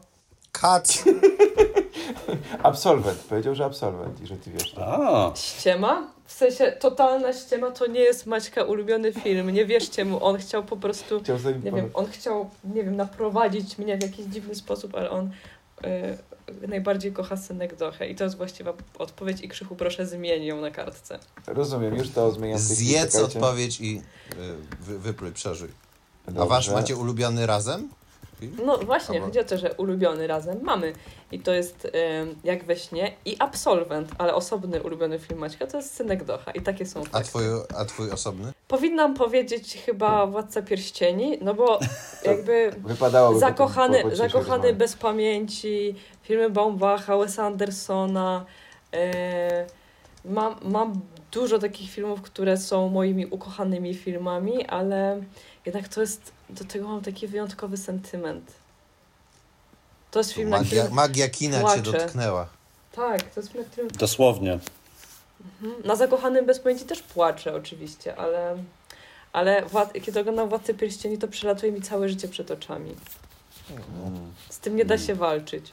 [0.53, 0.89] Kat!
[2.63, 3.19] Absolwent.
[3.19, 4.87] Powiedział, że absolwent i że ty wiesz to.
[4.87, 6.13] A, Ściema?
[6.25, 9.51] W sensie totalna ściema to nie jest Maćka ulubiony film.
[9.51, 13.79] Nie wierzcie mu, on chciał po prostu, Chciał nie wiem, on chciał, nie wiem, naprowadzić
[13.79, 15.31] mnie w jakiś dziwny sposób, ale on
[16.69, 18.09] najbardziej kocha synek Dochę.
[18.09, 21.19] I to jest właściwa odpowiedź i Krzychu proszę zmień ją na kartce.
[21.47, 22.59] Rozumiem, już to zmieniam.
[22.59, 24.03] Zjedz odpowiedź i
[24.81, 25.71] wy, wypluj, przeżyj.
[26.27, 26.49] A Dobrze.
[26.49, 27.89] wasz macie ulubiony razem?
[28.43, 28.57] Film?
[28.67, 30.93] No właśnie, Albo- chodzi o to, że ulubiony razem mamy.
[31.33, 31.89] I to jest
[32.45, 36.51] jak we śnie i absolwent, ale osobny ulubiony film Maćka to jest synek Docha.
[36.51, 37.43] I takie są A twój,
[37.79, 38.53] a twój osobny?
[38.69, 41.79] Powinnam powiedzieć chyba Władca Pierścieni, no bo
[42.25, 48.45] jakby Wypadałoby zakochany, po- po zakochany bez pamięci, filmy Baumbacha, Wesa Andersona.
[48.95, 49.67] E,
[50.25, 51.01] mam, mam
[51.33, 55.23] dużo takich filmów, które są moimi ukochanymi filmami, ale
[55.67, 58.53] jednak to jest, do tego mam taki wyjątkowy sentyment.
[60.11, 60.97] To jest film, na Magia, którym...
[60.97, 62.49] magia kina cię dotknęła.
[62.93, 63.91] Tak, to jest film, na którym...
[63.91, 64.59] dosłownie.
[65.63, 65.87] Mhm.
[65.87, 68.57] Na Zakochanym bez pamięci też płaczę oczywiście, ale...
[69.33, 69.93] Ale Wład...
[70.03, 72.97] kiedy oglądam Władcę Pierścieni, to przelatuje mi całe życie przed oczami.
[73.71, 74.33] Mm.
[74.49, 75.73] Z tym nie da się walczyć.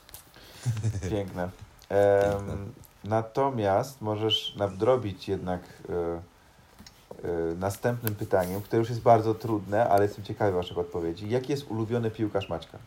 [1.11, 1.49] Piękne.
[1.89, 2.73] Em,
[3.03, 6.21] natomiast możesz nadrobić jednak e,
[7.59, 11.29] następnym pytaniem, które już jest bardzo trudne, ale jestem ciekawy Waszych odpowiedzi.
[11.29, 12.77] Jaki jest ulubiony piłkarz Maćka?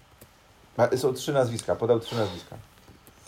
[0.77, 2.57] Ma, są trzy nazwiska, podał trzy nazwiska.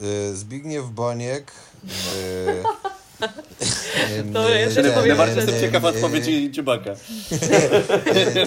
[0.00, 1.52] Y, Zbigniew Boniek.
[1.84, 2.62] y,
[4.32, 6.90] To ja ten, powiem, Najbardziej że- jestem ciekaw y, odpowiedzi Dziubaka.
[6.90, 6.96] y,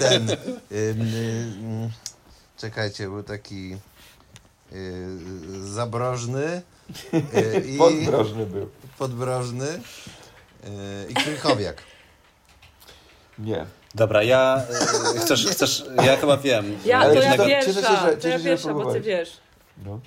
[0.00, 0.30] Ten.
[0.72, 1.90] y,
[2.58, 3.76] Czekajcie, był taki
[4.72, 5.18] y,
[5.72, 6.62] zabrożny
[7.14, 8.68] y, i Podbrożny był.
[8.98, 9.80] podbrożny y,
[11.08, 11.82] i Krychowiak.
[13.38, 13.66] Nie.
[13.94, 14.62] Dobra, ja
[15.16, 16.78] e, chcesz, chcesz, ja chyba wiem.
[16.84, 19.36] Ja, to ja pierwsza, cieszę się, że- to ja pierwsza, bo ty wiesz.
[19.86, 20.00] No.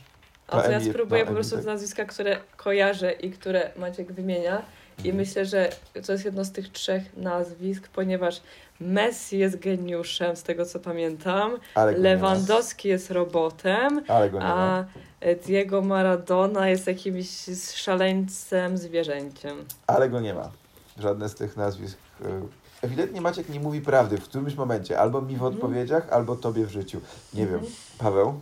[0.48, 4.62] A to ja spróbuję po prostu z nazwiska, które kojarzę i które Maciek wymienia.
[5.04, 5.70] I myślę, że
[6.06, 8.42] to jest jedno z tych trzech nazwisk, ponieważ
[8.80, 11.58] Messi jest geniuszem, z tego co pamiętam.
[11.76, 12.10] Ale go nie ma.
[12.10, 14.86] Lewandowski jest robotem, Ale go nie a.
[15.46, 17.28] Diego Maradona jest jakimś
[17.76, 19.66] szaleńcem, zwierzęciem.
[19.88, 20.52] Ale go nie ma.
[21.00, 21.98] Żadne z tych nazwisk.
[22.82, 25.00] Ewidentnie Maciek nie mówi prawdy w którymś momencie.
[25.00, 25.54] Albo mi w Mhm.
[25.54, 27.02] odpowiedziach, albo tobie w życiu.
[27.34, 27.60] Nie wiem.
[27.98, 28.40] Paweł?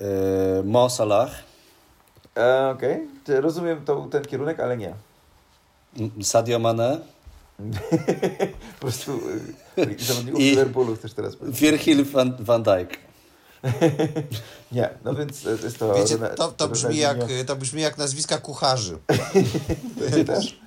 [0.00, 1.30] E, Mo Salah,
[2.36, 3.08] E, Okej.
[3.24, 4.94] Ty- Rozumiem to, ten kierunek, ale nie.
[6.22, 7.00] Sadio Mane,
[8.80, 9.20] Po prostu
[9.78, 11.60] y, zawodników I- Liverpoolu chcesz teraz powiedzieć.
[11.60, 12.98] Virgil van, van Dijk.
[14.72, 15.94] Nie, no więc y, jest to...
[15.94, 17.44] Wiecie, to, to, brzmi jak, Ronaldinho.
[17.44, 18.98] to brzmi jak nazwiska kucharzy.
[20.26, 20.60] Też?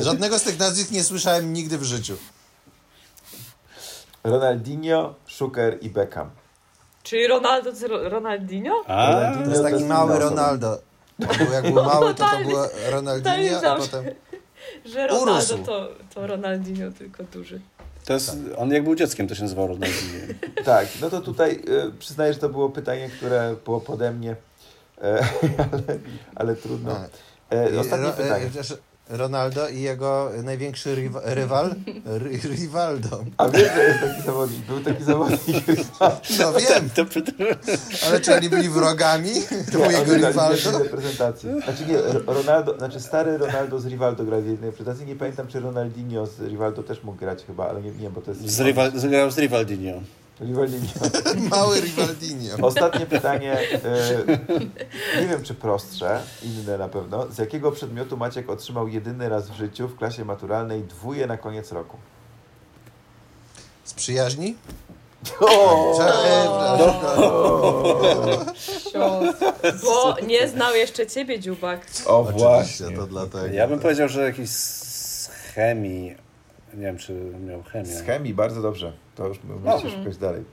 [0.00, 2.16] Żadnego z tych nazwisk nie słyszałem nigdy w życiu.
[4.24, 6.30] Ronaldinho, Szuker i Beckham.
[7.02, 8.84] Czyli Ronaldo Ronaldinho?
[8.86, 10.18] A, Ronaldinho To jest taki mały.
[10.18, 10.78] Ronaldo.
[11.28, 14.04] On był, jak był mały, to to było Ronaldinho, a potem...
[14.84, 17.60] Że Ronaldo to, to Ronaldinho, tylko duży.
[18.10, 20.00] To jest, on jak był dzieckiem, to się nazywał Ronaldinho.
[20.64, 24.36] Tak, no to tutaj y, przyznaję, że to było pytanie, które było pode mnie,
[25.02, 25.18] e,
[25.72, 25.82] ale,
[26.34, 26.96] ale trudno.
[26.96, 28.50] A, E, ostatnie Ro- pytanie.
[29.10, 31.74] Ronaldo i jego największy rywal?
[32.04, 33.24] Ry, Rivaldo.
[33.36, 35.40] A wiesz, że jest taki zawodnik, był taki zawodnik.
[36.38, 36.90] No wiem,
[38.08, 39.30] ale czy oni byli wrogami?
[39.72, 40.78] To był jego grał Rivaldo?
[40.78, 41.50] reprezentacji.
[41.64, 45.06] Znaczy nie, Ro- Ronaldo, znaczy stary Ronaldo z Rivaldo grał w jednej reprezentacji.
[45.06, 48.30] Nie pamiętam, czy Ronaldinho z Rivaldo też mógł grać chyba, ale nie, nie bo to
[48.30, 48.48] jest...
[48.50, 49.92] z, Rival, zagrał z Rivaldinho.
[50.40, 50.92] Rivaldinho.
[51.50, 52.66] Mały Rivaldinho.
[52.66, 53.58] Ostatnie pytanie,
[55.14, 57.26] e, nie wiem czy prostsze, inne na pewno.
[57.30, 61.72] Z jakiego przedmiotu Maciek otrzymał jedyny raz w życiu w klasie maturalnej dwóje na koniec
[61.72, 61.96] roku?
[63.84, 64.56] Z przyjaźni?
[65.40, 65.98] O!
[69.84, 71.86] Bo nie znał jeszcze ciebie, dziubak.
[72.06, 73.46] O Oczywiście, to dlatego.
[73.46, 76.29] Ja bym powiedział, że jakiś z chemii.
[76.74, 77.12] Nie wiem, czy
[77.46, 77.86] miał chemię.
[77.86, 78.92] Z chemii, bardzo dobrze.
[79.14, 80.44] To już musicie szukać dalej.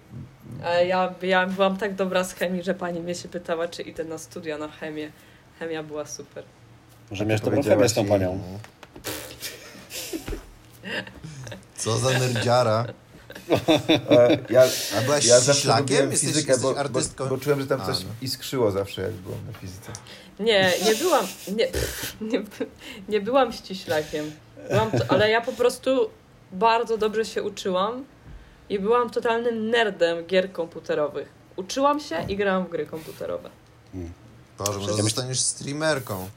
[0.64, 4.03] A ja, ja byłam tak dobra z chemii, że pani mnie się pytała, czy idę
[4.03, 5.11] na studia na chemię.
[5.60, 6.44] Chemia była super.
[7.11, 8.39] Może miałeś dobrą chemię z tą panią.
[11.76, 12.85] Co za nerdziara.
[14.10, 14.64] E, ja,
[14.98, 15.38] A byłaś ja
[15.80, 17.27] lubiłem Jesteś, fizykę, jesteś bo, bo, artystką?
[17.27, 18.10] bo czułem, że tam A, coś no.
[18.22, 19.91] iskrzyło zawsze, jak byłem na fizyce.
[20.39, 21.26] Nie, nie byłam,
[21.57, 21.68] nie,
[22.22, 22.44] nie,
[23.10, 24.31] nie byłam ściślakiem.
[24.69, 26.10] Byłam to, ale ja po prostu
[26.52, 28.06] bardzo dobrze się uczyłam
[28.69, 31.30] i byłam totalnym nerdem gier komputerowych.
[31.56, 33.49] Uczyłam się i grałam w gry komputerowe.
[34.57, 36.30] Boże, może Ja myśl- zostaniesz streamerką.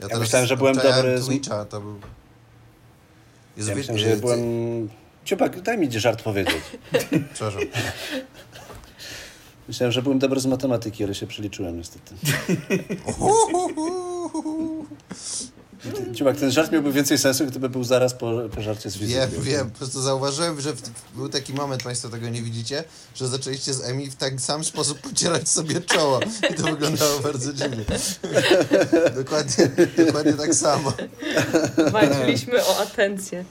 [0.00, 2.00] Ja, myślałem, że byłem dobry Twitcha, to był...
[3.56, 4.40] Jezu, Ja myślałem, że byłem...
[5.24, 6.62] Ciupak, daj mi żart powiedzieć.
[7.34, 7.60] Przepraszam.
[9.68, 12.14] Myślałem, że byłem dobry z matematyki, ale się przeliczyłem niestety.
[16.14, 19.14] Ciupak, ten żart miałby więcej sensu, gdyby był zaraz po, po żarcie z fizyki.
[19.20, 19.70] Wiem, wiem.
[19.70, 20.82] Po prostu zauważyłem, że w,
[21.16, 22.84] był taki moment, Państwo tego nie widzicie,
[23.14, 26.20] że zaczęliście z Emi w taki sam sposób pocierać sobie czoło.
[26.50, 27.84] I to wyglądało bardzo dziwnie.
[29.16, 29.70] dokładnie,
[30.06, 30.92] dokładnie tak samo.
[31.92, 33.44] Walczyliśmy o atencję.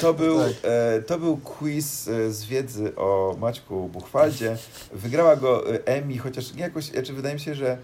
[0.00, 0.52] To był, Tak.
[0.62, 4.56] e, to był quiz e, z wiedzy o Maćku Buchwaldzie.
[4.92, 7.78] Wygrała go e, Emi, chociaż jakoś, znaczy wydaje mi się, że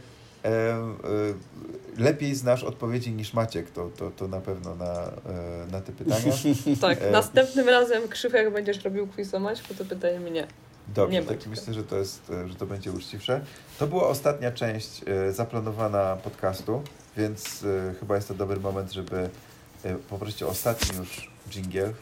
[1.98, 6.32] lepiej znasz odpowiedzi niż Maciek, to, to, to na pewno na, e, na te pytania.
[6.80, 7.10] Tak, E.
[7.10, 10.46] następnym razem, Krzychu, jak będziesz robił quiz o Maćku, to pytaj mnie.
[10.88, 13.40] Dobrze, Nie tak myślę, że to, jest, e, że to będzie uczciwsze.
[13.78, 16.82] To była ostatnia część e, zaplanowana podcastu,
[17.16, 19.30] więc e, chyba jest to dobry moment, żeby
[19.84, 21.92] e, poprosić o ostatni już dżingiel.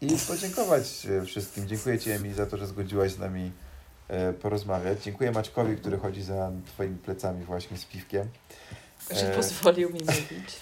[0.00, 1.68] I podziękować e, wszystkim.
[1.68, 3.63] Dziękuję Ci, Emi, za to, że zgodziłaś z nami e,
[4.42, 5.02] porozmawiać.
[5.02, 8.28] Dziękuję Maćkowi, który chodzi za Twoimi plecami właśnie z piwkiem.
[9.10, 9.36] Że E.
[9.36, 10.56] pozwolił mi mówić.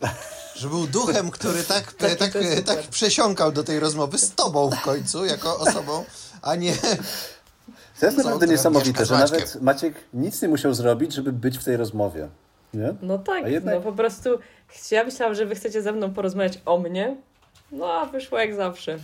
[0.56, 2.84] Że był duchem, który tak, tak, tak, super.
[2.90, 6.04] przesiąkał do tej rozmowy z tobą w końcu, jako osobą,
[6.42, 6.74] a nie...
[8.00, 11.64] To jest naprawdę to niesamowite, że nawet Maciek nic nie musiał zrobić, żeby być w
[11.64, 12.28] tej rozmowie.
[12.74, 12.94] Nie?
[13.02, 14.38] No tak, jednak- no po prostu
[14.90, 17.16] ja myślałam, że wy chcecie ze mną porozmawiać o mnie,
[17.72, 18.98] no a wyszło jak zawsze.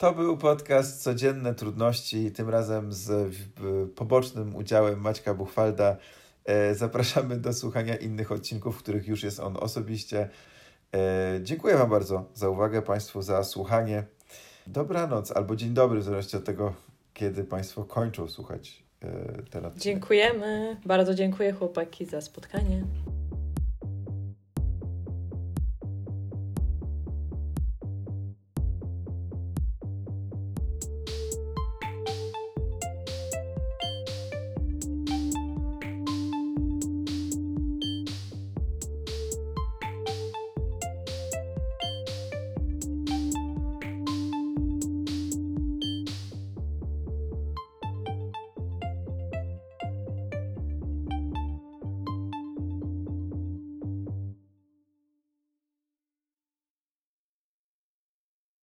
[0.00, 3.34] To był podcast Codzienne Trudności, tym razem z
[3.94, 5.96] pobocznym udziałem Maćka Buchwalda.
[6.44, 10.28] E, Zapraszamy do słuchania innych odcinków, w których już jest on osobiście.
[10.94, 14.04] E, Dziękuję Wam bardzo za uwagę, Państwu za słuchanie.
[14.66, 16.74] Dobranoc albo dzień dobry, w zależności od tego,
[17.14, 19.08] kiedy Państwo kończą słuchać e,
[19.50, 19.82] ten odcinek.
[19.82, 22.84] Dziękujemy, bardzo dziękuję chłopaki za spotkanie.